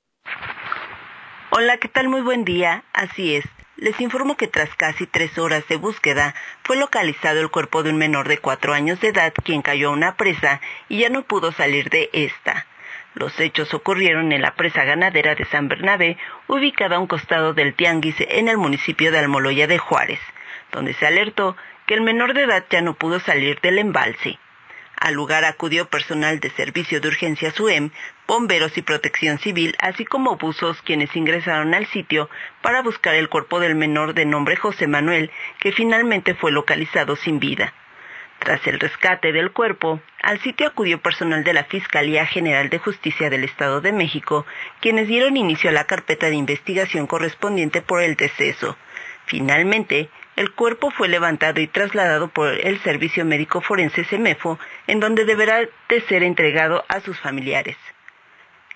Hola, 1.53 1.79
¿qué 1.79 1.89
tal? 1.89 2.09
Muy 2.09 2.21
buen 2.21 2.45
día. 2.45 2.85
Así 2.93 3.37
es. 3.37 3.45
Les 3.81 3.99
informo 3.99 4.37
que 4.37 4.47
tras 4.47 4.69
casi 4.77 5.07
tres 5.07 5.39
horas 5.39 5.67
de 5.67 5.77
búsqueda, 5.77 6.35
fue 6.65 6.77
localizado 6.77 7.41
el 7.41 7.49
cuerpo 7.49 7.83
de 7.83 7.89
un 7.89 7.97
menor 7.97 8.29
de 8.29 8.37
cuatro 8.37 8.75
años 8.75 9.01
de 9.01 9.09
edad 9.09 9.33
quien 9.43 9.63
cayó 9.63 9.89
a 9.89 9.93
una 9.93 10.17
presa 10.19 10.61
y 10.91 10.99
ya 10.99 11.09
no 11.09 11.23
pudo 11.23 11.51
salir 11.51 11.89
de 11.89 12.11
esta. 12.13 12.67
Los 13.15 13.41
hechos 13.41 13.73
ocurrieron 13.73 14.33
en 14.33 14.43
la 14.43 14.55
presa 14.55 14.85
ganadera 14.85 15.35
de 15.35 15.47
San 15.47 15.69
Bernabé, 15.69 16.19
ubicada 16.47 16.97
a 16.97 16.99
un 16.99 17.07
costado 17.07 17.55
del 17.55 17.73
Tianguis 17.73 18.17
en 18.19 18.49
el 18.49 18.59
municipio 18.59 19.11
de 19.11 19.19
Almoloya 19.19 19.67
de 19.67 19.79
Juárez, 19.79 20.21
donde 20.73 20.93
se 20.93 21.07
alertó 21.07 21.57
que 21.87 21.95
el 21.95 22.03
menor 22.03 22.35
de 22.35 22.43
edad 22.43 22.67
ya 22.69 22.83
no 22.83 22.93
pudo 22.93 23.19
salir 23.19 23.63
del 23.63 23.79
embalse. 23.79 24.39
Al 25.01 25.15
lugar 25.15 25.47
acudió 25.47 25.89
personal 25.89 26.41
de 26.41 26.51
Servicio 26.51 27.01
de 27.01 27.09
Urgencia 27.09 27.51
SUEM, 27.53 27.91
bomberos 28.29 28.77
y 28.77 28.83
protección 28.83 29.39
civil, 29.39 29.75
así 29.81 30.05
como 30.05 30.37
buzos 30.37 30.83
quienes 30.83 31.17
ingresaron 31.17 31.73
al 31.73 31.87
sitio 31.87 32.29
para 32.61 32.83
buscar 32.83 33.15
el 33.15 33.31
cuerpo 33.31 33.61
del 33.61 33.75
menor 33.75 34.13
de 34.13 34.27
nombre 34.27 34.57
José 34.57 34.87
Manuel, 34.87 35.31
que 35.59 35.73
finalmente 35.73 36.35
fue 36.35 36.53
localizado 36.53 37.17
sin 37.17 37.41
vida. 37.41 37.73
Tras 38.41 38.67
el 38.67 38.79
rescate 38.79 39.33
del 39.33 39.53
cuerpo, 39.53 40.01
al 40.23 40.39
sitio 40.43 40.67
acudió 40.67 41.01
personal 41.01 41.45
de 41.45 41.55
la 41.55 41.65
Fiscalía 41.65 42.27
General 42.27 42.69
de 42.69 42.79
Justicia 42.79 43.31
del 43.31 43.45
Estado 43.45 43.81
de 43.81 43.93
México, 43.93 44.45
quienes 44.81 45.09
dieron 45.09 45.39
inicio 45.39 45.71
a 45.71 45.73
la 45.73 45.85
carpeta 45.85 46.27
de 46.29 46.37
investigación 46.37 47.07
correspondiente 47.07 47.81
por 47.81 48.03
el 48.03 48.17
deceso. 48.17 48.77
Finalmente, 49.25 50.11
el 50.37 50.53
cuerpo 50.53 50.91
fue 50.91 51.09
levantado 51.09 51.61
y 51.61 51.67
trasladado 51.67 52.29
por 52.29 52.55
el 52.55 52.83
Servicio 52.83 53.25
Médico 53.25 53.61
Forense 53.61 54.05
SEMEFO, 54.05 54.59
en 54.87 55.01
donde 55.01 55.25
deberá 55.25 55.61
de 55.89 56.01
ser 56.09 56.23
entregado 56.23 56.85
a 56.89 57.01
sus 57.01 57.19
familiares. 57.19 57.77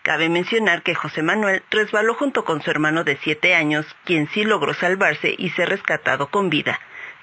Cabe 0.03 0.29
mencionar 0.29 0.83
que 0.83 0.95
José 0.95 1.23
Manuel 1.23 1.63
resbaló 1.71 2.15
junto 2.15 2.45
con 2.45 2.61
su 2.61 2.71
hermano 2.71 3.05
de 3.05 3.19
siete 3.23 3.55
años, 3.55 3.87
quien 4.05 4.29
sí 4.35 4.45
logró 4.45 4.75
salvarse 4.75 5.35
y 5.39 5.49
ser 5.51 5.71
rescatado 5.71 6.27
con 6.29 6.51
vida. 6.51 6.79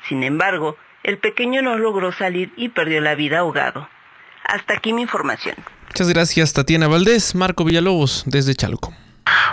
Sin 0.09 0.23
embargo, 0.23 0.77
el 1.03 1.19
pequeño 1.19 1.61
no 1.61 1.77
logró 1.77 2.11
salir 2.11 2.51
y 2.55 2.69
perdió 2.69 2.99
la 3.01 3.13
vida 3.13 3.39
ahogado. 3.39 3.87
Hasta 4.43 4.73
aquí 4.73 4.93
mi 4.93 5.03
información. 5.03 5.55
Muchas 5.89 6.09
gracias, 6.09 6.53
Tatiana 6.53 6.87
Valdés, 6.87 7.35
Marco 7.35 7.63
Villalobos, 7.63 8.23
desde 8.25 8.55
Chalco. 8.55 8.93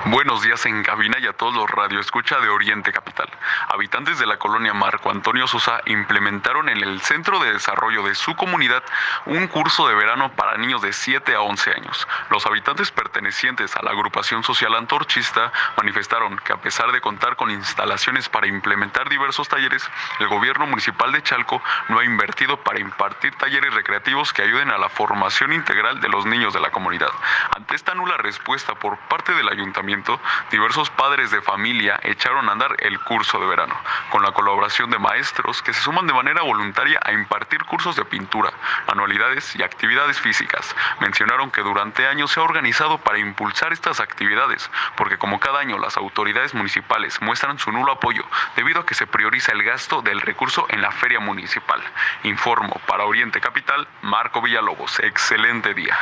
Buenos 0.06 0.42
días 0.42 0.64
en 0.64 0.82
cabina 0.84 1.18
y 1.20 1.26
a 1.26 1.34
todos 1.34 1.54
los 1.54 1.68
radioescucha 1.68 2.40
de 2.40 2.48
Oriente 2.48 2.92
Capital. 2.92 3.28
Habitantes 3.68 4.18
de 4.18 4.26
la 4.26 4.38
colonia 4.38 4.72
Marco 4.72 5.10
Antonio 5.10 5.46
Sosa 5.46 5.80
implementaron 5.86 6.68
en 6.68 6.78
el 6.82 7.00
centro 7.00 7.38
de 7.40 7.52
desarrollo 7.52 8.02
de 8.04 8.14
su 8.14 8.34
comunidad 8.34 8.82
un 9.26 9.48
curso 9.48 9.86
de 9.86 9.94
verano 9.94 10.32
para 10.32 10.56
niños 10.56 10.80
de 10.80 10.92
7 10.92 11.34
a 11.34 11.42
11 11.42 11.72
años. 11.72 12.08
Los 12.30 12.46
habitantes 12.46 12.90
pertenecientes 12.90 13.76
a 13.76 13.82
la 13.82 13.90
agrupación 13.90 14.42
social 14.42 14.74
antorchista 14.74 15.52
manifestaron 15.76 16.38
que 16.38 16.52
a 16.54 16.60
pesar 16.60 16.90
de 16.92 17.00
contar 17.00 17.36
con 17.36 17.50
instalaciones 17.50 18.28
para 18.28 18.46
implementar 18.46 19.08
diversos 19.10 19.48
talleres, 19.48 19.88
el 20.20 20.28
gobierno 20.28 20.66
municipal 20.66 21.12
de 21.12 21.22
Chalco 21.22 21.60
no 21.88 21.98
ha 21.98 22.04
invertido 22.04 22.56
para 22.62 22.80
impartir 22.80 23.34
talleres 23.34 23.74
recreativos 23.74 24.32
que 24.32 24.42
ayuden 24.42 24.70
a 24.70 24.78
la 24.78 24.88
formación 24.88 25.52
integral 25.52 26.00
de 26.00 26.08
los 26.08 26.24
niños 26.24 26.54
de 26.54 26.60
la 26.60 26.70
comunidad. 26.70 27.10
Ante 27.54 27.74
esta 27.74 27.94
nula 27.94 28.16
respuesta 28.16 28.74
por 28.74 28.96
parte 29.08 29.34
de 29.34 29.42
la 29.42 29.57
ayuntamiento, 29.58 30.20
diversos 30.50 30.90
padres 30.90 31.30
de 31.30 31.42
familia 31.42 31.98
echaron 32.02 32.48
a 32.48 32.52
andar 32.52 32.76
el 32.78 32.98
curso 33.00 33.38
de 33.38 33.46
verano, 33.46 33.74
con 34.10 34.22
la 34.22 34.32
colaboración 34.32 34.90
de 34.90 34.98
maestros 34.98 35.62
que 35.62 35.72
se 35.72 35.82
suman 35.82 36.06
de 36.06 36.14
manera 36.14 36.42
voluntaria 36.42 37.00
a 37.04 37.12
impartir 37.12 37.64
cursos 37.64 37.96
de 37.96 38.04
pintura, 38.04 38.52
anualidades 38.86 39.54
y 39.56 39.62
actividades 39.62 40.20
físicas. 40.20 40.74
Mencionaron 41.00 41.50
que 41.50 41.62
durante 41.62 42.06
años 42.06 42.30
se 42.32 42.40
ha 42.40 42.44
organizado 42.44 42.98
para 42.98 43.18
impulsar 43.18 43.72
estas 43.72 44.00
actividades, 44.00 44.70
porque 44.96 45.18
como 45.18 45.40
cada 45.40 45.60
año 45.60 45.78
las 45.78 45.96
autoridades 45.96 46.54
municipales 46.54 47.20
muestran 47.20 47.58
su 47.58 47.72
nulo 47.72 47.92
apoyo 47.92 48.24
debido 48.56 48.80
a 48.80 48.86
que 48.86 48.94
se 48.94 49.06
prioriza 49.06 49.52
el 49.52 49.62
gasto 49.62 50.02
del 50.02 50.20
recurso 50.20 50.66
en 50.68 50.82
la 50.82 50.92
feria 50.92 51.20
municipal. 51.20 51.82
Informo 52.22 52.80
para 52.86 53.04
Oriente 53.04 53.40
Capital, 53.40 53.86
Marco 54.02 54.40
Villalobos. 54.40 55.00
Excelente 55.00 55.74
día. 55.74 55.98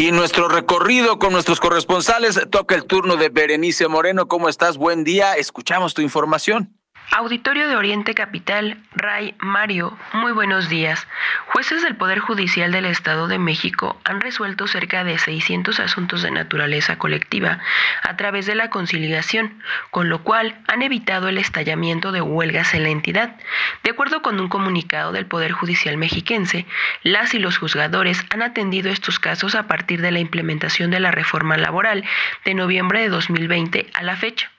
Y 0.00 0.12
nuestro 0.12 0.48
recorrido 0.48 1.18
con 1.18 1.34
nuestros 1.34 1.60
corresponsales 1.60 2.40
toca 2.50 2.74
el 2.74 2.86
turno 2.86 3.18
de 3.18 3.28
Berenice 3.28 3.86
Moreno. 3.86 4.28
¿Cómo 4.28 4.48
estás? 4.48 4.78
Buen 4.78 5.04
día. 5.04 5.34
Escuchamos 5.34 5.92
tu 5.92 6.00
información. 6.00 6.79
Auditorio 7.12 7.66
de 7.66 7.74
Oriente 7.74 8.14
Capital, 8.14 8.78
Ray 8.92 9.34
Mario, 9.40 9.98
muy 10.12 10.30
buenos 10.30 10.68
días. 10.68 11.08
Jueces 11.46 11.82
del 11.82 11.96
Poder 11.96 12.20
Judicial 12.20 12.70
del 12.70 12.84
Estado 12.84 13.26
de 13.26 13.40
México 13.40 14.00
han 14.04 14.20
resuelto 14.20 14.68
cerca 14.68 15.02
de 15.02 15.18
600 15.18 15.80
asuntos 15.80 16.22
de 16.22 16.30
naturaleza 16.30 16.98
colectiva 16.98 17.58
a 18.04 18.16
través 18.16 18.46
de 18.46 18.54
la 18.54 18.70
conciliación, 18.70 19.60
con 19.90 20.08
lo 20.08 20.22
cual 20.22 20.60
han 20.68 20.82
evitado 20.82 21.28
el 21.28 21.38
estallamiento 21.38 22.12
de 22.12 22.20
huelgas 22.20 22.74
en 22.74 22.84
la 22.84 22.90
entidad. 22.90 23.36
De 23.82 23.90
acuerdo 23.90 24.22
con 24.22 24.38
un 24.38 24.48
comunicado 24.48 25.10
del 25.10 25.26
Poder 25.26 25.50
Judicial 25.50 25.96
mexiquense, 25.96 26.64
las 27.02 27.34
y 27.34 27.40
los 27.40 27.58
juzgadores 27.58 28.24
han 28.30 28.42
atendido 28.42 28.88
estos 28.88 29.18
casos 29.18 29.56
a 29.56 29.66
partir 29.66 30.00
de 30.00 30.12
la 30.12 30.20
implementación 30.20 30.92
de 30.92 31.00
la 31.00 31.10
reforma 31.10 31.56
laboral 31.56 32.04
de 32.44 32.54
noviembre 32.54 33.00
de 33.00 33.08
2020 33.08 33.90
a 33.94 34.02
la 34.04 34.16
fecha. 34.16 34.52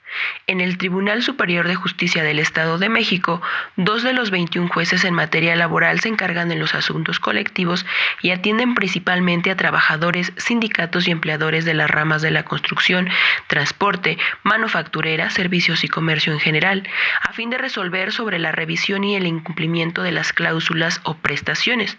En 0.48 0.62
el 0.62 0.78
Tribunal 0.78 1.24
Superior 1.24 1.68
de 1.68 1.76
Justicia 1.76 2.24
del 2.24 2.40
Estado 2.40 2.78
de 2.78 2.90
México, 2.90 3.42
dos 3.76 4.04
de 4.04 4.14
los 4.14 4.32
21 4.32 4.68
jueces 4.68 5.04
en 5.04 5.14
materia 5.14 5.56
laboral 5.56 6.00
se 6.00 6.10
encargan 6.10 6.50
de 6.50 6.56
los 6.56 6.76
asuntos 6.76 7.20
colectivos 7.20 7.86
y 8.22 8.32
atienden 8.32 8.76
principalmente 8.76 9.52
a 9.52 9.56
trabajadores, 9.56 10.34
sindicatos 10.38 11.08
y 11.08 11.12
empleadores 11.12 11.66
de 11.66 11.74
las 11.74 11.90
ramas 11.90 12.22
de 12.22 12.32
la 12.32 12.44
construcción, 12.44 13.10
transporte, 13.48 14.18
manufacturera, 14.44 15.30
servicios 15.30 15.84
y 15.84 15.88
comercio 15.88 16.34
en 16.34 16.40
general, 16.40 16.88
a 17.22 17.34
fin 17.34 17.50
de 17.50 17.58
resolver 17.58 18.12
sobre 18.12 18.40
la 18.40 18.52
revisión 18.52 19.04
y 19.04 19.16
el 19.16 19.28
incumplimiento 19.28 20.04
de 20.04 20.12
las 20.12 20.34
cláusulas 20.34 21.00
o 21.04 21.16
prestaciones. 21.18 21.98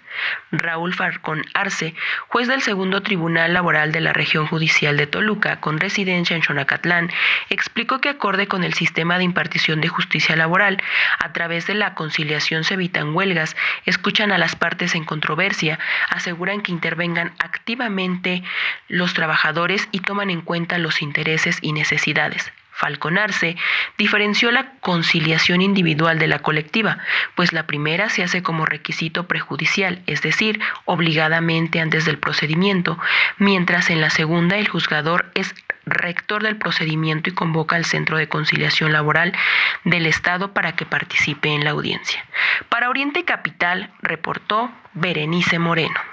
Raúl 0.50 0.94
Farcón 0.94 1.44
Arce, 1.54 1.94
juez 2.28 2.48
del 2.48 2.62
Segundo 2.62 3.02
Tribunal 3.02 3.54
Laboral 3.54 3.92
de 3.92 4.00
la 4.00 4.12
Región 4.12 4.46
Judicial 4.46 4.96
de 4.96 5.06
Toluca, 5.06 5.60
con 5.60 5.80
residencia 5.80 6.36
en 6.36 6.42
Xonacatlán, 6.42 7.10
explicó 7.48 8.00
que 8.02 8.10
acorde 8.10 8.46
con 8.46 8.64
el 8.64 8.74
sistema 8.74 9.16
de 9.16 9.24
impartición 9.24 9.80
de 9.80 9.88
justicia 9.88 10.36
laboral, 10.36 10.82
a 11.18 11.32
través 11.32 11.66
de 11.66 11.74
la 11.74 11.94
conciliación 11.94 12.64
se 12.64 12.74
evitan 12.74 13.14
huelgas, 13.14 13.56
escuchan 13.86 14.30
a 14.32 14.36
las 14.36 14.54
partes 14.54 14.94
en 14.94 15.04
controversia, 15.04 15.78
aseguran 16.10 16.60
que 16.60 16.72
intervengan 16.72 17.32
activamente 17.38 18.42
los 18.88 19.14
trabajadores 19.14 19.88
y 19.92 20.00
toman 20.00 20.28
en 20.28 20.42
cuenta 20.42 20.76
los 20.76 21.00
intereses 21.00 21.58
y 21.62 21.72
necesidades. 21.72 22.52
Falconarse 22.82 23.56
diferenció 23.96 24.50
la 24.50 24.72
conciliación 24.80 25.62
individual 25.62 26.18
de 26.18 26.26
la 26.26 26.40
colectiva, 26.40 26.98
pues 27.36 27.52
la 27.52 27.68
primera 27.68 28.08
se 28.08 28.24
hace 28.24 28.42
como 28.42 28.66
requisito 28.66 29.28
prejudicial, 29.28 30.02
es 30.08 30.20
decir, 30.20 30.58
obligadamente 30.84 31.78
antes 31.78 32.04
del 32.06 32.18
procedimiento, 32.18 32.98
mientras 33.38 33.88
en 33.88 34.00
la 34.00 34.10
segunda 34.10 34.56
el 34.56 34.66
juzgador 34.66 35.30
es 35.36 35.54
rector 35.86 36.42
del 36.42 36.56
procedimiento 36.56 37.30
y 37.30 37.34
convoca 37.34 37.76
al 37.76 37.84
Centro 37.84 38.16
de 38.16 38.28
Conciliación 38.28 38.92
Laboral 38.92 39.32
del 39.84 40.06
Estado 40.06 40.52
para 40.52 40.72
que 40.72 40.84
participe 40.84 41.50
en 41.50 41.62
la 41.62 41.70
audiencia. 41.70 42.24
Para 42.68 42.90
Oriente 42.90 43.24
Capital, 43.24 43.92
reportó 44.02 44.72
Berenice 44.94 45.60
Moreno. 45.60 46.11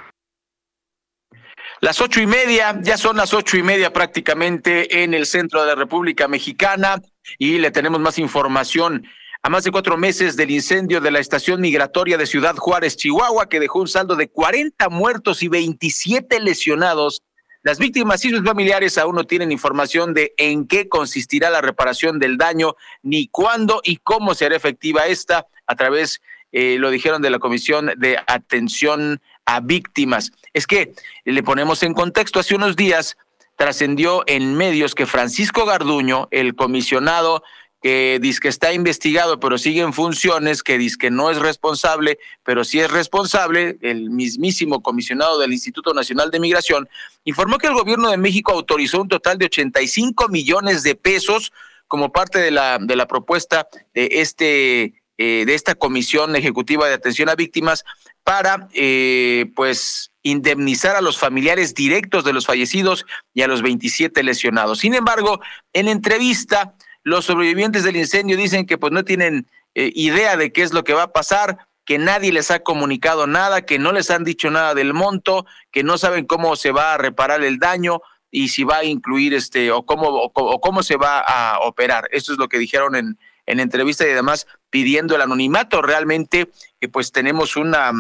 Las 1.81 2.01
ocho 2.01 2.21
y 2.21 2.27
media, 2.27 2.77
ya 2.81 2.97
son 2.97 3.15
las 3.15 3.33
ocho 3.33 3.55
y 3.55 3.63
media 3.63 3.93
prácticamente 3.93 5.03
en 5.03 5.13
el 5.13 5.25
centro 5.25 5.61
de 5.61 5.67
la 5.67 5.75
República 5.75 6.27
Mexicana 6.27 7.01
y 7.37 7.57
le 7.57 7.71
tenemos 7.71 8.01
más 8.01 8.19
información. 8.19 9.05
A 9.41 9.49
más 9.49 9.63
de 9.63 9.71
cuatro 9.71 9.97
meses 9.97 10.35
del 10.35 10.51
incendio 10.51 10.99
de 10.99 11.11
la 11.11 11.19
estación 11.19 11.61
migratoria 11.61 12.17
de 12.17 12.25
Ciudad 12.25 12.57
Juárez, 12.57 12.97
Chihuahua, 12.97 13.47
que 13.47 13.61
dejó 13.61 13.79
un 13.79 13.87
saldo 13.87 14.17
de 14.17 14.27
40 14.27 14.89
muertos 14.89 15.41
y 15.41 15.47
27 15.47 16.41
lesionados, 16.41 17.21
las 17.63 17.79
víctimas 17.79 18.23
y 18.25 18.29
sus 18.29 18.43
familiares 18.43 18.97
aún 18.97 19.15
no 19.15 19.23
tienen 19.23 19.51
información 19.51 20.13
de 20.13 20.33
en 20.37 20.67
qué 20.67 20.89
consistirá 20.89 21.49
la 21.49 21.61
reparación 21.61 22.19
del 22.19 22.37
daño, 22.37 22.75
ni 23.03 23.29
cuándo 23.29 23.79
y 23.85 23.97
cómo 23.97 24.33
será 24.33 24.57
efectiva 24.57 25.07
esta 25.07 25.45
a 25.65 25.75
través, 25.75 26.21
eh, 26.51 26.77
lo 26.77 26.89
dijeron 26.89 27.21
de 27.21 27.29
la 27.29 27.39
Comisión 27.39 27.91
de 27.97 28.17
Atención 28.27 29.21
a 29.45 29.61
Víctimas. 29.61 30.31
Es 30.53 30.67
que 30.67 30.93
le 31.25 31.43
ponemos 31.43 31.83
en 31.83 31.93
contexto, 31.93 32.39
hace 32.39 32.55
unos 32.55 32.75
días 32.75 33.17
trascendió 33.55 34.23
en 34.25 34.55
medios 34.55 34.95
que 34.95 35.05
Francisco 35.05 35.65
Garduño, 35.65 36.27
el 36.31 36.55
comisionado 36.55 37.43
que 37.81 38.19
dice 38.21 38.39
que 38.41 38.47
está 38.49 38.73
investigado 38.73 39.39
pero 39.39 39.57
sigue 39.57 39.81
en 39.81 39.93
funciones, 39.93 40.63
que 40.63 40.77
dice 40.77 40.97
que 40.97 41.11
no 41.11 41.29
es 41.29 41.37
responsable, 41.37 42.19
pero 42.43 42.63
sí 42.63 42.79
es 42.79 42.91
responsable, 42.91 43.77
el 43.81 44.09
mismísimo 44.09 44.81
comisionado 44.81 45.39
del 45.39 45.53
Instituto 45.53 45.93
Nacional 45.93 46.31
de 46.31 46.39
Migración, 46.39 46.89
informó 47.23 47.57
que 47.57 47.67
el 47.67 47.73
gobierno 47.73 48.09
de 48.09 48.17
México 48.17 48.51
autorizó 48.51 49.01
un 49.01 49.07
total 49.07 49.37
de 49.37 49.45
85 49.45 50.27
millones 50.29 50.83
de 50.83 50.95
pesos 50.95 51.51
como 51.87 52.11
parte 52.11 52.39
de 52.39 52.51
la, 52.51 52.77
de 52.79 52.95
la 52.95 53.07
propuesta 53.07 53.67
de 53.93 54.09
este 54.11 54.93
eh, 55.21 55.43
de 55.45 55.53
esta 55.53 55.75
Comisión 55.75 56.33
Ejecutiva 56.37 56.87
de 56.87 56.93
Atención 56.93 57.27
a 57.27 57.35
Víctimas 57.35 57.83
para, 58.23 58.67
eh, 58.73 59.51
pues, 59.55 60.11
indemnizar 60.21 60.95
a 60.95 61.01
los 61.01 61.17
familiares 61.17 61.73
directos 61.73 62.23
de 62.23 62.33
los 62.33 62.45
fallecidos 62.45 63.05
y 63.33 63.41
a 63.41 63.47
los 63.47 63.61
27 63.61 64.23
lesionados. 64.23 64.79
Sin 64.79 64.93
embargo, 64.93 65.39
en 65.73 65.87
entrevista, 65.87 66.75
los 67.03 67.25
sobrevivientes 67.25 67.83
del 67.83 67.95
incendio 67.95 68.37
dicen 68.37 68.65
que 68.65 68.77
pues 68.77 68.91
no 68.91 69.03
tienen 69.03 69.47
eh, 69.75 69.91
idea 69.95 70.37
de 70.37 70.51
qué 70.51 70.61
es 70.61 70.73
lo 70.73 70.83
que 70.83 70.93
va 70.93 71.03
a 71.03 71.11
pasar, 71.13 71.67
que 71.85 71.97
nadie 71.97 72.31
les 72.31 72.51
ha 72.51 72.59
comunicado 72.59 73.27
nada, 73.27 73.65
que 73.65 73.79
no 73.79 73.91
les 73.91 74.11
han 74.11 74.23
dicho 74.23 74.51
nada 74.51 74.75
del 74.75 74.93
monto, 74.93 75.45
que 75.71 75.83
no 75.83 75.97
saben 75.97 76.25
cómo 76.25 76.55
se 76.55 76.71
va 76.71 76.93
a 76.93 76.97
reparar 76.97 77.43
el 77.43 77.57
daño 77.57 78.01
y 78.29 78.49
si 78.49 78.63
va 78.63 78.77
a 78.77 78.83
incluir 78.83 79.33
este 79.33 79.71
o 79.71 79.83
cómo 79.85 80.07
o 80.09 80.61
cómo 80.61 80.83
se 80.83 80.97
va 80.97 81.19
a 81.19 81.59
operar. 81.61 82.07
Esto 82.11 82.33
es 82.33 82.37
lo 82.37 82.47
que 82.47 82.59
dijeron 82.59 82.95
en, 82.95 83.17
en 83.49 83.59
entrevista 83.59 84.07
y 84.07 84.11
además 84.11 84.47
pidiendo 84.69 85.15
el 85.15 85.21
anonimato. 85.21 85.81
Realmente, 85.81 86.49
pues 86.87 87.11
tenemos 87.11 87.55
una 87.55 87.91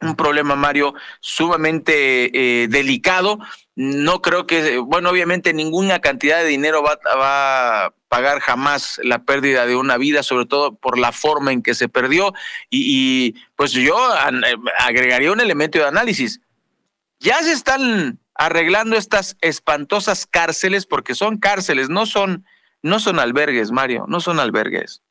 un 0.00 0.16
problema, 0.16 0.54
Mario, 0.54 0.94
sumamente 1.20 2.62
eh, 2.62 2.68
delicado. 2.68 3.38
No 3.74 4.20
creo 4.22 4.46
que, 4.46 4.78
bueno, 4.78 5.10
obviamente 5.10 5.54
ninguna 5.54 6.00
cantidad 6.00 6.38
de 6.38 6.46
dinero 6.46 6.82
va, 6.82 6.98
va, 7.18 7.86
a 7.86 7.94
pagar 8.08 8.40
jamás 8.40 9.00
la 9.02 9.24
pérdida 9.24 9.66
de 9.66 9.76
una 9.76 9.96
vida, 9.96 10.22
sobre 10.22 10.46
todo 10.46 10.74
por 10.74 10.98
la 10.98 11.10
forma 11.12 11.52
en 11.52 11.62
que 11.62 11.74
se 11.74 11.88
perdió. 11.88 12.34
Y, 12.70 12.84
y 12.86 13.34
pues 13.56 13.72
yo 13.72 13.96
eh, 14.14 14.56
agregaría 14.78 15.32
un 15.32 15.40
elemento 15.40 15.78
de 15.78 15.86
análisis. 15.86 16.40
Ya 17.18 17.42
se 17.42 17.52
están 17.52 18.20
arreglando 18.34 18.96
estas 18.96 19.36
espantosas 19.40 20.26
cárceles, 20.26 20.86
porque 20.86 21.14
son 21.14 21.38
cárceles, 21.38 21.88
no 21.88 22.04
son 22.04 22.44
no 22.82 23.00
son 23.00 23.18
albergues, 23.18 23.70
Mario, 23.70 24.04
no 24.08 24.20
son 24.20 24.38
albergues. 24.38 25.02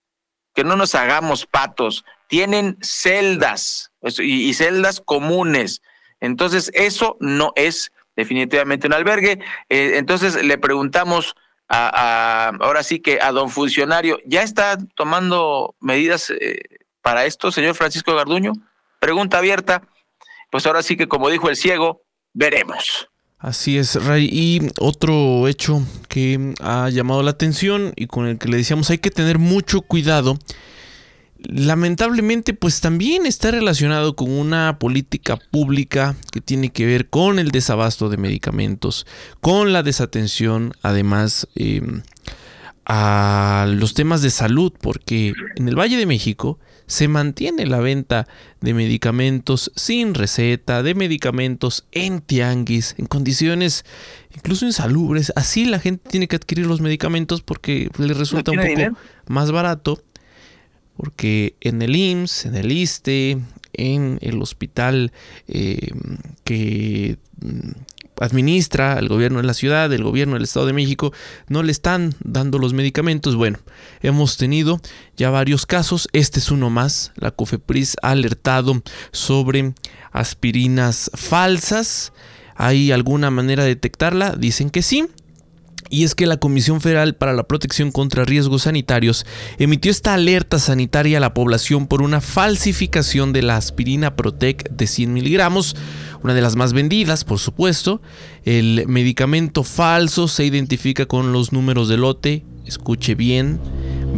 Que 0.53 0.63
no 0.63 0.75
nos 0.75 0.93
hagamos 0.93 1.47
patos. 1.47 2.05
Tienen 2.33 2.79
celdas 2.81 3.91
y, 4.17 4.51
celdas 4.55 4.99
comunes. 4.99 5.83
Entonces, 6.19 6.71
eso 6.73 7.15
no 7.19 7.53
es 7.55 7.91
definitivamente 8.15 8.87
un 8.87 8.93
albergue. 8.93 9.37
Eh, 9.69 9.97
entonces, 9.97 10.43
le 10.43 10.57
preguntamos 10.57 11.35
a, 11.69 12.51
ahora 12.59 12.81
sí 12.81 13.01
que 13.01 13.21
a 13.21 13.31
don 13.31 13.51
funcionario, 13.51 14.17
¿ya 14.25 14.41
está 14.41 14.79
tomando 14.95 15.75
medidas 15.79 16.31
eh, 16.31 16.59
para 17.03 17.25
esto, 17.25 17.51
señor 17.51 17.75
Francisco 17.75 18.15
Garduño? 18.15 18.53
Pregunta 18.99 19.37
abierta. 19.37 19.83
Pues 20.49 20.65
ahora 20.65 20.81
sí 20.81 20.97
que, 20.97 21.07
como 21.07 21.29
dijo 21.29 21.51
el 21.51 21.55
ciego, 21.55 22.01
veremos. 22.33 23.09
Así 23.37 23.77
es, 23.77 24.03
Ray. 24.03 24.27
Y 24.31 24.71
otro 24.79 25.47
hecho 25.47 25.83
que 26.09 26.55
ha 26.61 26.89
llamado 26.89 27.21
la 27.21 27.29
atención 27.29 27.93
y 27.95 28.07
con 28.07 28.25
el 28.25 28.39
que 28.39 28.47
le 28.47 28.57
decíamos 28.57 28.89
hay 28.89 28.97
que 28.97 29.11
tener 29.11 29.37
mucho 29.37 29.81
cuidado. 29.81 30.39
Lamentablemente, 31.43 32.53
pues 32.53 32.79
también 32.79 33.25
está 33.25 33.51
relacionado 33.51 34.15
con 34.15 34.31
una 34.31 34.79
política 34.79 35.37
pública 35.37 36.15
que 36.31 36.41
tiene 36.41 36.69
que 36.69 36.85
ver 36.85 37.09
con 37.09 37.37
el 37.37 37.51
desabasto 37.51 38.09
de 38.09 38.17
medicamentos, 38.17 39.05
con 39.41 39.73
la 39.73 39.83
desatención, 39.83 40.73
además, 40.81 41.47
em, 41.55 42.01
a 42.85 43.65
los 43.69 43.93
temas 43.93 44.21
de 44.21 44.29
salud, 44.29 44.73
porque 44.79 45.33
en 45.55 45.67
el 45.67 45.77
Valle 45.77 45.97
de 45.97 46.05
México 46.05 46.59
se 46.85 47.07
mantiene 47.07 47.65
la 47.65 47.79
venta 47.79 48.27
de 48.61 48.73
medicamentos 48.73 49.71
sin 49.75 50.13
receta, 50.13 50.83
de 50.83 50.95
medicamentos 50.95 51.85
en 51.91 52.21
tianguis, 52.21 52.95
en 52.97 53.05
condiciones 53.05 53.85
incluso 54.35 54.65
insalubres. 54.65 55.31
Así 55.35 55.65
la 55.65 55.79
gente 55.79 56.09
tiene 56.09 56.27
que 56.27 56.35
adquirir 56.35 56.65
los 56.65 56.81
medicamentos 56.81 57.41
porque 57.41 57.89
le 57.97 58.13
resulta 58.13 58.51
un 58.51 58.57
poco 58.57 58.97
más 59.27 59.51
barato. 59.51 60.01
Porque 60.97 61.55
en 61.61 61.81
el 61.81 61.95
IMSS, 61.95 62.45
en 62.45 62.55
el 62.55 62.71
ISTE, 62.71 63.39
en 63.73 64.19
el 64.21 64.41
hospital 64.41 65.11
eh, 65.47 65.91
que 66.43 67.17
mm, 67.41 67.71
administra 68.21 68.99
el 68.99 69.09
gobierno 69.09 69.39
de 69.39 69.47
la 69.47 69.53
ciudad, 69.53 69.91
el 69.91 70.03
gobierno 70.03 70.35
del 70.35 70.43
Estado 70.43 70.67
de 70.67 70.73
México, 70.73 71.11
no 71.47 71.63
le 71.63 71.71
están 71.71 72.15
dando 72.23 72.59
los 72.59 72.73
medicamentos. 72.73 73.35
Bueno, 73.35 73.59
hemos 74.01 74.37
tenido 74.37 74.79
ya 75.17 75.29
varios 75.29 75.65
casos, 75.65 76.07
este 76.13 76.39
es 76.39 76.51
uno 76.51 76.69
más. 76.69 77.11
La 77.15 77.31
COFEPRIS 77.31 77.95
ha 78.01 78.11
alertado 78.11 78.81
sobre 79.11 79.73
aspirinas 80.11 81.11
falsas. 81.15 82.13
¿Hay 82.55 82.91
alguna 82.91 83.31
manera 83.31 83.63
de 83.63 83.69
detectarla? 83.69 84.35
Dicen 84.35 84.69
que 84.69 84.83
sí. 84.83 85.07
Y 85.89 86.03
es 86.03 86.15
que 86.15 86.25
la 86.25 86.37
Comisión 86.37 86.81
Federal 86.81 87.15
para 87.15 87.33
la 87.33 87.43
Protección 87.43 87.91
contra 87.91 88.25
Riesgos 88.25 88.63
Sanitarios 88.63 89.25
emitió 89.57 89.91
esta 89.91 90.13
alerta 90.13 90.59
sanitaria 90.59 91.17
a 91.17 91.21
la 91.21 91.33
población 91.33 91.87
por 91.87 92.01
una 92.01 92.21
falsificación 92.21 93.33
de 93.33 93.41
la 93.41 93.57
aspirina 93.57 94.15
Protec 94.15 94.69
de 94.69 94.87
100 94.87 95.13
miligramos, 95.13 95.75
una 96.23 96.33
de 96.33 96.41
las 96.41 96.55
más 96.55 96.71
vendidas, 96.73 97.23
por 97.23 97.37
supuesto. 97.39 98.01
El 98.45 98.87
medicamento 98.87 99.63
falso 99.63 100.27
se 100.27 100.45
identifica 100.45 101.05
con 101.05 101.31
los 101.31 101.53
números 101.53 101.89
de 101.89 101.97
lote, 101.97 102.43
escuche 102.65 103.13
bien, 103.15 103.59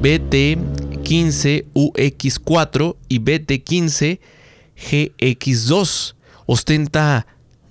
BT15UX4 0.02 2.96
y 3.10 3.20
BT15GX2. 3.20 6.16
Ostenta 6.48 7.26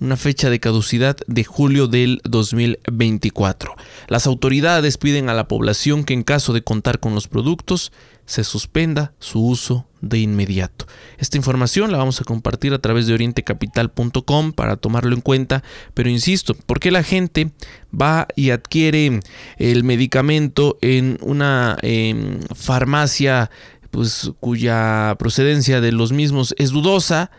una 0.05 0.17
fecha 0.17 0.51
de 0.51 0.59
caducidad 0.59 1.17
de 1.25 1.43
julio 1.43 1.87
del 1.87 2.21
2024. 2.25 3.75
Las 4.07 4.27
autoridades 4.27 4.97
piden 4.97 5.29
a 5.29 5.33
la 5.33 5.47
población 5.47 6.03
que 6.03 6.13
en 6.13 6.21
caso 6.21 6.53
de 6.53 6.63
contar 6.63 6.99
con 6.99 7.15
los 7.15 7.27
productos 7.27 7.91
se 8.27 8.43
suspenda 8.43 9.13
su 9.19 9.43
uso 9.43 9.87
de 10.01 10.19
inmediato. 10.19 10.85
Esta 11.17 11.37
información 11.37 11.91
la 11.91 11.97
vamos 11.97 12.21
a 12.21 12.23
compartir 12.23 12.73
a 12.73 12.79
través 12.79 13.07
de 13.07 13.15
orientecapital.com 13.15 14.53
para 14.53 14.77
tomarlo 14.77 15.15
en 15.15 15.21
cuenta, 15.21 15.63
pero 15.95 16.09
insisto, 16.09 16.53
¿por 16.53 16.79
qué 16.79 16.91
la 16.91 17.01
gente 17.01 17.51
va 17.91 18.27
y 18.35 18.51
adquiere 18.51 19.21
el 19.57 19.83
medicamento 19.83 20.77
en 20.81 21.17
una 21.21 21.77
em, 21.81 22.41
farmacia 22.53 23.49
pues, 23.89 24.31
cuya 24.39 25.15
procedencia 25.17 25.81
de 25.81 25.91
los 25.91 26.11
mismos 26.11 26.53
es 26.59 26.69
dudosa? 26.69 27.31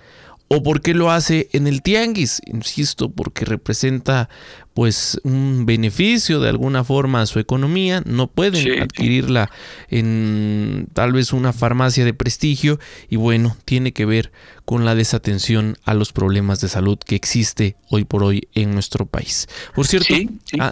¿O 0.48 0.62
por 0.62 0.80
qué 0.80 0.94
lo 0.94 1.10
hace 1.10 1.48
en 1.52 1.66
el 1.66 1.82
tianguis? 1.82 2.40
Insisto, 2.46 3.10
porque 3.10 3.44
representa 3.44 4.28
pues 4.74 5.18
un 5.24 5.64
beneficio 5.64 6.38
de 6.38 6.50
alguna 6.50 6.84
forma 6.84 7.22
a 7.22 7.26
su 7.26 7.38
economía, 7.38 8.02
no 8.04 8.26
pueden 8.26 8.82
adquirirla 8.82 9.50
en 9.88 10.86
tal 10.92 11.14
vez 11.14 11.32
una 11.32 11.54
farmacia 11.54 12.04
de 12.04 12.12
prestigio 12.12 12.78
y 13.08 13.16
bueno, 13.16 13.56
tiene 13.64 13.94
que 13.94 14.04
ver 14.04 14.32
con 14.66 14.84
la 14.84 14.94
desatención 14.94 15.78
a 15.84 15.94
los 15.94 16.12
problemas 16.12 16.60
de 16.60 16.68
salud 16.68 16.98
que 16.98 17.16
existe 17.16 17.76
hoy 17.88 18.04
por 18.04 18.22
hoy 18.22 18.48
en 18.52 18.72
nuestro 18.72 19.06
país. 19.06 19.48
Por 19.74 19.86
cierto, 19.86 20.14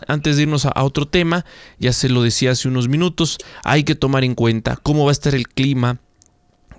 antes 0.07 0.37
de 0.37 0.43
irnos 0.43 0.67
a 0.67 0.85
otro 0.85 1.09
tema, 1.09 1.47
ya 1.79 1.95
se 1.95 2.11
lo 2.11 2.23
decía 2.23 2.51
hace 2.51 2.69
unos 2.69 2.89
minutos, 2.89 3.39
hay 3.65 3.85
que 3.85 3.95
tomar 3.95 4.23
en 4.23 4.35
cuenta 4.35 4.77
cómo 4.77 5.07
va 5.07 5.13
a 5.13 5.13
estar 5.13 5.35
el 5.35 5.49
clima 5.49 6.01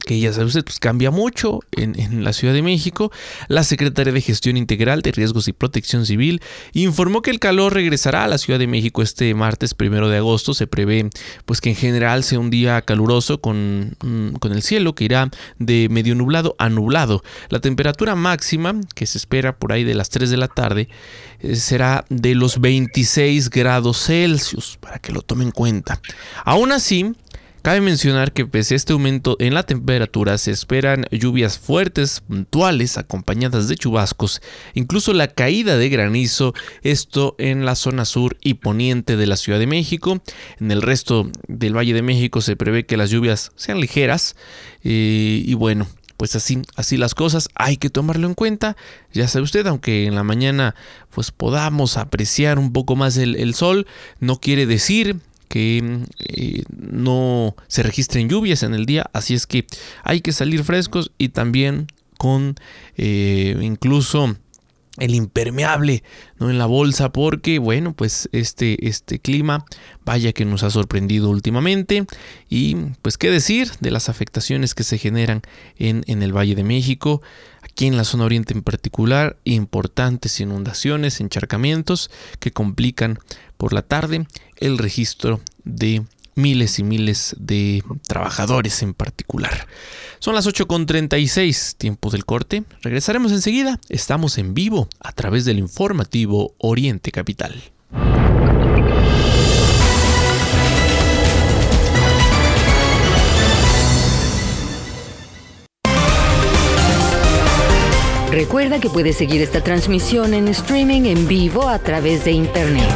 que 0.06 0.20
ya 0.20 0.32
sabe 0.32 0.46
usted, 0.46 0.64
pues 0.64 0.80
cambia 0.80 1.12
mucho 1.12 1.60
en, 1.72 2.24
la 2.24 2.34
Ciudad 2.34 2.54
de 2.54 2.62
México. 2.62 3.12
La 3.48 3.64
secretaria 3.64 4.14
de 4.14 4.22
Gestión 4.22 4.58
Integral 4.58 5.02
de 5.02 5.12
Riesgos 5.12 5.48
y 5.48 5.54
Protección 5.54 6.06
Civil 6.06 6.42
informó 6.74 7.22
que 7.22 7.32
el 7.32 7.40
calor 7.40 7.74
regresará 7.74 8.24
a 8.24 8.28
la 8.28 8.38
Ciudad 8.38 8.60
de 8.60 8.68
México 8.68 9.02
este 9.02 9.34
martes 9.34 9.74
primero 9.74 10.10
de 10.10 10.18
agosto. 10.18 10.54
Se 10.54 10.68
prevé 10.68 11.10
pues 11.46 11.62
que 11.62 11.70
en 11.70 11.76
general 11.76 12.24
sea 12.24 12.40
un 12.40 12.50
día 12.50 12.82
caluroso 12.82 13.42
con, 13.42 13.96
mm, 14.04 14.36
con 14.36 14.52
el 14.52 14.62
cielo 14.62 14.96
que 14.96 15.06
irá 15.06 15.30
de 15.60 15.88
medio 15.90 16.16
nublado 16.16 16.56
a 16.60 16.70
nublado. 16.70 17.24
La 17.50 17.60
temperatura 17.60 18.16
máxima 18.16 18.76
que 18.94 19.06
se 19.06 19.18
espera 19.18 19.58
por 19.58 19.74
ahí 19.74 19.84
de 19.84 19.96
las 19.96 20.10
3 20.10 20.30
de 20.30 20.38
la 20.38 20.48
tarde 20.48 20.90
eh, 21.40 21.56
será 21.56 22.06
de 22.10 22.36
los 22.36 22.62
26 22.62 23.50
grados 23.50 24.06
Celsius 24.06 24.78
para 24.80 25.00
que 25.00 25.12
lo 25.12 25.22
tomen 25.22 25.46
en 25.46 25.52
cuenta. 25.52 26.02
Aún 26.44 26.72
así, 26.72 27.14
Cabe 27.66 27.82
mencionar 27.82 28.32
que 28.32 28.46
pese 28.46 28.76
a 28.76 28.78
este 28.78 28.94
aumento 28.94 29.38
en 29.40 29.56
la 29.56 29.64
temperatura 29.64 30.38
se 30.38 30.52
esperan 30.52 31.08
lluvias 31.10 31.58
fuertes, 31.58 32.20
puntuales, 32.20 33.00
acompañadas 33.00 33.68
de 33.68 33.76
chubascos, 33.76 34.44
incluso 34.76 35.14
la 35.14 35.30
caída 35.30 35.76
de 35.76 35.90
granizo, 35.90 36.54
esto 36.84 37.34
en 37.40 37.66
la 37.66 37.74
zona 37.74 38.06
sur 38.06 38.38
y 38.40 38.54
poniente 38.54 39.18
de 39.18 39.26
la 39.26 39.36
Ciudad 39.36 39.58
de 39.58 39.66
México. 39.66 40.22
En 40.60 40.70
el 40.70 40.84
resto 40.84 41.32
del 41.48 41.76
Valle 41.76 41.96
de 41.96 42.04
México 42.04 42.40
se 42.42 42.56
prevé 42.56 42.86
que 42.86 42.98
las 42.98 43.10
lluvias 43.10 43.52
sean 43.56 43.80
ligeras 43.80 44.36
eh, 44.84 45.42
y 45.44 45.54
bueno, 45.56 45.88
pues 46.18 46.36
así, 46.36 46.62
así 46.76 46.98
las 46.98 47.16
cosas, 47.16 47.50
hay 47.56 47.78
que 47.78 47.90
tomarlo 47.90 48.28
en 48.28 48.36
cuenta. 48.36 48.78
Ya 49.12 49.28
sabe 49.28 49.42
usted, 49.42 49.66
aunque 49.66 50.06
en 50.06 50.14
la 50.14 50.24
mañana 50.24 50.76
pues 51.10 51.32
podamos 51.32 51.98
apreciar 51.98 52.60
un 52.60 52.74
poco 52.74 52.96
más 52.96 53.18
el, 53.18 53.36
el 53.36 53.56
sol, 53.56 53.88
no 54.20 54.40
quiere 54.40 54.68
decir 54.68 55.20
que 55.48 56.02
eh, 56.20 56.64
no 56.70 57.56
se 57.68 57.84
registren 57.84 58.30
lluvias 58.30 58.64
en 58.64 58.74
el 58.74 58.86
día, 58.86 59.10
así 59.14 59.34
es 59.34 59.48
que 59.48 59.66
hay 60.04 60.22
que 60.22 60.32
salir 60.32 60.64
frescos 60.64 61.12
y 61.18 61.30
también 61.30 61.88
con 62.18 62.56
eh, 62.98 63.58
incluso 63.62 64.36
el 64.98 65.14
impermeable 65.14 66.04
¿no? 66.40 66.50
en 66.50 66.58
la 66.58 66.66
bolsa 66.66 67.12
porque 67.12 67.60
bueno 67.60 67.94
pues 67.94 68.30
este, 68.32 68.88
este 68.88 69.20
clima 69.20 69.66
vaya 70.04 70.34
que 70.34 70.46
nos 70.46 70.64
ha 70.64 70.70
sorprendido 70.70 71.30
últimamente 71.30 72.06
y 72.50 72.76
pues 73.02 73.18
qué 73.18 73.30
decir 73.30 73.72
de 73.80 73.92
las 73.92 74.10
afectaciones 74.10 74.74
que 74.74 74.84
se 74.84 74.98
generan 74.98 75.42
en, 75.78 76.04
en 76.08 76.24
el 76.24 76.36
Valle 76.36 76.56
de 76.56 76.64
México 76.64 77.22
aquí 77.62 77.88
en 77.88 77.98
la 77.98 78.04
zona 78.04 78.26
oriente 78.26 78.54
en 78.54 78.62
particular 78.62 79.38
importantes 79.44 80.40
inundaciones 80.40 81.20
encharcamientos 81.20 82.10
que 82.40 82.52
complican 82.52 83.20
por 83.58 83.74
la 83.74 83.82
tarde 83.82 84.28
el 84.58 84.78
registro 84.78 85.42
de 85.64 86.04
miles 86.36 86.80
y 86.80 86.84
miles 86.84 87.36
de 87.40 87.84
trabajadores 88.08 88.84
en 88.84 88.94
particular. 88.94 89.68
Son 90.20 90.36
las 90.36 90.48
8.36, 90.48 91.76
tiempo 91.78 92.10
del 92.10 92.26
corte. 92.26 92.64
Regresaremos 92.82 93.32
enseguida. 93.32 93.80
Estamos 93.90 94.38
en 94.38 94.54
vivo 94.54 94.88
a 95.00 95.12
través 95.12 95.46
del 95.46 95.60
informativo 95.60 96.54
Oriente 96.58 97.12
Capital. 97.12 97.56
Recuerda 108.32 108.82
que 108.82 108.90
puedes 108.90 109.16
seguir 109.16 109.42
esta 109.42 109.64
transmisión 109.64 110.34
en 110.34 110.50
streaming 110.50 111.04
en 111.04 111.26
vivo 111.26 111.70
a 111.70 111.80
través 111.80 112.26
de 112.26 112.32
internet. 112.32 112.90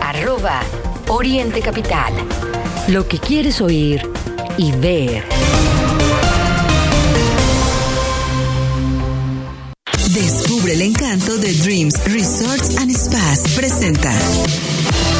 Arroba 0.00 0.62
Oriente 1.08 1.60
Capital. 1.60 2.14
Lo 2.88 3.08
que 3.08 3.18
quieres 3.18 3.60
oír 3.60 4.00
y 4.56 4.70
ver. 4.70 5.24
Descubre 10.14 10.74
el 10.74 10.82
encanto 10.82 11.36
de 11.36 11.52
Dreams 11.52 12.04
Resorts 12.04 12.76
and 12.78 12.96
Spas. 12.96 13.40
Presenta. 13.56 14.12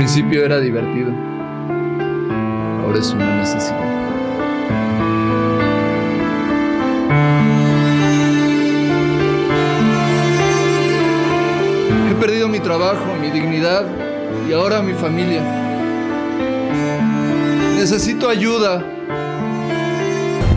Al 0.00 0.06
principio 0.06 0.42
era 0.42 0.58
divertido. 0.58 1.12
Ahora 2.82 2.98
es 2.98 3.12
una 3.12 3.36
necesidad. 3.36 3.78
He 12.10 12.14
perdido 12.14 12.48
mi 12.48 12.60
trabajo, 12.60 13.14
mi 13.20 13.30
dignidad 13.30 13.84
y 14.48 14.54
ahora 14.54 14.80
mi 14.80 14.94
familia. 14.94 15.42
Necesito 17.76 18.30
ayuda. 18.30 18.82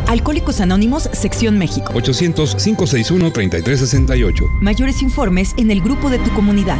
Alcohólicos 0.07 0.61
Anónimos, 0.61 1.09
Sección 1.11 1.57
México. 1.57 1.91
800-561-3368. 1.91 4.61
Mayores 4.61 5.01
informes 5.01 5.53
en 5.57 5.69
el 5.69 5.81
grupo 5.81 6.09
de 6.09 6.19
tu 6.19 6.31
comunidad. 6.31 6.79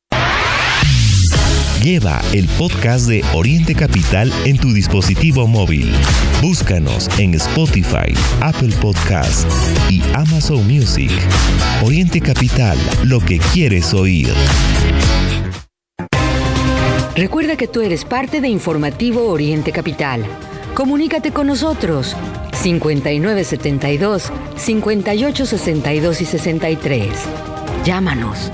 Lleva 1.83 2.21
el 2.31 2.47
podcast 2.59 3.07
de 3.07 3.25
Oriente 3.33 3.73
Capital 3.73 4.31
en 4.45 4.55
tu 4.55 4.71
dispositivo 4.71 5.47
móvil. 5.47 5.91
Búscanos 6.39 7.09
en 7.17 7.33
Spotify, 7.33 8.13
Apple 8.39 8.71
Podcast 8.79 9.49
y 9.89 10.03
Amazon 10.13 10.67
Music. 10.67 11.09
Oriente 11.83 12.21
Capital, 12.21 12.77
lo 13.03 13.19
que 13.19 13.39
quieres 13.51 13.95
oír. 13.95 14.31
Recuerda 17.15 17.55
que 17.55 17.67
tú 17.67 17.81
eres 17.81 18.05
parte 18.05 18.41
de 18.41 18.47
Informativo 18.47 19.27
Oriente 19.27 19.71
Capital. 19.71 20.23
Comunícate 20.75 21.31
con 21.31 21.47
nosotros 21.47 22.15
5972 22.61 24.31
5862 24.55 26.21
y 26.21 26.25
63. 26.25 27.09
Llámanos. 27.83 28.51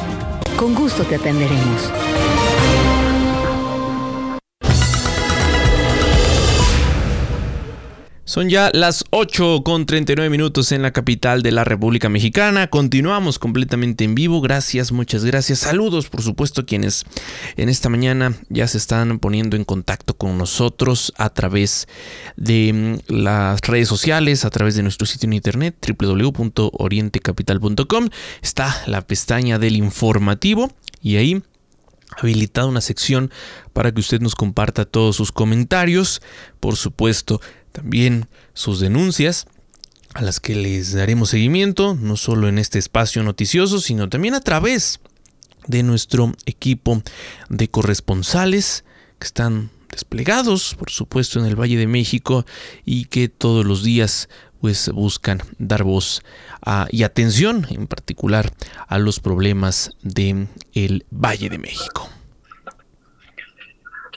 Con 0.58 0.74
gusto 0.74 1.04
te 1.04 1.16
atenderemos. 1.16 1.92
Son 8.28 8.48
ya 8.50 8.70
las 8.74 9.06
8 9.12 9.62
con 9.64 9.86
39 9.86 10.30
minutos 10.30 10.74
en 10.74 10.82
la 10.82 10.92
capital 10.92 11.44
de 11.44 11.54
la 11.54 11.64
República 11.64 12.10
Mexicana. 12.10 12.68
Continuamos 12.68 13.40
completamente 13.40 14.04
en 14.04 14.16
vivo. 14.16 14.42
Gracias, 14.42 14.92
muchas 14.92 15.24
gracias. 15.24 15.60
Saludos, 15.60 16.10
por 16.10 16.22
supuesto, 16.22 16.66
quienes 16.66 17.06
en 17.56 17.70
esta 17.70 17.88
mañana 17.88 18.34
ya 18.50 18.68
se 18.68 18.80
están 18.80 19.20
poniendo 19.20 19.56
en 19.56 19.64
contacto 19.64 20.14
con 20.14 20.38
nosotros 20.38 21.14
a 21.16 21.30
través 21.30 21.88
de 22.36 22.74
mm, 22.74 22.98
las 23.14 23.62
redes 23.62 23.88
sociales, 23.88 24.44
a 24.44 24.50
través 24.50 24.76
de 24.76 24.84
nuestro 24.84 25.08
sitio 25.08 25.28
en 25.28 25.34
internet 25.34 25.78
www.orientecapital.com. 25.98 28.10
Está 28.42 28.76
la 28.88 29.08
pestaña 29.08 29.58
del 29.58 29.78
informativo 29.78 30.74
y 31.02 31.16
ahí 31.16 31.42
habilitada 32.18 32.68
una 32.68 32.82
sección 32.82 33.32
para 33.74 33.94
que 33.94 34.00
usted 34.00 34.22
nos 34.22 34.36
comparta 34.36 34.86
todos 34.86 35.16
sus 35.16 35.32
comentarios. 35.32 36.22
Por 36.60 36.76
supuesto, 36.76 37.42
también 37.78 38.28
sus 38.56 38.80
denuncias 38.80 39.46
a 40.16 40.24
las 40.24 40.40
que 40.40 40.56
les 40.56 40.94
daremos 40.94 41.30
seguimiento, 41.30 41.94
no 41.94 42.18
solo 42.18 42.48
en 42.48 42.58
este 42.58 42.80
espacio 42.80 43.22
noticioso, 43.22 43.80
sino 43.80 44.10
también 44.10 44.34
a 44.34 44.42
través 44.42 45.00
de 45.68 45.84
nuestro 45.84 46.34
equipo 46.48 47.04
de 47.50 47.70
corresponsales 47.70 48.84
que 49.20 49.28
están 49.28 49.70
desplegados, 49.92 50.74
por 50.74 50.90
supuesto, 50.90 51.40
en 51.40 51.46
el 51.46 51.56
Valle 51.56 51.78
de 51.78 51.86
México 51.86 52.48
y 52.84 53.06
que 53.06 53.30
todos 53.30 53.64
los 53.64 53.84
días 53.84 54.28
pues 54.60 54.90
buscan 54.90 55.44
dar 55.60 55.84
voz 55.84 56.24
y 56.90 57.04
atención 57.04 57.68
en 57.70 57.86
particular 57.86 58.52
a 58.88 58.98
los 58.98 59.20
problemas 59.20 59.92
del 60.02 60.48
el 60.74 61.06
Valle 61.12 61.52
de 61.52 61.60
México. 61.60 62.10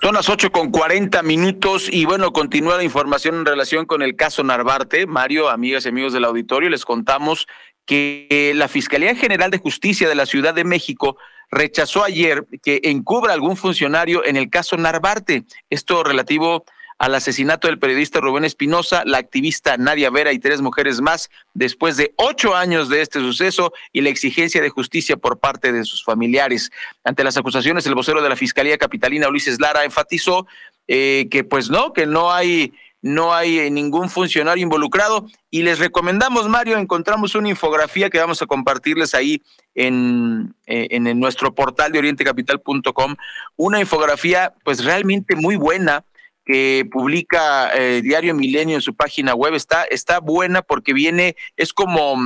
Son 0.03 0.15
las 0.15 0.31
8 0.31 0.51
con 0.51 0.71
40 0.71 1.23
minutos 1.23 1.87
y 1.93 2.07
bueno, 2.07 2.33
continúa 2.33 2.79
la 2.79 2.85
información 2.85 3.35
en 3.35 3.45
relación 3.45 3.85
con 3.85 4.01
el 4.01 4.17
caso 4.17 4.43
Narvarte. 4.43 5.07
Mario, 5.07 5.51
amigas 5.51 5.85
y 5.85 5.91
amigos 5.91 6.15
del 6.15 6.25
auditorio, 6.25 6.71
les 6.71 6.87
contamos 6.87 7.47
que 7.85 8.53
la 8.55 8.69
Fiscalía 8.69 9.15
General 9.15 9.51
de 9.51 9.59
Justicia 9.59 10.09
de 10.09 10.15
la 10.15 10.25
Ciudad 10.25 10.55
de 10.55 10.65
México 10.65 11.19
rechazó 11.51 12.03
ayer 12.03 12.47
que 12.63 12.81
encubra 12.85 13.35
algún 13.35 13.59
funcionario 13.59 14.25
en 14.25 14.37
el 14.37 14.49
caso 14.49 14.79
Narvarte. 14.79 15.45
Esto 15.69 16.03
relativo 16.03 16.65
al 17.01 17.15
asesinato 17.15 17.67
del 17.67 17.79
periodista 17.79 18.21
Rubén 18.21 18.45
Espinosa, 18.45 19.05
la 19.07 19.17
activista 19.17 19.79
Nadia 19.79 20.11
Vera 20.11 20.35
y 20.35 20.39
tres 20.39 20.61
mujeres 20.61 21.01
más, 21.01 21.31
después 21.55 21.97
de 21.97 22.13
ocho 22.17 22.55
años 22.55 22.91
de 22.91 23.01
este 23.01 23.21
suceso 23.21 23.73
y 23.91 24.03
la 24.03 24.11
exigencia 24.11 24.61
de 24.61 24.69
justicia 24.69 25.17
por 25.17 25.39
parte 25.39 25.73
de 25.73 25.85
sus 25.85 26.05
familiares. 26.05 26.71
Ante 27.03 27.25
las 27.25 27.39
acusaciones, 27.39 27.87
el 27.87 27.95
vocero 27.95 28.21
de 28.21 28.29
la 28.29 28.37
Fiscalía 28.37 28.77
Capitalina, 28.77 29.31
Ulises 29.31 29.59
Lara, 29.59 29.85
enfatizó 29.85 30.47
eh, 30.89 31.29
que 31.31 31.43
pues 31.43 31.71
no, 31.71 31.95
que 31.95 32.05
no 32.05 32.33
hay 32.33 32.75
no 33.01 33.33
hay 33.33 33.71
ningún 33.71 34.11
funcionario 34.11 34.63
involucrado 34.63 35.25
y 35.51 35.63
les 35.63 35.79
recomendamos, 35.79 36.51
Mario, 36.51 36.77
encontramos 36.77 37.35
una 37.35 37.49
infografía 37.49 38.11
que 38.11 38.19
vamos 38.19 38.43
a 38.43 38.47
compartirles 38.47 39.15
ahí 39.15 39.41
en, 39.75 40.55
eh, 40.67 40.89
en 40.91 41.19
nuestro 41.19 41.55
portal 41.55 41.93
de 41.93 41.99
orientecapital.com, 41.99 43.17
una 43.57 43.81
infografía 43.81 44.53
pues 44.65 44.85
realmente 44.85 45.35
muy 45.35 45.57
buena 45.57 46.05
que 46.51 46.85
publica 46.91 47.71
eh, 47.77 48.03
Diario 48.03 48.35
Milenio 48.35 48.75
en 48.75 48.83
su 48.83 48.97
página 48.97 49.35
web 49.35 49.55
está, 49.55 49.85
está 49.85 50.19
buena 50.19 50.63
porque 50.63 50.93
viene, 50.93 51.37
es 51.57 51.73
como, 51.73 52.17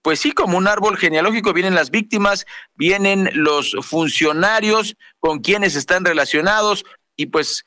pues 0.00 0.20
sí, 0.20 0.32
como 0.32 0.56
un 0.56 0.66
árbol 0.66 0.96
genealógico, 0.96 1.52
vienen 1.52 1.74
las 1.74 1.90
víctimas, 1.90 2.46
vienen 2.74 3.28
los 3.34 3.76
funcionarios 3.82 4.96
con 5.18 5.40
quienes 5.40 5.76
están 5.76 6.06
relacionados 6.06 6.86
y 7.14 7.26
pues 7.26 7.66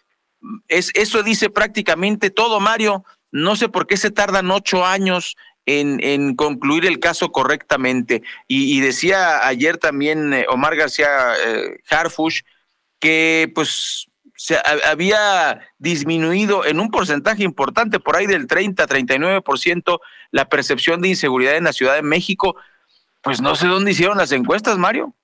es, 0.68 0.92
eso 0.96 1.22
dice 1.22 1.52
prácticamente 1.52 2.32
todo, 2.32 2.60
Mario. 2.60 3.06
No 3.32 3.56
sé 3.56 3.70
por 3.70 3.86
qué 3.86 3.98
se 3.98 4.10
tardan 4.10 4.50
ocho 4.50 4.86
años 4.86 5.36
en, 5.68 6.00
en, 6.04 6.36
concluir 6.36 6.88
el 6.88 7.00
caso 7.00 7.32
correctamente. 7.32 8.24
Y, 8.48 8.80
decía 8.80 9.46
ayer 9.46 9.78
también 9.78 10.34
eh, 10.34 10.46
Omar 10.50 10.76
García 10.76 11.36
eh, 11.46 11.78
Harfush 11.92 12.42
que 13.00 13.52
pues 13.54 14.08
se 14.38 14.56
había 14.86 15.60
disminuido 15.80 16.64
en 16.64 16.80
un 16.80 16.92
porcentaje 16.92 17.44
importante, 17.44 18.00
por 18.00 18.16
ahí 18.16 18.28
del 18.28 18.46
30, 18.46 18.88
39%, 18.88 20.00
la 20.30 20.48
percepción 20.48 21.02
de 21.02 21.10
inseguridad 21.10 21.58
en 21.58 21.64
la 21.64 21.74
Ciudad 21.74 21.96
de 21.96 22.04
México. 22.04 22.56
Pues 23.24 23.42
no 23.42 23.56
sé 23.56 23.68
dónde 23.68 23.92
hicieron 23.92 24.18
las 24.20 24.32
encuestas, 24.32 24.78
Mario. 24.78 25.16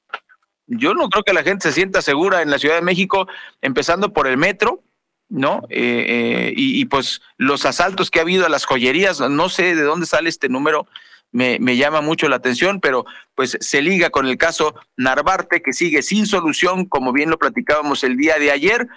Yo 0.66 0.95
no 0.95 1.09
creo 1.09 1.24
que 1.24 1.34
la 1.34 1.43
gente 1.43 1.70
se 1.70 1.74
sienta 1.74 2.01
segura 2.01 2.41
en 2.41 2.49
la 2.49 2.57
Ciudad 2.57 2.76
de 2.76 2.82
México, 2.82 3.28
empezando 3.61 4.14
por 4.14 4.26
el 4.26 4.38
metro, 4.38 4.82
¿no? 5.30 5.61
Eh, 5.70 6.05
eh, 6.07 6.53
y, 6.55 6.86
pues 6.86 7.22
los 7.38 7.66
asaltos 7.66 8.09
que 8.09 8.18
ha 8.18 8.24
habido 8.24 8.47
a 8.47 8.49
las 8.49 8.66
joyerías, 8.66 9.20
no 9.20 9.47
sé 9.47 9.76
de 9.76 9.84
dónde 9.84 10.07
sale 10.07 10.28
este 10.28 10.49
número, 10.49 10.88
me, 11.34 11.75
llama 11.75 12.01
mucho 12.01 12.29
la 12.29 12.38
atención, 12.38 12.79
pero 12.79 13.05
pues 13.36 13.57
se 13.59 13.81
liga 13.81 14.11
con 14.11 14.27
el 14.27 14.38
caso 14.38 14.75
Narvarte, 14.95 15.61
que 15.61 15.73
sigue 15.73 16.03
sin 16.03 16.27
solución, 16.27 16.86
como 16.86 17.11
bien 17.11 17.29
lo 17.29 17.39
platicábamos 17.39 18.03
el 18.03 18.15
día 18.15 18.38
de 18.38 18.51
ayer. 18.51 18.88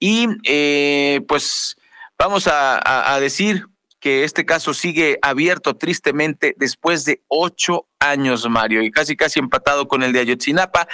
Y 0.00 0.26
eh, 0.44 1.20
pues 1.28 1.76
vamos 2.18 2.48
a, 2.48 3.18
decir 3.20 3.66
que 4.00 4.24
este 4.24 4.44
caso 4.44 4.74
sigue 4.74 5.18
abierto 5.22 5.76
tristemente 5.76 6.54
después 6.58 7.04
de 7.04 7.22
ocho 7.28 7.86
años, 8.00 8.46
Mario, 8.50 8.82
y 8.82 8.90
casi 8.90 9.16
casi 9.16 9.38
empatado 9.38 9.86
con 9.88 10.02
el 10.02 10.12
de 10.12 10.20
Ayotzinapa. 10.20 10.88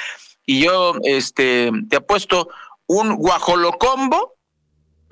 Y 0.44 0.64
yo 0.64 0.94
este, 1.04 1.70
te 1.88 1.96
apuesto 1.96 2.50
un 2.86 3.16
guajolocombo, 3.16 4.34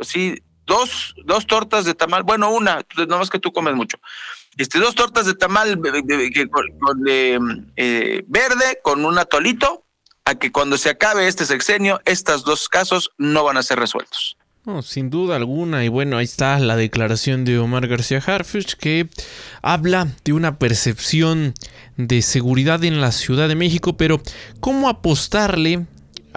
sí, 0.00 0.42
dos, 0.66 1.14
dos 1.24 1.46
tortas 1.46 1.86
de 1.86 1.94
tamal, 1.94 2.24
bueno, 2.24 2.50
una, 2.50 2.82
más 3.08 3.30
que 3.30 3.38
tú 3.38 3.52
comes 3.52 3.74
mucho 3.74 3.98
este, 4.58 4.78
dos 4.80 4.94
tortas 4.94 5.24
de 5.26 5.34
tamal 5.34 5.80
con, 5.80 7.04
eh, 7.06 8.24
verde 8.26 8.80
con 8.82 9.04
un 9.04 9.18
atolito, 9.18 9.84
a 10.24 10.34
que 10.34 10.52
cuando 10.52 10.76
se 10.76 10.90
acabe 10.90 11.26
este 11.26 11.46
sexenio, 11.46 12.00
estos 12.04 12.44
dos 12.44 12.68
casos 12.68 13.12
no 13.16 13.44
van 13.44 13.56
a 13.56 13.62
ser 13.62 13.78
resueltos. 13.78 14.36
sin 14.82 15.08
duda 15.08 15.36
alguna, 15.36 15.84
y 15.84 15.88
bueno, 15.88 16.18
ahí 16.18 16.24
está 16.24 16.58
la 16.58 16.76
declaración 16.76 17.46
de 17.46 17.58
Omar 17.58 17.86
García 17.86 18.22
Harfuch 18.24 18.74
que 18.74 19.08
habla 19.62 20.08
de 20.24 20.34
una 20.34 20.58
percepción 20.58 21.54
de 21.96 22.20
seguridad 22.20 22.84
en 22.84 23.00
la 23.00 23.12
Ciudad 23.12 23.48
de 23.48 23.54
México, 23.54 23.96
pero 23.96 24.20
¿cómo 24.60 24.90
apostarle 24.90 25.86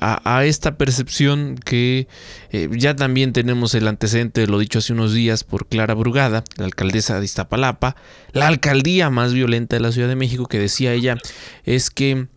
a, 0.02 0.46
esta 0.46 0.78
percepción 0.78 1.56
que 1.64 2.08
eh, 2.52 2.70
ya 2.72 2.96
también 2.96 3.34
tenemos 3.34 3.76
el 3.76 3.88
antecedente, 3.88 4.48
lo 4.48 4.58
dicho 4.58 4.80
hace 4.80 4.94
unos 4.94 5.14
días 5.14 5.44
por 5.44 5.68
Clara 5.68 5.94
Brugada, 5.94 6.44
la 6.58 6.66
alcaldesa 6.66 7.20
de 7.20 7.26
Iztapalapa, 7.26 7.96
la 8.34 8.48
alcaldía 8.48 9.10
más 9.12 9.34
violenta 9.34 9.76
de 9.76 9.82
la 9.82 9.92
Ciudad 9.92 10.08
de 10.08 10.16
México, 10.16 10.48
que 10.48 10.60
decía 10.60 10.94
ella, 10.94 11.18
es 11.66 11.92
que 11.92 12.28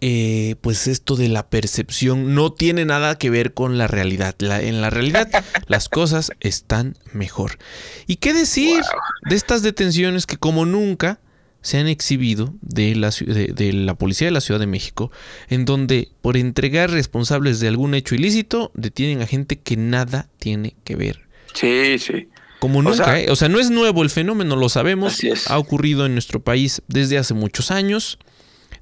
eh, 0.00 0.56
pues 0.60 0.86
esto 0.86 1.16
de 1.16 1.28
la 1.28 1.48
percepción 1.48 2.34
no 2.34 2.52
tiene 2.52 2.84
nada 2.84 3.16
que 3.16 3.30
ver 3.30 3.54
con 3.54 3.78
la 3.78 3.86
realidad. 3.86 4.34
en 4.40 4.80
la 4.80 4.90
realidad 4.90 5.28
las 5.66 5.88
cosas 5.88 6.30
están 6.40 6.96
mejor. 7.12 7.58
¿Y 8.06 8.16
qué 8.16 8.32
decir 8.34 8.82
de 9.28 9.36
estas 9.36 9.62
detenciones 9.62 10.26
que 10.26 10.36
como 10.36 10.64
nunca 10.66 11.20
se 11.64 11.78
han 11.78 11.88
exhibido 11.88 12.54
de 12.60 12.94
la, 12.94 13.08
de, 13.08 13.72
la 13.72 13.94
Policía 13.94 14.26
de 14.26 14.32
la 14.32 14.42
Ciudad 14.42 14.60
de 14.60 14.66
México, 14.66 15.10
en 15.48 15.64
donde 15.64 16.10
por 16.20 16.36
entregar 16.36 16.90
responsables 16.90 17.58
de 17.58 17.68
algún 17.68 17.94
hecho 17.94 18.14
ilícito 18.14 18.70
detienen 18.74 19.22
a 19.22 19.26
gente 19.26 19.58
que 19.58 19.78
nada 19.78 20.28
tiene 20.38 20.76
que 20.84 20.94
ver. 20.94 21.22
Sí, 21.54 21.98
sí. 21.98 22.28
Como 22.58 22.82
nunca, 22.82 23.18
¿eh? 23.18 23.30
o 23.30 23.36
sea, 23.36 23.48
no 23.48 23.58
es 23.58 23.70
nuevo 23.70 24.02
el 24.02 24.10
fenómeno, 24.10 24.56
lo 24.56 24.68
sabemos, 24.68 25.18
ha 25.48 25.58
ocurrido 25.58 26.04
en 26.04 26.12
nuestro 26.12 26.42
país 26.44 26.82
desde 26.86 27.16
hace 27.16 27.32
muchos 27.32 27.70
años, 27.70 28.18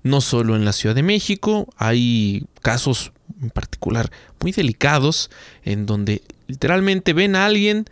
no 0.03 0.20
solo 0.20 0.57
en 0.57 0.64
la 0.64 0.72
Ciudad 0.72 0.97
de 0.97 1.05
México, 1.05 1.68
hay 1.76 2.47
casos 2.62 3.12
en 3.41 3.51
particular 3.51 4.11
muy 4.41 4.51
delicados 4.51 5.30
en 5.62 5.87
donde 5.87 6.22
literalmente 6.49 7.12
ven 7.12 7.37
a 7.37 7.47
alguien, 7.47 7.85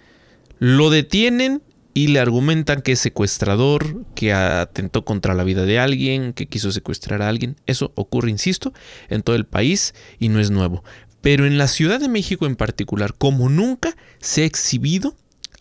lo 0.59 0.91
detienen 0.91 1.63
y 1.95 2.09
le 2.09 2.21
argumentan 2.21 2.83
que 2.83 2.93
es 2.93 3.01
secuestrador, 3.01 4.05
que 4.15 4.33
atentó 4.33 5.05
contra 5.05 5.35
la 5.35 5.45
vida 5.45 5.65
de 5.65 5.79
alguien, 5.79 6.33
que 6.33 6.47
quiso 6.47 6.73
secuestrar 6.73 7.23
a 7.23 7.29
alguien. 7.29 7.57
Eso 7.67 7.93
ocurre, 7.95 8.31
insisto, 8.31 8.73
en 9.09 9.23
todo 9.23 9.37
el 9.37 9.47
país 9.47 9.95
y 10.19 10.29
no 10.29 10.41
es 10.41 10.51
nuevo. 10.51 10.85
pero 11.21 11.45
en 11.45 11.59
la 11.59 11.69
Ciudad 11.69 12.01
de 12.01 12.09
México 12.09 12.47
en 12.47 12.57
particular, 12.57 13.13
como 13.13 13.51
nunca, 13.51 13.95
se 14.21 14.43
ha 14.43 14.47
exhibido 14.47 15.15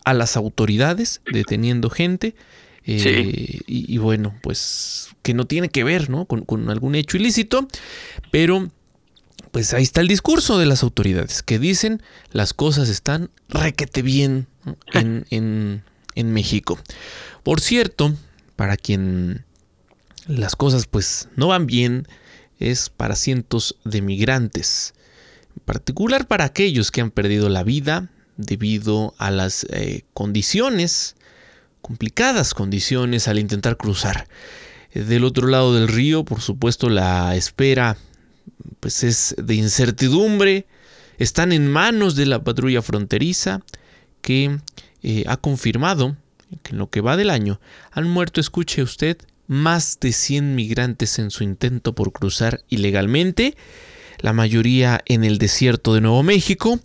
a 0.04 0.14
las 0.14 0.36
autoridades 0.36 1.20
deteniendo 1.30 1.90
gente. 1.90 2.34
Eh, 2.86 3.60
y, 3.66 3.98
bueno, 3.98 4.34
pues 4.42 5.10
que 5.22 5.34
no 5.34 5.46
tiene 5.46 5.68
que 5.68 5.84
ver 5.84 6.08
¿no? 6.08 6.24
Con, 6.24 6.46
con, 6.46 6.70
algún 6.70 6.94
hecho 6.94 7.18
ilícito, 7.18 7.68
pero 8.30 8.70
pues 9.50 9.74
ahí 9.74 9.82
está 9.82 10.00
el 10.00 10.08
discurso 10.08 10.58
de 10.58 10.66
las 10.66 10.82
autoridades, 10.82 11.42
que 11.42 11.58
dicen 11.58 12.02
las 12.32 12.54
cosas 12.54 12.88
están 12.88 13.30
requete 13.48 14.02
bien 14.02 14.46
en, 14.92 15.26
en, 15.30 15.82
en 16.14 16.32
México. 16.32 16.78
Por 17.42 17.60
cierto, 17.60 18.14
para 18.56 18.76
quien 18.76 19.44
las 20.26 20.56
cosas 20.56 20.86
pues 20.86 21.28
no 21.36 21.48
van 21.48 21.66
bien, 21.66 22.06
es 22.58 22.90
para 22.90 23.16
cientos 23.16 23.76
de 23.84 24.02
migrantes, 24.02 24.94
en 25.56 25.64
particular 25.64 26.26
para 26.28 26.44
aquellos 26.44 26.90
que 26.90 27.00
han 27.00 27.10
perdido 27.10 27.48
la 27.48 27.62
vida 27.64 28.10
debido 28.36 29.14
a 29.18 29.30
las 29.30 29.66
eh, 29.70 30.02
condiciones, 30.14 31.16
complicadas 31.80 32.54
condiciones 32.54 33.28
al 33.28 33.38
intentar 33.38 33.76
cruzar. 33.76 34.28
Del 34.94 35.24
otro 35.24 35.46
lado 35.46 35.74
del 35.74 35.88
río, 35.88 36.24
por 36.24 36.40
supuesto, 36.40 36.88
la 36.88 37.36
espera 37.36 37.96
pues 38.80 39.04
es 39.04 39.34
de 39.38 39.54
incertidumbre. 39.54 40.66
Están 41.18 41.52
en 41.52 41.68
manos 41.68 42.16
de 42.16 42.26
la 42.26 42.42
patrulla 42.42 42.82
fronteriza 42.82 43.60
que 44.22 44.58
eh, 45.02 45.24
ha 45.26 45.36
confirmado 45.36 46.16
que 46.62 46.72
en 46.72 46.78
lo 46.78 46.90
que 46.90 47.00
va 47.00 47.16
del 47.16 47.30
año 47.30 47.60
han 47.92 48.08
muerto, 48.08 48.40
escuche 48.40 48.82
usted, 48.82 49.18
más 49.46 49.98
de 50.00 50.12
100 50.12 50.54
migrantes 50.54 51.18
en 51.18 51.30
su 51.30 51.42
intento 51.42 51.94
por 51.94 52.12
cruzar 52.12 52.62
ilegalmente, 52.68 53.56
la 54.18 54.32
mayoría 54.32 55.00
en 55.06 55.24
el 55.24 55.38
desierto 55.38 55.94
de 55.94 56.00
Nuevo 56.00 56.22
México, 56.22 56.78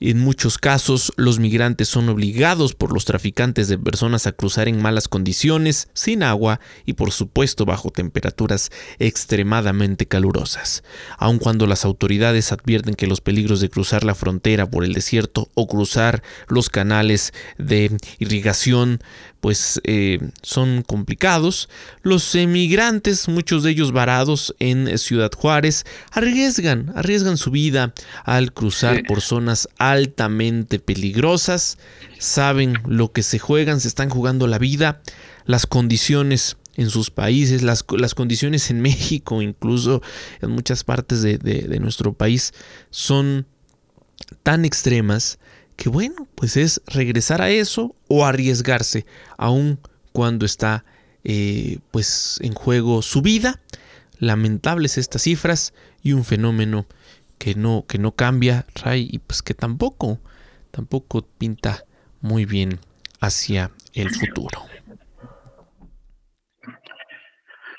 en 0.00 0.18
muchos 0.18 0.56
casos, 0.56 1.12
los 1.16 1.38
migrantes 1.38 1.88
son 1.88 2.08
obligados 2.08 2.74
por 2.74 2.92
los 2.92 3.04
traficantes 3.04 3.68
de 3.68 3.78
personas 3.78 4.26
a 4.26 4.32
cruzar 4.32 4.66
en 4.66 4.80
malas 4.80 5.08
condiciones, 5.08 5.88
sin 5.92 6.22
agua 6.22 6.58
y 6.86 6.94
por 6.94 7.12
supuesto 7.12 7.66
bajo 7.66 7.90
temperaturas 7.90 8.70
extremadamente 8.98 10.06
calurosas. 10.06 10.82
Aun 11.18 11.38
cuando 11.38 11.66
las 11.66 11.84
autoridades 11.84 12.50
advierten 12.50 12.94
que 12.94 13.06
los 13.06 13.20
peligros 13.20 13.60
de 13.60 13.68
cruzar 13.68 14.04
la 14.04 14.14
frontera 14.14 14.70
por 14.70 14.84
el 14.84 14.94
desierto 14.94 15.50
o 15.54 15.68
cruzar 15.68 16.22
los 16.48 16.70
canales 16.70 17.34
de 17.58 17.94
irrigación 18.18 19.00
pues 19.40 19.80
eh, 19.84 20.18
son 20.42 20.82
complicados. 20.82 21.68
Los 22.02 22.34
emigrantes, 22.34 23.28
muchos 23.28 23.62
de 23.62 23.70
ellos 23.70 23.92
varados 23.92 24.54
en 24.58 24.98
Ciudad 24.98 25.32
Juárez, 25.34 25.84
arriesgan, 26.12 26.92
arriesgan 26.94 27.36
su 27.36 27.50
vida 27.50 27.94
al 28.24 28.52
cruzar 28.52 29.02
por 29.06 29.20
zonas 29.20 29.68
altamente 29.92 30.78
peligrosas. 30.78 31.78
Saben 32.18 32.74
lo 32.86 33.12
que 33.12 33.22
se 33.22 33.38
juegan, 33.38 33.80
se 33.80 33.88
están 33.88 34.10
jugando 34.10 34.46
la 34.46 34.58
vida, 34.58 35.02
las 35.46 35.66
condiciones 35.66 36.56
en 36.76 36.90
sus 36.90 37.10
países, 37.10 37.62
las, 37.62 37.84
las 37.96 38.14
condiciones 38.14 38.70
en 38.70 38.80
México, 38.80 39.42
incluso 39.42 40.02
en 40.40 40.50
muchas 40.50 40.84
partes 40.84 41.22
de, 41.22 41.38
de 41.38 41.80
nuestro 41.80 42.12
país, 42.12 42.52
son 42.90 43.46
tan 44.42 44.64
extremas 44.64 45.38
que 45.76 45.88
bueno, 45.88 46.28
pues 46.34 46.58
es 46.58 46.82
regresar 46.86 47.40
a 47.40 47.50
eso 47.50 47.96
o 48.06 48.26
arriesgarse, 48.26 49.06
aun 49.38 49.80
cuando 50.12 50.44
está 50.44 50.84
eh, 51.24 51.78
pues 51.90 52.38
en 52.42 52.52
juego 52.52 53.00
su 53.02 53.22
vida. 53.22 53.60
Lamentables 54.18 54.98
estas 54.98 55.22
cifras 55.22 55.72
y 56.02 56.12
un 56.12 56.24
fenómeno 56.24 56.86
que 57.40 57.54
no, 57.54 57.86
que 57.88 57.96
no 57.96 58.12
cambia, 58.12 58.66
Ray, 58.74 59.08
y 59.10 59.18
pues 59.18 59.42
que 59.42 59.54
tampoco, 59.54 60.20
tampoco 60.70 61.22
pinta 61.22 61.86
muy 62.20 62.44
bien 62.44 62.80
hacia 63.18 63.70
el 63.94 64.10
futuro. 64.10 64.66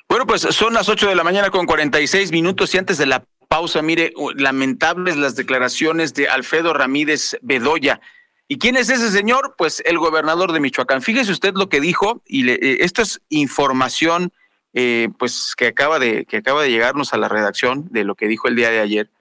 Bueno, 0.09 0.25
pues 0.25 0.41
son 0.41 0.73
las 0.73 0.89
8 0.89 1.09
de 1.09 1.15
la 1.15 1.23
mañana 1.23 1.51
con 1.51 1.67
46 1.67 2.31
minutos 2.31 2.73
y 2.73 2.79
antes 2.79 2.97
de 2.97 3.05
la 3.05 3.23
pausa, 3.47 3.83
mire, 3.83 4.13
lamentables 4.35 5.15
las 5.15 5.35
declaraciones 5.35 6.15
de 6.15 6.27
Alfredo 6.27 6.73
Ramírez 6.73 7.37
Bedoya. 7.43 8.01
¿Y 8.47 8.57
quién 8.57 8.77
es 8.77 8.89
ese 8.89 9.11
señor? 9.11 9.53
Pues 9.59 9.83
el 9.85 9.99
gobernador 9.99 10.53
de 10.53 10.59
Michoacán. 10.59 11.03
Fíjese 11.03 11.31
usted 11.31 11.53
lo 11.53 11.69
que 11.69 11.79
dijo, 11.79 12.23
y 12.25 12.49
eh, 12.49 12.83
esto 12.83 13.03
es 13.03 13.21
información 13.29 14.33
eh, 14.73 15.09
pues 15.19 15.53
que 15.55 15.67
acaba, 15.67 15.99
de, 15.99 16.25
que 16.25 16.37
acaba 16.37 16.63
de 16.63 16.71
llegarnos 16.71 17.13
a 17.13 17.17
la 17.17 17.27
redacción 17.27 17.89
de 17.91 18.03
lo 18.03 18.15
que 18.15 18.27
dijo 18.27 18.47
el 18.47 18.55
día 18.55 18.71
de 18.71 18.79
ayer. 18.79 19.11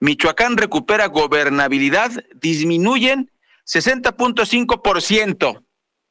Michoacán 0.00 0.56
recupera 0.56 1.06
gobernabilidad, 1.06 2.12
disminuyen 2.34 3.30
60.5%. 3.66 5.62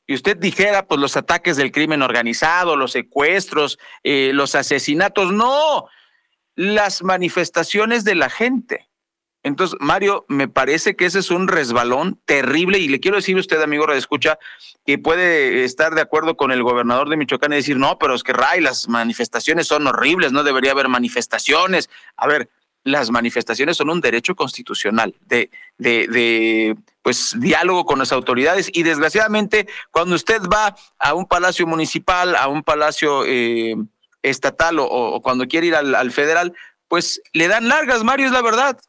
Y 0.08 0.14
usted 0.14 0.38
dijera, 0.38 0.88
pues 0.88 1.00
los 1.02 1.18
ataques 1.18 1.58
del 1.58 1.72
crimen 1.72 2.02
organizado, 2.02 2.76
los 2.76 2.92
secuestros, 2.92 3.80
eh, 4.04 4.32
los 4.34 4.54
asesinatos, 4.54 5.32
no, 5.32 5.88
las 6.56 7.04
manifestaciones 7.04 8.04
de 8.04 8.16
la 8.16 8.30
gente. 8.30 8.88
Entonces, 9.42 9.78
Mario, 9.80 10.26
me 10.28 10.48
parece 10.48 10.96
que 10.96 11.06
ese 11.06 11.20
es 11.20 11.30
un 11.30 11.48
resbalón 11.48 12.20
terrible 12.26 12.80
y 12.80 12.88
le 12.88 13.00
quiero 13.00 13.18
decir 13.18 13.38
a 13.38 13.40
usted, 13.40 13.62
amigo 13.62 13.92
Escucha, 13.92 14.40
que 14.86 14.98
puede 14.98 15.64
estar 15.64 15.94
de 15.94 16.02
acuerdo 16.02 16.36
con 16.36 16.52
el 16.52 16.64
gobernador 16.64 17.10
de 17.10 17.18
Michoacán 17.18 17.54
y 17.54 17.58
decir, 17.58 17.78
no, 17.78 18.00
pero 18.00 18.16
es 18.16 18.24
que 18.24 18.34
Ray, 18.34 18.60
las 18.60 18.90
manifestaciones 18.90 19.68
son 19.68 19.86
horribles, 19.86 20.32
no 20.32 20.44
debería 20.44 20.72
haber 20.72 20.90
manifestaciones. 20.90 21.92
A 22.18 22.26
ver, 22.26 22.50
las 22.86 23.10
manifestaciones 23.10 23.76
son 23.76 23.90
un 23.90 24.00
derecho 24.00 24.36
constitucional 24.36 25.16
de, 25.26 25.50
de, 25.78 26.08
de 26.08 26.78
pues 27.02 27.36
diálogo 27.40 27.86
con 27.86 28.00
las 28.00 28.12
autoridades 28.12 28.70
y 28.72 28.84
desgraciadamente 28.84 29.68
cuando 29.92 30.16
usted 30.16 30.42
va 30.44 30.76
a 31.00 31.14
un 31.14 31.26
palacio 31.26 31.68
municipal, 31.68 32.36
a 32.36 32.48
un 32.48 32.64
palacio 32.64 33.26
eh, 33.26 33.76
estatal 34.22 34.78
o, 34.80 35.20
cuando 35.22 35.48
quiere 35.48 35.68
ir 35.68 35.76
al, 35.76 36.12
federal, 36.12 36.54
pues 36.88 37.22
le 37.34 37.48
dan 37.48 37.68
largas, 37.68 38.04
Mario, 38.04 38.28
es 38.28 38.32
la 38.32 38.42
verdad. 38.44 38.80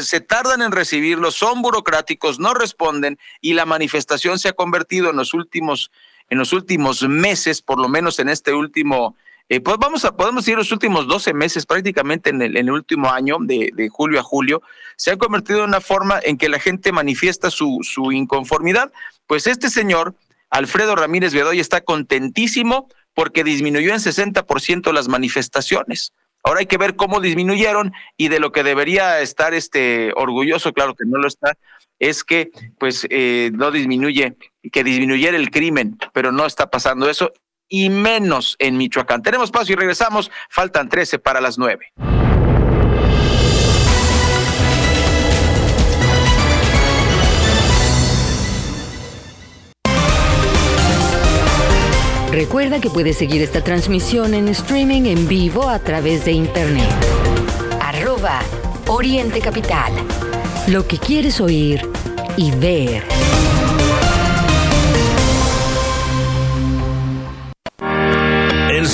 se 0.00 0.20
tardan 0.20 0.62
en 0.62 0.72
recibirlos, 0.72 1.34
son 1.34 1.60
burocráticos, 1.60 2.38
no 2.38 2.54
responden 2.54 3.18
y 3.40 3.54
la 3.54 3.66
manifestación 3.66 4.38
se 4.38 4.48
ha 4.48 4.52
convertido 4.52 5.10
en 5.10 5.16
los 5.16 5.34
últimos, 5.34 5.90
en 6.30 6.38
los 6.38 6.52
últimos 6.52 7.02
meses, 7.02 7.62
por 7.62 7.80
lo 7.80 7.88
menos 7.88 8.20
en 8.20 8.28
este 8.28 8.52
último, 8.52 9.16
eh, 9.50 9.60
pues 9.60 9.78
vamos 9.78 10.04
a, 10.04 10.14
podemos 10.14 10.44
decir 10.44 10.58
los 10.58 10.72
últimos 10.72 11.08
12 11.08 11.32
meses, 11.32 11.64
prácticamente 11.64 12.30
en 12.30 12.42
el, 12.42 12.70
último 12.70 13.10
año, 13.10 13.38
de, 13.40 13.88
julio 13.90 14.20
a 14.20 14.22
julio, 14.22 14.62
se 14.96 15.10
ha 15.10 15.16
convertido 15.16 15.60
en 15.60 15.70
una 15.70 15.80
forma 15.80 16.20
en 16.22 16.36
que 16.36 16.50
la 16.50 16.58
gente 16.58 16.92
manifiesta 16.92 17.50
su, 17.50 17.78
su 17.82 18.12
inconformidad. 18.12 18.92
Pues 19.26 19.46
este 19.46 19.70
señor, 19.70 20.14
Alfredo 20.50 20.96
Ramírez 20.96 21.32
Bedoya, 21.32 21.62
está 21.62 21.80
contentísimo 21.80 22.88
porque 23.14 23.42
disminuyó 23.42 23.92
en 23.92 24.00
60% 24.00 24.92
las 24.92 25.08
manifestaciones. 25.08 26.12
Ahora 26.44 26.60
hay 26.60 26.66
que 26.66 26.78
ver 26.78 26.94
cómo 26.94 27.20
disminuyeron 27.20 27.92
y 28.16 28.28
de 28.28 28.40
lo 28.40 28.52
que 28.52 28.62
debería 28.62 29.20
estar 29.20 29.54
este 29.54 30.12
orgulloso, 30.14 30.72
claro 30.74 30.94
que 30.94 31.04
no 31.06 31.18
lo 31.18 31.26
está, 31.26 31.56
es 31.98 32.22
que 32.22 32.50
pues 32.78 33.06
eh, 33.10 33.50
no 33.54 33.70
disminuye, 33.70 34.36
que 34.70 34.84
disminuyera 34.84 35.36
el 35.36 35.50
crimen, 35.50 35.98
pero 36.12 36.32
no 36.32 36.46
está 36.46 36.70
pasando 36.70 37.08
eso 37.08 37.32
y 37.68 37.90
menos 37.90 38.56
en 38.58 38.76
Michoacán. 38.76 39.22
Tenemos 39.22 39.50
paso 39.50 39.72
y 39.72 39.76
regresamos, 39.76 40.30
faltan 40.48 40.88
13 40.88 41.18
para 41.18 41.40
las 41.40 41.58
9. 41.58 41.92
Recuerda 52.30 52.80
que 52.80 52.90
puedes 52.90 53.16
seguir 53.16 53.42
esta 53.42 53.64
transmisión 53.64 54.34
en 54.34 54.48
streaming 54.48 55.06
en 55.06 55.26
vivo 55.26 55.68
a 55.68 55.78
través 55.78 56.24
de 56.24 56.32
internet. 56.32 56.88
Arroba 57.80 58.40
Oriente 58.86 59.40
Capital. 59.40 59.92
Lo 60.68 60.86
que 60.86 60.98
quieres 60.98 61.40
oír 61.40 61.82
y 62.36 62.52
ver. 62.52 63.02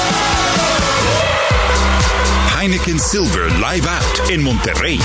Heineken 2.59 2.99
Silver 2.99 3.53
Live 3.53 3.89
Out 3.89 4.31
en 4.31 4.43
Monterrey. 4.43 5.01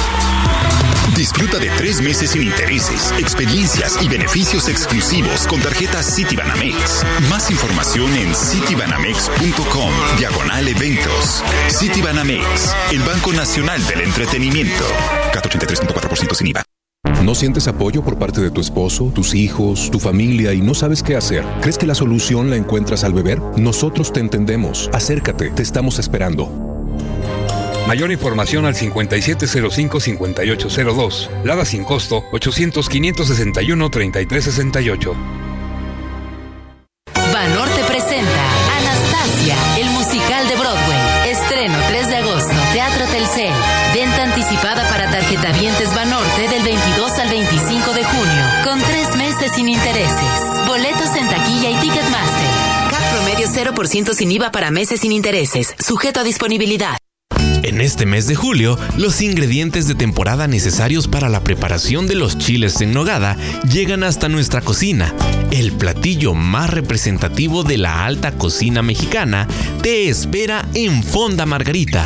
Disfruta 1.15 1.59
de 1.59 1.69
tres 1.77 2.01
meses 2.01 2.31
sin 2.31 2.43
intereses, 2.43 3.13
experiencias 3.19 3.97
y 4.01 4.07
beneficios 4.07 4.69
exclusivos 4.69 5.45
con 5.47 5.59
tarjetas 5.59 6.15
Citibanamex. 6.15 7.03
Más 7.29 7.51
información 7.51 8.13
en 8.15 8.33
citibanamex.com, 8.33 9.91
diagonal 10.17 10.67
eventos. 10.67 11.43
Citibanamex, 11.69 12.73
el 12.91 13.01
Banco 13.03 13.33
Nacional 13.33 13.85
del 13.87 14.01
Entretenimiento. 14.01 14.85
483.4% 15.33 16.33
sin 16.33 16.47
IVA. 16.47 16.63
¿No 17.23 17.35
sientes 17.35 17.67
apoyo 17.67 18.03
por 18.03 18.17
parte 18.17 18.41
de 18.41 18.49
tu 18.49 18.61
esposo, 18.61 19.11
tus 19.13 19.35
hijos, 19.35 19.91
tu 19.91 19.99
familia 19.99 20.53
y 20.53 20.61
no 20.61 20.73
sabes 20.73 21.03
qué 21.03 21.15
hacer? 21.15 21.43
¿Crees 21.61 21.77
que 21.77 21.85
la 21.85 21.95
solución 21.95 22.49
la 22.49 22.55
encuentras 22.55 23.03
al 23.03 23.13
beber? 23.13 23.39
Nosotros 23.57 24.11
te 24.11 24.21
entendemos. 24.21 24.89
Acércate, 24.93 25.49
te 25.51 25.61
estamos 25.61 25.99
esperando. 25.99 26.60
Mayor 27.87 28.11
información 28.11 28.65
al 28.65 28.75
5705-5802. 28.75 31.29
Lada 31.43 31.65
sin 31.65 31.83
costo 31.83 32.23
800-561-3368. 32.31 35.15
Banorte 37.33 37.83
presenta 37.85 38.43
Anastasia, 38.77 39.55
el 39.79 39.89
musical 39.91 40.47
de 40.47 40.55
Broadway. 40.55 41.31
Estreno 41.31 41.77
3 41.89 42.07
de 42.07 42.15
agosto, 42.17 42.53
Teatro 42.73 43.05
Telcel. 43.07 43.53
Venta 43.93 44.23
anticipada 44.23 44.87
para 44.89 45.09
tarjetavientes 45.09 45.95
Banorte 45.95 46.47
del 46.49 46.61
22 46.63 47.11
al 47.19 47.29
25 47.29 47.93
de 47.93 48.03
junio, 48.03 48.43
con 48.63 48.79
tres 48.81 49.15
meses 49.15 49.51
sin 49.55 49.69
intereses. 49.69 50.41
Boletos 50.67 51.15
en 51.15 51.27
taquilla 51.29 51.69
y 51.71 51.75
Ticketmaster. 51.81 52.49
CAP 52.91 53.03
promedio 53.11 53.47
0% 53.47 54.13
sin 54.13 54.31
IVA 54.31 54.51
para 54.51 54.69
meses 54.71 54.99
sin 54.99 55.11
intereses, 55.11 55.75
sujeto 55.79 56.19
a 56.19 56.23
disponibilidad. 56.23 57.00
En 57.63 57.79
este 57.79 58.05
mes 58.05 58.27
de 58.27 58.35
julio, 58.35 58.77
los 58.97 59.21
ingredientes 59.21 59.87
de 59.87 59.95
temporada 59.95 60.47
necesarios 60.47 61.07
para 61.07 61.29
la 61.29 61.43
preparación 61.43 62.07
de 62.07 62.15
los 62.15 62.37
chiles 62.37 62.81
en 62.81 62.91
nogada 62.91 63.37
llegan 63.71 64.03
hasta 64.03 64.29
nuestra 64.29 64.61
cocina. 64.61 65.13
El 65.51 65.71
platillo 65.73 66.33
más 66.33 66.69
representativo 66.69 67.63
de 67.63 67.77
la 67.77 68.05
alta 68.05 68.31
cocina 68.33 68.81
mexicana 68.81 69.47
te 69.81 70.09
espera 70.09 70.67
en 70.73 71.03
Fonda 71.03 71.45
Margarita. 71.45 72.05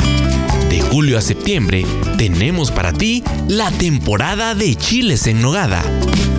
De 0.69 0.81
julio 0.81 1.17
a 1.17 1.21
septiembre 1.21 1.85
tenemos 2.17 2.71
para 2.71 2.91
ti 2.91 3.23
la 3.47 3.71
temporada 3.71 4.55
de 4.55 4.75
chiles 4.75 5.27
en 5.27 5.41
nogada. 5.41 5.83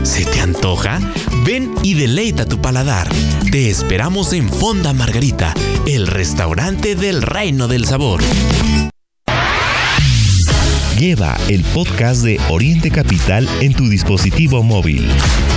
¿Se 0.02 0.24
te 0.24 0.40
antoja? 0.40 1.00
Ven 1.44 1.74
y 1.82 1.94
deleita 1.94 2.46
tu 2.46 2.60
paladar. 2.60 3.08
Te 3.50 3.70
esperamos 3.70 4.32
en 4.32 4.50
Fonda 4.50 4.92
Margarita, 4.92 5.54
el 5.86 6.06
restaurante 6.06 6.94
del 6.94 7.22
reino 7.22 7.68
del 7.68 7.86
sabor. 7.86 8.20
Lleva 10.98 11.36
el 11.50 11.62
podcast 11.74 12.22
de 12.24 12.40
Oriente 12.48 12.90
Capital 12.90 13.46
en 13.60 13.74
tu 13.74 13.86
dispositivo 13.86 14.62
móvil. 14.62 15.06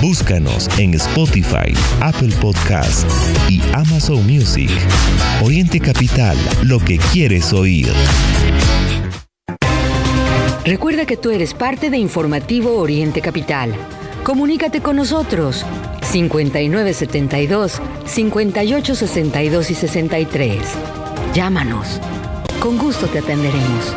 Búscanos 0.02 0.68
en 0.78 0.92
Spotify, 0.92 1.72
Apple 2.02 2.34
Podcast 2.42 3.08
y 3.48 3.62
Amazon 3.72 4.26
Music. 4.26 4.70
Oriente 5.42 5.80
Capital, 5.80 6.36
lo 6.64 6.78
que 6.78 6.98
quieres 6.98 7.54
oír. 7.54 7.90
Recuerda 10.66 11.06
que 11.06 11.16
tú 11.16 11.30
eres 11.30 11.54
parte 11.54 11.88
de 11.88 11.96
Informativo 11.96 12.76
Oriente 12.76 13.22
Capital. 13.22 13.74
Comunícate 14.24 14.82
con 14.82 14.96
nosotros 14.96 15.64
5972 16.02 17.80
5862 18.04 19.70
y 19.70 19.74
63. 19.74 20.60
Llámanos. 21.32 21.98
Con 22.60 22.76
gusto 22.76 23.06
te 23.06 23.20
atenderemos. 23.20 23.94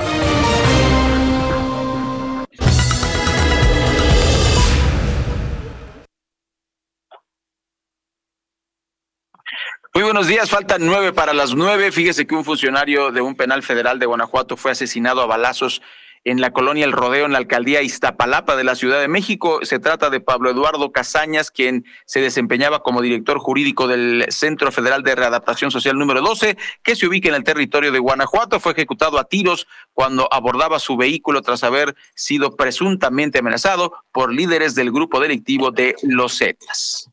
Muy 10.03 10.11
buenos 10.11 10.27
días, 10.27 10.49
faltan 10.49 10.85
nueve 10.85 11.13
para 11.13 11.31
las 11.31 11.55
nueve. 11.55 11.89
Fíjese 11.89 12.27
que 12.27 12.35
un 12.35 12.43
funcionario 12.43 13.13
de 13.13 13.21
un 13.21 13.35
penal 13.35 13.63
federal 13.63 13.99
de 13.99 14.05
Guanajuato 14.05 14.57
fue 14.57 14.71
asesinado 14.71 15.21
a 15.21 15.27
balazos 15.27 15.81
en 16.25 16.41
la 16.41 16.51
colonia 16.51 16.83
El 16.83 16.91
Rodeo, 16.91 17.25
en 17.25 17.31
la 17.31 17.37
alcaldía 17.37 17.81
Iztapalapa 17.81 18.57
de 18.57 18.65
la 18.65 18.75
Ciudad 18.75 18.99
de 18.99 19.07
México. 19.07 19.59
Se 19.63 19.79
trata 19.79 20.09
de 20.09 20.19
Pablo 20.19 20.49
Eduardo 20.49 20.91
Casañas, 20.91 21.51
quien 21.51 21.85
se 22.05 22.19
desempeñaba 22.19 22.83
como 22.83 23.01
director 23.01 23.39
jurídico 23.39 23.87
del 23.87 24.25
Centro 24.27 24.73
Federal 24.73 25.03
de 25.03 25.15
Readaptación 25.15 25.71
Social 25.71 25.97
número 25.97 26.19
12, 26.19 26.57
que 26.83 26.97
se 26.97 27.07
ubica 27.07 27.29
en 27.29 27.35
el 27.35 27.45
territorio 27.45 27.93
de 27.93 27.99
Guanajuato. 27.99 28.59
Fue 28.59 28.73
ejecutado 28.73 29.17
a 29.19 29.23
tiros 29.23 29.67
cuando 29.93 30.27
abordaba 30.33 30.79
su 30.79 30.97
vehículo 30.97 31.41
tras 31.43 31.63
haber 31.63 31.95
sido 32.13 32.57
presuntamente 32.57 33.39
amenazado 33.39 33.93
por 34.11 34.33
líderes 34.33 34.75
del 34.75 34.91
grupo 34.91 35.21
delictivo 35.21 35.71
de 35.71 35.95
Los 36.03 36.39
Zetas 36.39 37.12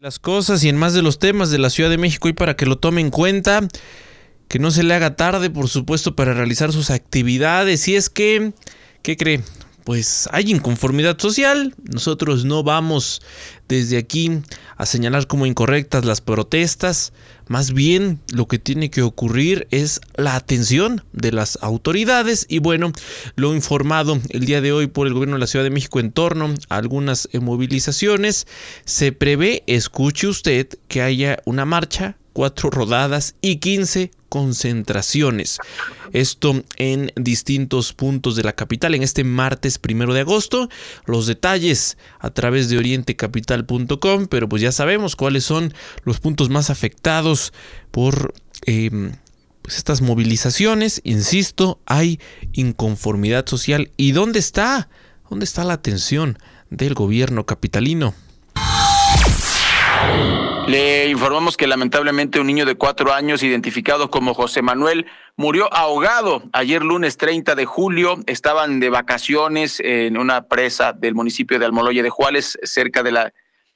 las 0.00 0.20
cosas 0.20 0.62
y 0.62 0.68
en 0.68 0.76
más 0.76 0.94
de 0.94 1.02
los 1.02 1.18
temas 1.18 1.50
de 1.50 1.58
la 1.58 1.70
Ciudad 1.70 1.90
de 1.90 1.98
México 1.98 2.28
y 2.28 2.32
para 2.32 2.54
que 2.54 2.66
lo 2.66 2.78
tome 2.78 3.00
en 3.00 3.10
cuenta, 3.10 3.66
que 4.46 4.60
no 4.60 4.70
se 4.70 4.84
le 4.84 4.94
haga 4.94 5.16
tarde, 5.16 5.50
por 5.50 5.68
supuesto, 5.68 6.14
para 6.14 6.34
realizar 6.34 6.72
sus 6.72 6.90
actividades. 6.90 7.88
Y 7.88 7.96
es 7.96 8.08
que, 8.08 8.52
¿qué 9.02 9.16
cree? 9.16 9.42
Pues 9.88 10.28
hay 10.32 10.50
inconformidad 10.50 11.18
social. 11.18 11.74
Nosotros 11.82 12.44
no 12.44 12.62
vamos 12.62 13.22
desde 13.68 13.96
aquí 13.96 14.30
a 14.76 14.84
señalar 14.84 15.26
como 15.26 15.46
incorrectas 15.46 16.04
las 16.04 16.20
protestas. 16.20 17.14
Más 17.46 17.72
bien 17.72 18.20
lo 18.34 18.46
que 18.48 18.58
tiene 18.58 18.90
que 18.90 19.00
ocurrir 19.00 19.66
es 19.70 20.02
la 20.14 20.36
atención 20.36 21.02
de 21.14 21.32
las 21.32 21.58
autoridades 21.62 22.44
y 22.50 22.58
bueno, 22.58 22.92
lo 23.34 23.54
informado 23.54 24.20
el 24.28 24.44
día 24.44 24.60
de 24.60 24.72
hoy 24.72 24.88
por 24.88 25.06
el 25.06 25.14
gobierno 25.14 25.36
de 25.36 25.40
la 25.40 25.46
Ciudad 25.46 25.64
de 25.64 25.70
México 25.70 26.00
en 26.00 26.12
torno 26.12 26.52
a 26.68 26.76
algunas 26.76 27.26
movilizaciones, 27.40 28.46
se 28.84 29.12
prevé, 29.12 29.64
escuche 29.66 30.26
usted, 30.26 30.68
que 30.88 31.00
haya 31.00 31.38
una 31.46 31.64
marcha 31.64 32.18
cuatro 32.34 32.68
rodadas 32.68 33.36
y 33.40 33.56
15 33.56 34.10
concentraciones. 34.28 35.58
Esto 36.12 36.62
en 36.76 37.12
distintos 37.16 37.92
puntos 37.92 38.36
de 38.36 38.42
la 38.42 38.54
capital 38.54 38.94
en 38.94 39.02
este 39.02 39.24
martes 39.24 39.78
primero 39.78 40.14
de 40.14 40.20
agosto. 40.20 40.68
Los 41.06 41.26
detalles 41.26 41.98
a 42.18 42.30
través 42.30 42.68
de 42.68 42.78
orientecapital.com, 42.78 44.26
pero 44.26 44.48
pues 44.48 44.62
ya 44.62 44.72
sabemos 44.72 45.16
cuáles 45.16 45.44
son 45.44 45.74
los 46.04 46.20
puntos 46.20 46.48
más 46.50 46.70
afectados 46.70 47.52
por 47.90 48.34
em, 48.66 49.12
pues 49.62 49.76
estas 49.76 50.00
movilizaciones. 50.00 51.00
Insisto, 51.04 51.80
hay 51.86 52.20
inconformidad 52.52 53.46
social. 53.46 53.90
¿Y 53.96 54.12
dónde 54.12 54.38
está? 54.38 54.88
¿Dónde 55.28 55.44
está 55.44 55.64
la 55.64 55.74
atención 55.74 56.38
del 56.70 56.94
gobierno 56.94 57.46
capitalino? 57.46 58.14
Le 60.68 61.08
informamos 61.08 61.56
que 61.56 61.66
lamentablemente 61.66 62.40
un 62.40 62.46
niño 62.46 62.66
de 62.66 62.74
cuatro 62.74 63.14
años, 63.14 63.42
identificado 63.42 64.10
como 64.10 64.34
José 64.34 64.60
Manuel, 64.60 65.06
murió 65.34 65.72
ahogado 65.72 66.42
ayer 66.52 66.82
lunes 66.82 67.16
30 67.16 67.54
de 67.54 67.64
julio. 67.64 68.18
Estaban 68.26 68.78
de 68.78 68.90
vacaciones 68.90 69.80
en 69.80 70.18
una 70.18 70.46
presa 70.46 70.92
del 70.92 71.14
municipio 71.14 71.58
de 71.58 71.64
Almoloya 71.64 72.02
de 72.02 72.10
Juárez, 72.10 72.58
cerca 72.64 73.02
de 73.02 73.12
la, 73.12 73.32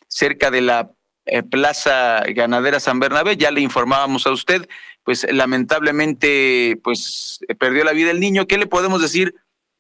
cerca 0.07 0.51
de 0.51 0.61
la 0.61 0.91
eh, 1.25 1.43
Plaza 1.43 2.25
Ganadera 2.35 2.79
San 2.79 3.01
Bernabé. 3.01 3.39
Ya 3.39 3.51
le 3.51 3.63
informábamos 3.63 4.27
a 4.27 4.31
usted, 4.31 4.69
pues 5.03 5.27
lamentablemente, 5.33 6.79
pues 6.85 7.41
perdió 7.59 7.85
la 7.85 7.93
vida 7.93 8.11
el 8.11 8.21
niño. 8.21 8.47
¿Qué 8.47 8.59
le 8.59 8.67
podemos 8.67 9.01
decir? 9.01 9.35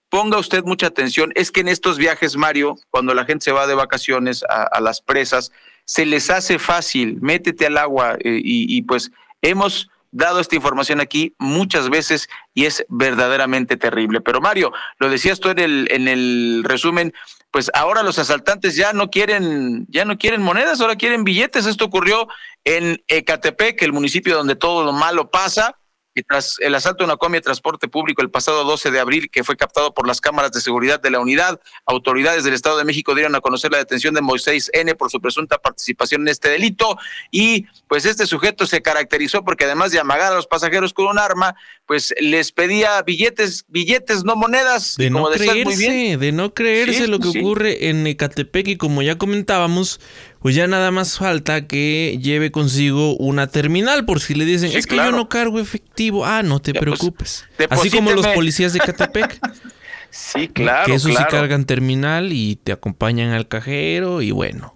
Ponga 0.08 0.38
usted 0.38 0.64
mucha 0.64 0.86
atención. 0.86 1.30
Es 1.34 1.50
que 1.50 1.60
en 1.60 1.68
estos 1.68 1.98
viajes, 1.98 2.36
Mario, 2.36 2.78
cuando 2.88 3.12
la 3.12 3.26
gente 3.26 3.44
se 3.44 3.52
va 3.52 3.66
de 3.66 3.74
vacaciones 3.74 4.44
a 4.48 4.80
las 4.80 5.02
presas, 5.02 5.52
se 5.84 6.06
les 6.06 6.30
hace 6.30 6.58
fácil, 6.58 7.18
métete 7.20 7.66
al 7.66 7.78
agua 7.78 8.16
eh, 8.20 8.40
y, 8.42 8.82
pues 8.82 9.10
hemos 9.42 9.90
dado 10.10 10.40
esta 10.40 10.56
información 10.56 11.00
aquí 11.00 11.34
muchas 11.38 11.88
veces 11.88 12.28
y 12.54 12.66
es 12.66 12.84
verdaderamente 12.88 13.76
terrible. 13.76 14.20
Pero 14.20 14.40
Mario, 14.40 14.72
lo 14.98 15.08
decías 15.08 15.40
tú 15.40 15.48
en 15.50 15.58
el, 15.58 15.88
en 15.90 16.06
el 16.06 16.62
resumen, 16.64 17.12
pues 17.50 17.70
ahora 17.74 18.02
los 18.02 18.18
asaltantes 18.18 18.76
ya 18.76 18.92
no 18.92 19.10
quieren, 19.10 19.86
ya 19.88 20.04
no 20.04 20.18
quieren 20.18 20.42
monedas, 20.42 20.80
ahora 20.80 20.96
quieren 20.96 21.24
billetes. 21.24 21.66
Esto 21.66 21.84
ocurrió 21.84 22.28
en 22.64 23.02
Ecatepec, 23.08 23.82
el 23.82 23.92
municipio 23.92 24.36
donde 24.36 24.56
todo 24.56 24.84
lo 24.84 24.92
malo 24.92 25.30
pasa. 25.30 25.78
Y 26.14 26.22
tras 26.22 26.56
el 26.60 26.74
asalto 26.74 27.04
a 27.04 27.06
una 27.06 27.16
comia 27.16 27.40
de 27.40 27.44
transporte 27.44 27.88
público 27.88 28.22
el 28.22 28.30
pasado 28.30 28.64
12 28.64 28.90
de 28.90 29.00
abril, 29.00 29.30
que 29.30 29.44
fue 29.44 29.56
captado 29.56 29.94
por 29.94 30.06
las 30.06 30.20
cámaras 30.20 30.52
de 30.52 30.60
seguridad 30.60 31.00
de 31.00 31.10
la 31.10 31.20
unidad, 31.20 31.60
autoridades 31.86 32.44
del 32.44 32.54
Estado 32.54 32.78
de 32.78 32.84
México 32.84 33.14
dieron 33.14 33.34
a 33.34 33.40
conocer 33.40 33.72
la 33.72 33.78
detención 33.78 34.14
de 34.14 34.20
Moisés 34.20 34.70
N 34.74 34.94
por 34.94 35.10
su 35.10 35.20
presunta 35.20 35.58
participación 35.58 36.22
en 36.22 36.28
este 36.28 36.48
delito. 36.48 36.98
Y 37.30 37.66
pues 37.88 38.04
este 38.04 38.26
sujeto 38.26 38.66
se 38.66 38.82
caracterizó 38.82 39.44
porque 39.44 39.64
además 39.64 39.92
de 39.92 40.00
amagar 40.00 40.32
a 40.32 40.36
los 40.36 40.46
pasajeros 40.46 40.92
con 40.92 41.06
un 41.06 41.18
arma, 41.18 41.54
pues 41.86 42.14
les 42.20 42.52
pedía 42.52 43.02
billetes, 43.02 43.64
billetes, 43.68 44.24
no 44.24 44.36
monedas. 44.36 44.96
De 44.96 45.10
no 45.10 45.30
creerse, 45.30 46.16
de 46.18 46.32
no 46.32 46.54
creerse 46.54 47.06
lo 47.06 47.18
que 47.18 47.28
ocurre 47.28 47.88
en 47.88 48.06
Ecatepec 48.06 48.68
y 48.68 48.76
como 48.76 49.02
ya 49.02 49.16
comentábamos, 49.16 50.00
pues 50.42 50.56
ya 50.56 50.66
nada 50.66 50.90
más 50.90 51.18
falta 51.18 51.66
que 51.68 52.18
lleve 52.20 52.50
consigo 52.50 53.16
una 53.16 53.46
terminal 53.46 54.04
por 54.04 54.20
si 54.20 54.34
le 54.34 54.44
dicen, 54.44 54.72
es 54.74 54.86
que 54.86 54.96
yo 54.96 55.12
no 55.12 55.28
cargo 55.28 55.60
efectivo. 55.60 56.26
Ah, 56.26 56.42
no 56.42 56.60
te 56.60 56.72
pues, 56.72 56.82
preocupes. 56.82 57.44
Así 57.70 57.90
como 57.90 58.10
los 58.12 58.26
policías 58.28 58.72
de 58.72 58.80
Catepec. 58.80 59.38
sí, 60.10 60.48
claro. 60.48 60.86
Que 60.86 60.94
eso 60.94 61.08
sí 61.08 61.14
cargan 61.30 61.64
terminal 61.64 62.32
y 62.32 62.56
te 62.56 62.72
acompañan 62.72 63.30
al 63.30 63.46
cajero 63.46 64.20
y 64.20 64.32
bueno. 64.32 64.74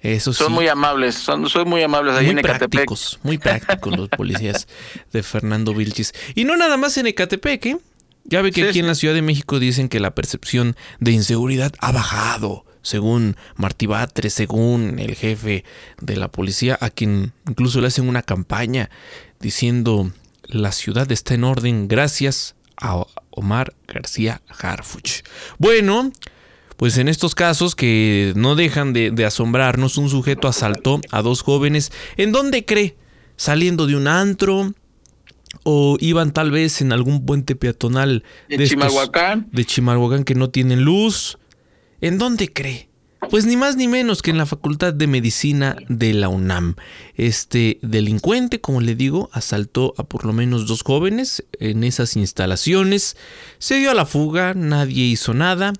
Eso 0.00 0.32
son 0.32 0.52
muy 0.52 0.66
amables, 0.66 1.14
son, 1.14 1.48
soy 1.48 1.64
muy 1.64 1.80
amables 1.80 2.16
ahí 2.16 2.26
muy 2.26 2.34
en 2.34 2.42
prácticos, 2.42 3.20
Muy 3.22 3.38
prácticos 3.38 3.96
los 3.96 4.08
policías 4.08 4.66
de 5.12 5.22
Fernando 5.22 5.74
Vilchis. 5.74 6.12
Y 6.34 6.44
no 6.44 6.56
nada 6.56 6.76
más 6.76 6.96
en 6.96 7.06
Ecatepec, 7.06 7.66
¿eh? 7.66 7.76
Ya 8.24 8.42
ve 8.42 8.50
que 8.50 8.68
aquí 8.68 8.80
en 8.80 8.88
la 8.88 8.96
Ciudad 8.96 9.14
de 9.14 9.22
México 9.22 9.60
dicen 9.60 9.88
que 9.88 10.00
la 10.00 10.14
percepción 10.14 10.76
de 10.98 11.12
inseguridad 11.12 11.72
ha 11.78 11.92
bajado 11.92 12.64
según 12.82 13.36
Martí 13.56 13.86
Batres, 13.86 14.34
según 14.34 14.98
el 14.98 15.14
jefe 15.14 15.64
de 16.00 16.16
la 16.16 16.28
policía, 16.28 16.76
a 16.80 16.90
quien 16.90 17.32
incluso 17.48 17.80
le 17.80 17.86
hacen 17.86 18.08
una 18.08 18.22
campaña 18.22 18.90
diciendo 19.40 20.12
la 20.46 20.72
ciudad 20.72 21.10
está 21.10 21.34
en 21.34 21.44
orden 21.44 21.88
gracias 21.88 22.54
a 22.76 23.04
Omar 23.30 23.74
García 23.86 24.42
Harfuch. 24.60 25.22
Bueno, 25.58 26.12
pues 26.76 26.98
en 26.98 27.08
estos 27.08 27.34
casos 27.34 27.74
que 27.74 28.32
no 28.36 28.54
dejan 28.54 28.92
de, 28.92 29.10
de, 29.10 29.24
asombrarnos, 29.24 29.98
un 29.98 30.10
sujeto 30.10 30.48
asaltó 30.48 31.00
a 31.10 31.22
dos 31.22 31.42
jóvenes. 31.42 31.92
¿En 32.16 32.32
dónde 32.32 32.64
cree? 32.64 32.96
¿Saliendo 33.36 33.86
de 33.86 33.96
un 33.96 34.08
antro? 34.08 34.74
¿O 35.64 35.96
iban 36.00 36.32
tal 36.32 36.50
vez 36.50 36.80
en 36.80 36.92
algún 36.92 37.24
puente 37.24 37.54
peatonal 37.54 38.24
de, 38.48 38.66
Chimalhuacán? 38.66 39.48
De 39.52 39.64
Chimalhuacán 39.64 40.24
que 40.24 40.34
no 40.34 40.50
tienen 40.50 40.82
luz. 40.82 41.38
¿En 42.02 42.18
dónde 42.18 42.52
cree? 42.52 42.88
Pues 43.30 43.46
ni 43.46 43.56
más 43.56 43.76
ni 43.76 43.86
menos 43.86 44.22
que 44.22 44.32
en 44.32 44.36
la 44.36 44.44
Facultad 44.44 44.92
de 44.92 45.06
Medicina 45.06 45.76
de 45.88 46.12
la 46.14 46.28
UNAM. 46.28 46.74
Este 47.14 47.78
delincuente, 47.80 48.60
como 48.60 48.80
le 48.80 48.96
digo, 48.96 49.30
asaltó 49.32 49.94
a 49.96 50.02
por 50.02 50.24
lo 50.24 50.32
menos 50.32 50.66
dos 50.66 50.82
jóvenes 50.82 51.44
en 51.60 51.84
esas 51.84 52.16
instalaciones. 52.16 53.16
Se 53.58 53.76
dio 53.76 53.92
a 53.92 53.94
la 53.94 54.04
fuga, 54.04 54.52
nadie 54.54 55.04
hizo 55.04 55.32
nada. 55.32 55.74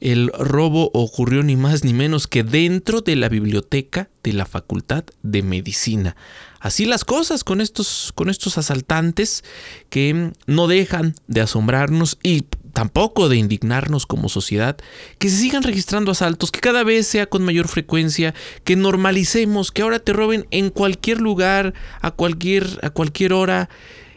El 0.00 0.32
robo 0.36 0.90
ocurrió 0.94 1.44
ni 1.44 1.54
más 1.54 1.84
ni 1.84 1.94
menos 1.94 2.26
que 2.26 2.42
dentro 2.42 3.00
de 3.00 3.14
la 3.14 3.28
biblioteca 3.28 4.10
de 4.24 4.32
la 4.32 4.46
Facultad 4.46 5.04
de 5.22 5.44
Medicina. 5.44 6.16
Así 6.58 6.86
las 6.86 7.04
cosas 7.04 7.44
con 7.44 7.60
estos, 7.60 8.10
con 8.16 8.30
estos 8.30 8.58
asaltantes 8.58 9.44
que 9.90 10.32
no 10.48 10.66
dejan 10.66 11.14
de 11.28 11.40
asombrarnos 11.40 12.18
y 12.20 12.46
tampoco 12.72 13.28
de 13.28 13.36
indignarnos 13.36 14.06
como 14.06 14.28
sociedad, 14.28 14.76
que 15.18 15.28
se 15.28 15.36
sigan 15.36 15.62
registrando 15.62 16.12
asaltos, 16.12 16.50
que 16.50 16.60
cada 16.60 16.84
vez 16.84 17.06
sea 17.06 17.26
con 17.26 17.44
mayor 17.44 17.68
frecuencia, 17.68 18.34
que 18.64 18.76
normalicemos, 18.76 19.70
que 19.70 19.82
ahora 19.82 19.98
te 19.98 20.12
roben 20.12 20.46
en 20.50 20.70
cualquier 20.70 21.20
lugar, 21.20 21.74
a 22.00 22.10
cualquier, 22.10 22.66
a 22.82 22.90
cualquier 22.90 23.32
hora. 23.32 23.68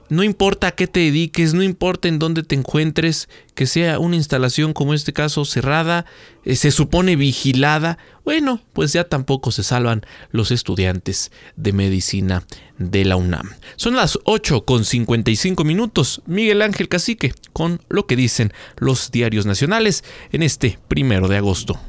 No 0.08 0.24
importa 0.24 0.68
a 0.68 0.72
qué 0.72 0.86
te 0.86 1.00
dediques, 1.00 1.54
no 1.54 1.64
importa 1.64 2.08
en 2.08 2.20
dónde 2.20 2.44
te 2.44 2.54
encuentres, 2.54 3.28
que 3.56 3.66
sea 3.66 3.98
una 3.98 4.16
instalación 4.16 4.74
como 4.74 4.94
este 4.94 5.14
caso 5.14 5.46
cerrada, 5.46 6.06
eh, 6.44 6.56
se 6.56 6.70
supone 6.70 7.16
vigilada, 7.16 7.98
bueno, 8.24 8.62
pues 8.74 8.94
ya 8.94 9.06
tampoco 9.06 9.52
se 9.52 9.64
salvan 9.64 10.06
los 10.32 10.52
estudiantes 10.52 11.32
de 11.56 11.74
medicina 11.74 12.44
de 12.78 13.06
la 13.06 13.16
UNAM. 13.16 13.50
Son 13.78 13.96
las 13.96 14.20
8 14.26 14.66
con 14.66 14.86
55 14.86 15.64
minutos. 15.64 16.22
Miguel 16.26 16.62
Ángel 16.62 16.88
Cacique 16.88 17.34
con 17.54 17.82
lo 17.90 18.06
que 18.06 18.16
dicen 18.16 18.54
los 18.78 19.12
diarios 19.12 19.46
nacionales 19.46 20.04
en 20.32 20.44
este 20.44 20.78
primero 20.88 21.28
de 21.28 21.38
agosto. 21.38 21.80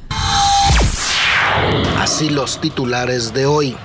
Así 1.99 2.31
los 2.31 2.61
titulares 2.61 3.35
de 3.35 3.47
hoy. 3.47 3.77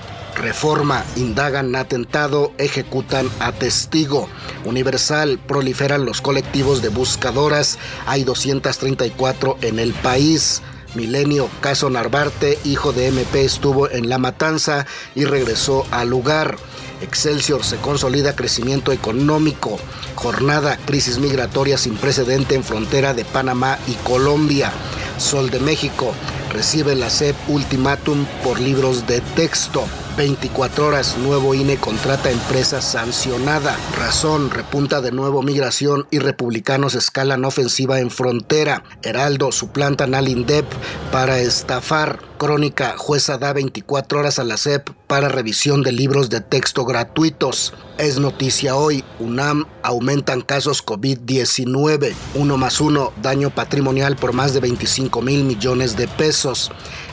Reforma, 0.41 1.05
indagan 1.17 1.75
atentado, 1.75 2.51
ejecutan 2.57 3.29
a 3.39 3.51
testigo. 3.51 4.27
Universal, 4.65 5.37
proliferan 5.37 6.03
los 6.03 6.19
colectivos 6.19 6.81
de 6.81 6.89
buscadoras, 6.89 7.77
hay 8.07 8.23
234 8.23 9.59
en 9.61 9.77
el 9.77 9.93
país. 9.93 10.63
Milenio, 10.95 11.47
caso 11.61 11.91
Narvarte, 11.91 12.57
hijo 12.65 12.91
de 12.91 13.09
MP, 13.09 13.45
estuvo 13.45 13.87
en 13.87 14.09
la 14.09 14.17
matanza 14.17 14.87
y 15.13 15.25
regresó 15.25 15.85
al 15.91 16.09
lugar. 16.09 16.57
Excelsior 17.01 17.63
se 17.63 17.77
consolida 17.77 18.35
crecimiento 18.35 18.91
económico. 18.91 19.77
Jornada, 20.15 20.75
crisis 20.87 21.19
migratoria 21.19 21.77
sin 21.77 21.95
precedente 21.97 22.55
en 22.55 22.63
frontera 22.63 23.13
de 23.13 23.25
Panamá 23.25 23.77
y 23.87 23.93
Colombia. 24.07 24.71
Sol 25.19 25.51
de 25.51 25.59
México, 25.59 26.13
recibe 26.51 26.95
la 26.95 27.11
SEP 27.11 27.35
ultimátum 27.47 28.25
por 28.43 28.59
libros 28.59 29.05
de 29.05 29.21
texto. 29.35 29.85
24 30.17 30.87
horas, 30.87 31.17
nuevo 31.17 31.53
INE 31.53 31.77
contrata 31.77 32.31
empresa 32.31 32.81
sancionada. 32.81 33.77
Razón, 33.97 34.49
repunta 34.49 35.01
de 35.01 35.11
nuevo 35.11 35.41
migración 35.41 36.07
y 36.11 36.19
republicanos 36.19 36.95
escalan 36.95 37.45
ofensiva 37.45 37.99
en 37.99 38.11
frontera. 38.11 38.83
Heraldo, 39.03 39.51
suplantan 39.51 40.13
al 40.13 40.27
INDEP 40.27 40.65
para 41.11 41.39
estafar. 41.39 42.19
Crónica, 42.37 42.95
jueza 42.97 43.37
da 43.37 43.53
24 43.53 44.19
horas 44.19 44.39
a 44.39 44.43
la 44.43 44.57
SEP 44.57 44.89
para 45.05 45.29
revisión 45.29 45.83
de 45.83 45.91
libros 45.91 46.31
de 46.31 46.41
texto 46.41 46.85
gratuitos. 46.85 47.73
Es 47.99 48.17
noticia 48.17 48.75
hoy, 48.75 49.03
UNAM 49.19 49.65
aumentan 49.83 50.41
casos 50.41 50.83
COVID-19. 50.83 52.13
Uno 52.33 52.57
más 52.57 52.81
uno, 52.81 53.13
daño 53.21 53.51
patrimonial 53.51 54.15
por 54.15 54.33
más 54.33 54.55
de 54.55 54.59
25 54.59 55.21
mil 55.21 55.43
millones 55.43 55.95
de 55.95 56.07
pesos 56.07 56.71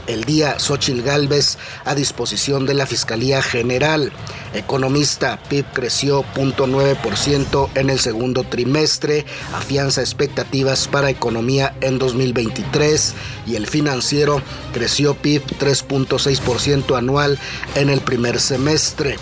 el 0.08 0.24
día 0.24 0.58
Xochil 0.58 1.02
Gálvez 1.02 1.58
a 1.84 1.94
disposición 1.94 2.66
de 2.66 2.74
la 2.74 2.86
Fiscalía 2.86 3.40
General. 3.42 4.10
Economista, 4.54 5.38
PIB 5.48 5.66
creció 5.72 6.24
0.9% 6.34 7.68
en 7.74 7.90
el 7.90 8.00
segundo 8.00 8.42
trimestre, 8.42 9.24
afianza 9.54 10.00
expectativas 10.00 10.88
para 10.88 11.10
economía 11.10 11.76
en 11.80 11.98
2023 11.98 13.14
y 13.46 13.54
el 13.56 13.66
financiero 13.66 14.42
creció 14.72 15.14
PIB 15.14 15.44
3.6% 15.60 16.96
anual 16.96 17.38
en 17.76 17.90
el 17.90 18.00
primer 18.00 18.40
semestre. 18.40 19.16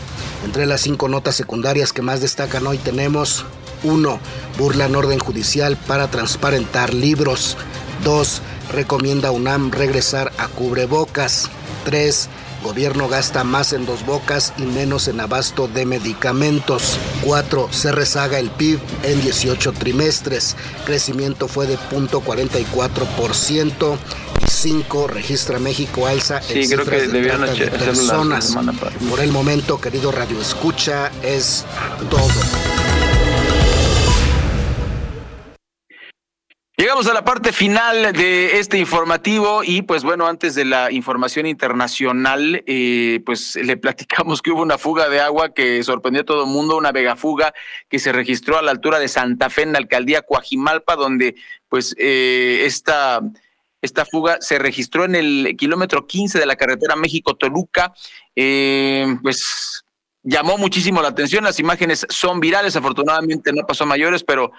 Entre 0.44 0.64
las 0.64 0.80
cinco 0.80 1.08
notas 1.08 1.34
secundarias 1.34 1.92
que 1.92 2.02
más 2.02 2.20
destacan 2.20 2.66
hoy 2.66 2.78
tenemos 2.78 3.44
1. 3.82 4.20
Burlan 4.58 4.94
orden 4.94 5.18
judicial 5.18 5.76
para 5.76 6.08
transparentar 6.08 6.94
libros. 6.94 7.56
2 8.04 8.42
recomienda 8.72 9.30
UNAM 9.30 9.70
regresar 9.70 10.32
a 10.38 10.48
cubrebocas. 10.48 11.48
3. 11.84 12.28
Gobierno 12.62 13.08
gasta 13.08 13.44
más 13.44 13.72
en 13.72 13.86
dos 13.86 14.04
bocas 14.04 14.52
y 14.58 14.62
menos 14.62 15.06
en 15.06 15.20
abasto 15.20 15.68
de 15.68 15.86
medicamentos. 15.86 16.98
4. 17.22 17.68
Se 17.70 17.92
rezaga 17.92 18.40
el 18.40 18.50
PIB 18.50 18.80
en 19.04 19.20
18 19.20 19.72
trimestres. 19.72 20.56
Crecimiento 20.84 21.46
fue 21.46 21.66
de 21.66 21.78
0.44%. 21.78 23.96
Y 24.44 24.50
5. 24.50 25.06
Registra 25.06 25.58
México 25.58 26.06
alza 26.06 26.42
sí, 26.42 26.62
en 26.62 26.70
creo 26.70 26.84
que 26.84 27.06
de, 27.06 27.20
de 27.20 27.70
personas. 27.70 28.56
Por 29.08 29.20
el 29.20 29.30
momento, 29.30 29.80
querido 29.80 30.10
Radio 30.10 30.40
Escucha, 30.40 31.12
es 31.22 31.64
todo. 32.10 32.85
Llegamos 36.78 37.06
a 37.06 37.14
la 37.14 37.24
parte 37.24 37.52
final 37.52 38.12
de 38.12 38.58
este 38.58 38.76
informativo 38.76 39.64
y 39.64 39.80
pues 39.80 40.04
bueno, 40.04 40.26
antes 40.26 40.54
de 40.54 40.66
la 40.66 40.92
información 40.92 41.46
internacional, 41.46 42.62
eh, 42.66 43.22
pues 43.24 43.56
le 43.56 43.78
platicamos 43.78 44.42
que 44.42 44.50
hubo 44.50 44.60
una 44.60 44.76
fuga 44.76 45.08
de 45.08 45.20
agua 45.20 45.54
que 45.54 45.82
sorprendió 45.82 46.20
a 46.20 46.26
todo 46.26 46.44
el 46.44 46.50
mundo, 46.50 46.76
una 46.76 46.92
vegafuga 46.92 47.54
que 47.88 47.98
se 47.98 48.12
registró 48.12 48.58
a 48.58 48.62
la 48.62 48.72
altura 48.72 48.98
de 48.98 49.08
Santa 49.08 49.48
Fe 49.48 49.62
en 49.62 49.72
la 49.72 49.78
alcaldía 49.78 50.20
Coajimalpa, 50.20 50.96
donde 50.96 51.36
pues 51.70 51.94
eh, 51.98 52.64
esta, 52.66 53.22
esta 53.80 54.04
fuga 54.04 54.36
se 54.42 54.58
registró 54.58 55.06
en 55.06 55.14
el 55.14 55.56
kilómetro 55.56 56.06
15 56.06 56.38
de 56.38 56.44
la 56.44 56.56
carretera 56.56 56.94
México-Toluca, 56.94 57.94
eh, 58.34 59.16
pues 59.22 59.82
llamó 60.22 60.58
muchísimo 60.58 61.00
la 61.00 61.08
atención, 61.08 61.42
las 61.42 61.58
imágenes 61.58 62.06
son 62.10 62.38
virales, 62.38 62.76
afortunadamente 62.76 63.50
no 63.54 63.66
pasó 63.66 63.84
a 63.84 63.86
mayores, 63.86 64.22
pero 64.22 64.52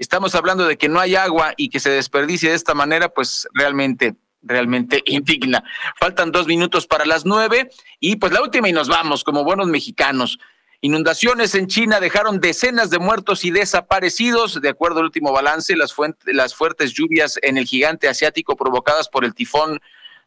estamos 0.00 0.34
hablando 0.34 0.66
de 0.66 0.76
que 0.76 0.88
no 0.88 0.98
hay 0.98 1.14
agua 1.14 1.54
y 1.56 1.68
que 1.68 1.78
se 1.78 1.90
desperdicie 1.90 2.50
de 2.50 2.56
esta 2.56 2.74
manera, 2.74 3.10
pues 3.10 3.46
realmente 3.54 4.16
realmente 4.42 5.02
indigna. 5.06 5.62
Faltan 5.98 6.32
dos 6.32 6.46
minutos 6.46 6.86
para 6.86 7.04
las 7.04 7.24
nueve 7.24 7.70
y 8.00 8.16
pues 8.16 8.32
la 8.32 8.42
última 8.42 8.68
y 8.68 8.72
nos 8.72 8.88
vamos 8.88 9.22
como 9.22 9.44
buenos 9.44 9.68
mexicanos. 9.68 10.38
Inundaciones 10.82 11.54
en 11.54 11.66
China 11.66 12.00
dejaron 12.00 12.40
decenas 12.40 12.88
de 12.88 12.98
muertos 12.98 13.44
y 13.44 13.50
desaparecidos. 13.50 14.62
De 14.62 14.70
acuerdo 14.70 15.00
al 15.00 15.04
último 15.04 15.30
balance, 15.30 15.76
las, 15.76 15.94
las 16.24 16.54
fuertes 16.54 16.94
lluvias 16.94 17.38
en 17.42 17.58
el 17.58 17.66
gigante 17.66 18.08
asiático 18.08 18.56
provocadas 18.56 19.08
por 19.10 19.26
el 19.26 19.34
tifón 19.34 19.80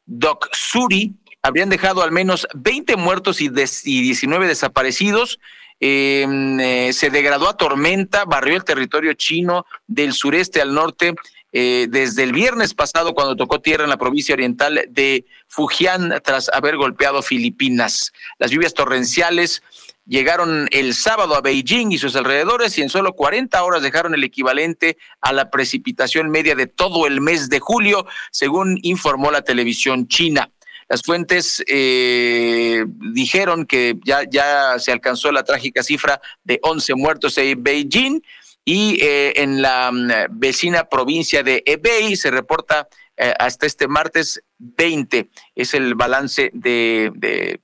Doksuri 0.06 1.16
habrían 1.42 1.70
dejado 1.70 2.02
al 2.02 2.12
menos 2.12 2.48
20 2.54 2.96
muertos 2.96 3.42
y, 3.42 3.50
19 3.50 4.48
desaparecidos. 4.48 5.40
Em, 5.86 6.62
eh, 6.62 6.94
se 6.94 7.10
degradó 7.10 7.50
a 7.50 7.58
tormenta, 7.58 8.24
barrió 8.24 8.56
el 8.56 8.64
territorio 8.64 9.12
chino 9.16 9.66
del 9.86 10.14
sureste 10.14 10.62
al 10.62 10.74
norte 10.74 11.14
eh, 11.52 11.88
desde 11.90 12.24
el 12.24 12.32
viernes 12.32 12.74
pasado 12.74 13.14
cuando 13.14 13.36
tocó 13.36 13.60
tierra 13.60 13.84
en 13.84 13.90
la 13.90 13.98
provincia 13.98 14.34
oriental 14.34 14.86
de 14.88 15.26
Fujian 15.46 16.22
tras 16.24 16.48
haber 16.54 16.78
golpeado 16.78 17.22
Filipinas. 17.22 18.14
Las 18.40 18.52
lluvias 18.52 18.74
torrenciales 18.74 19.62
llegaron 20.06 20.70
el 20.72 20.94
sábado 20.94 21.36
a 21.36 21.42
Beijing 21.42 21.92
y 21.92 21.98
sus 21.98 22.16
alrededores 22.16 22.78
y 22.78 22.82
en 22.82 22.88
solo 22.88 23.12
40 23.12 23.62
horas 23.62 23.82
dejaron 23.82 24.14
el 24.14 24.24
equivalente 24.24 24.98
a 25.20 25.34
la 25.34 25.52
precipitación 25.52 26.30
media 26.30 26.56
de 26.56 26.68
todo 26.68 27.08
el 27.08 27.20
mes 27.20 27.50
de 27.50 27.60
julio, 27.60 28.06
según 28.32 28.80
informó 28.84 29.32
la 29.32 29.42
televisión 29.42 30.08
china. 30.08 30.50
Las 30.88 31.02
fuentes 31.02 31.64
eh, 31.68 32.86
dijeron 32.88 33.66
que 33.66 33.96
ya, 34.06 34.24
ya 34.30 34.78
se 34.80 34.92
alcanzó 34.92 35.32
la 35.32 35.44
trágica 35.44 35.84
cifra 35.84 36.22
de 36.44 36.60
11 36.62 36.96
muertos 36.96 37.38
en 37.38 37.64
Beijing 37.64 38.22
y 38.66 39.00
eh, 39.02 39.34
en 39.42 39.62
la 39.62 39.92
mm, 39.92 40.40
vecina 40.40 40.86
provincia 40.86 41.44
de 41.44 41.64
Hebei 41.66 42.16
se 42.16 42.32
reporta 42.32 42.88
eh, 43.18 43.34
hasta 43.40 43.66
este 43.66 43.88
martes 43.88 44.42
20. 44.58 45.30
Es 45.56 45.74
el 45.74 45.96
balance 45.96 46.52
de 46.54 47.60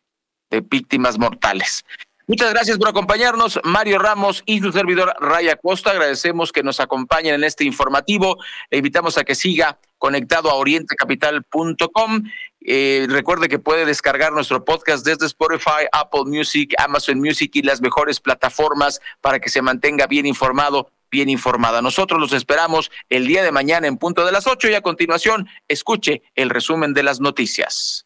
víctimas 0.69 1.17
mortales. 1.17 1.85
Muchas 2.29 2.51
gracias 2.53 2.77
por 2.77 2.89
acompañarnos, 2.89 3.59
Mario 3.63 3.97
Ramos 3.97 4.43
y 4.45 4.59
su 4.59 4.71
servidor 4.71 5.15
Raya 5.19 5.55
Costa. 5.55 5.89
Agradecemos 5.89 6.51
que 6.51 6.61
nos 6.61 6.79
acompañen 6.79 7.33
en 7.33 7.43
este 7.43 7.63
informativo. 7.63 8.37
Le 8.69 8.77
invitamos 8.77 9.17
a 9.17 9.23
que 9.23 9.33
siga 9.33 9.79
conectado 9.97 10.51
a 10.51 10.53
orientecapital.com. 10.53 12.29
Eh, 12.61 13.07
recuerde 13.09 13.49
que 13.49 13.57
puede 13.57 13.83
descargar 13.83 14.31
nuestro 14.31 14.63
podcast 14.63 15.03
desde 15.03 15.25
Spotify, 15.25 15.87
Apple 15.91 16.25
Music, 16.27 16.75
Amazon 16.77 17.19
Music 17.19 17.49
y 17.55 17.63
las 17.63 17.81
mejores 17.81 18.19
plataformas 18.19 19.01
para 19.21 19.39
que 19.39 19.49
se 19.49 19.63
mantenga 19.63 20.05
bien 20.05 20.27
informado 20.27 20.91
bien 21.11 21.27
informada. 21.27 21.81
Nosotros 21.81 22.21
los 22.21 22.33
esperamos 22.33 22.91
el 23.09 23.25
día 23.25 23.41
de 23.41 23.51
mañana 23.51 23.87
en 23.87 23.97
punto 23.97 24.27
de 24.27 24.31
las 24.31 24.45
ocho 24.45 24.69
y 24.69 24.75
a 24.75 24.81
continuación 24.81 25.47
escuche 25.67 26.21
el 26.35 26.51
resumen 26.51 26.93
de 26.93 27.01
las 27.01 27.19
noticias. 27.19 28.05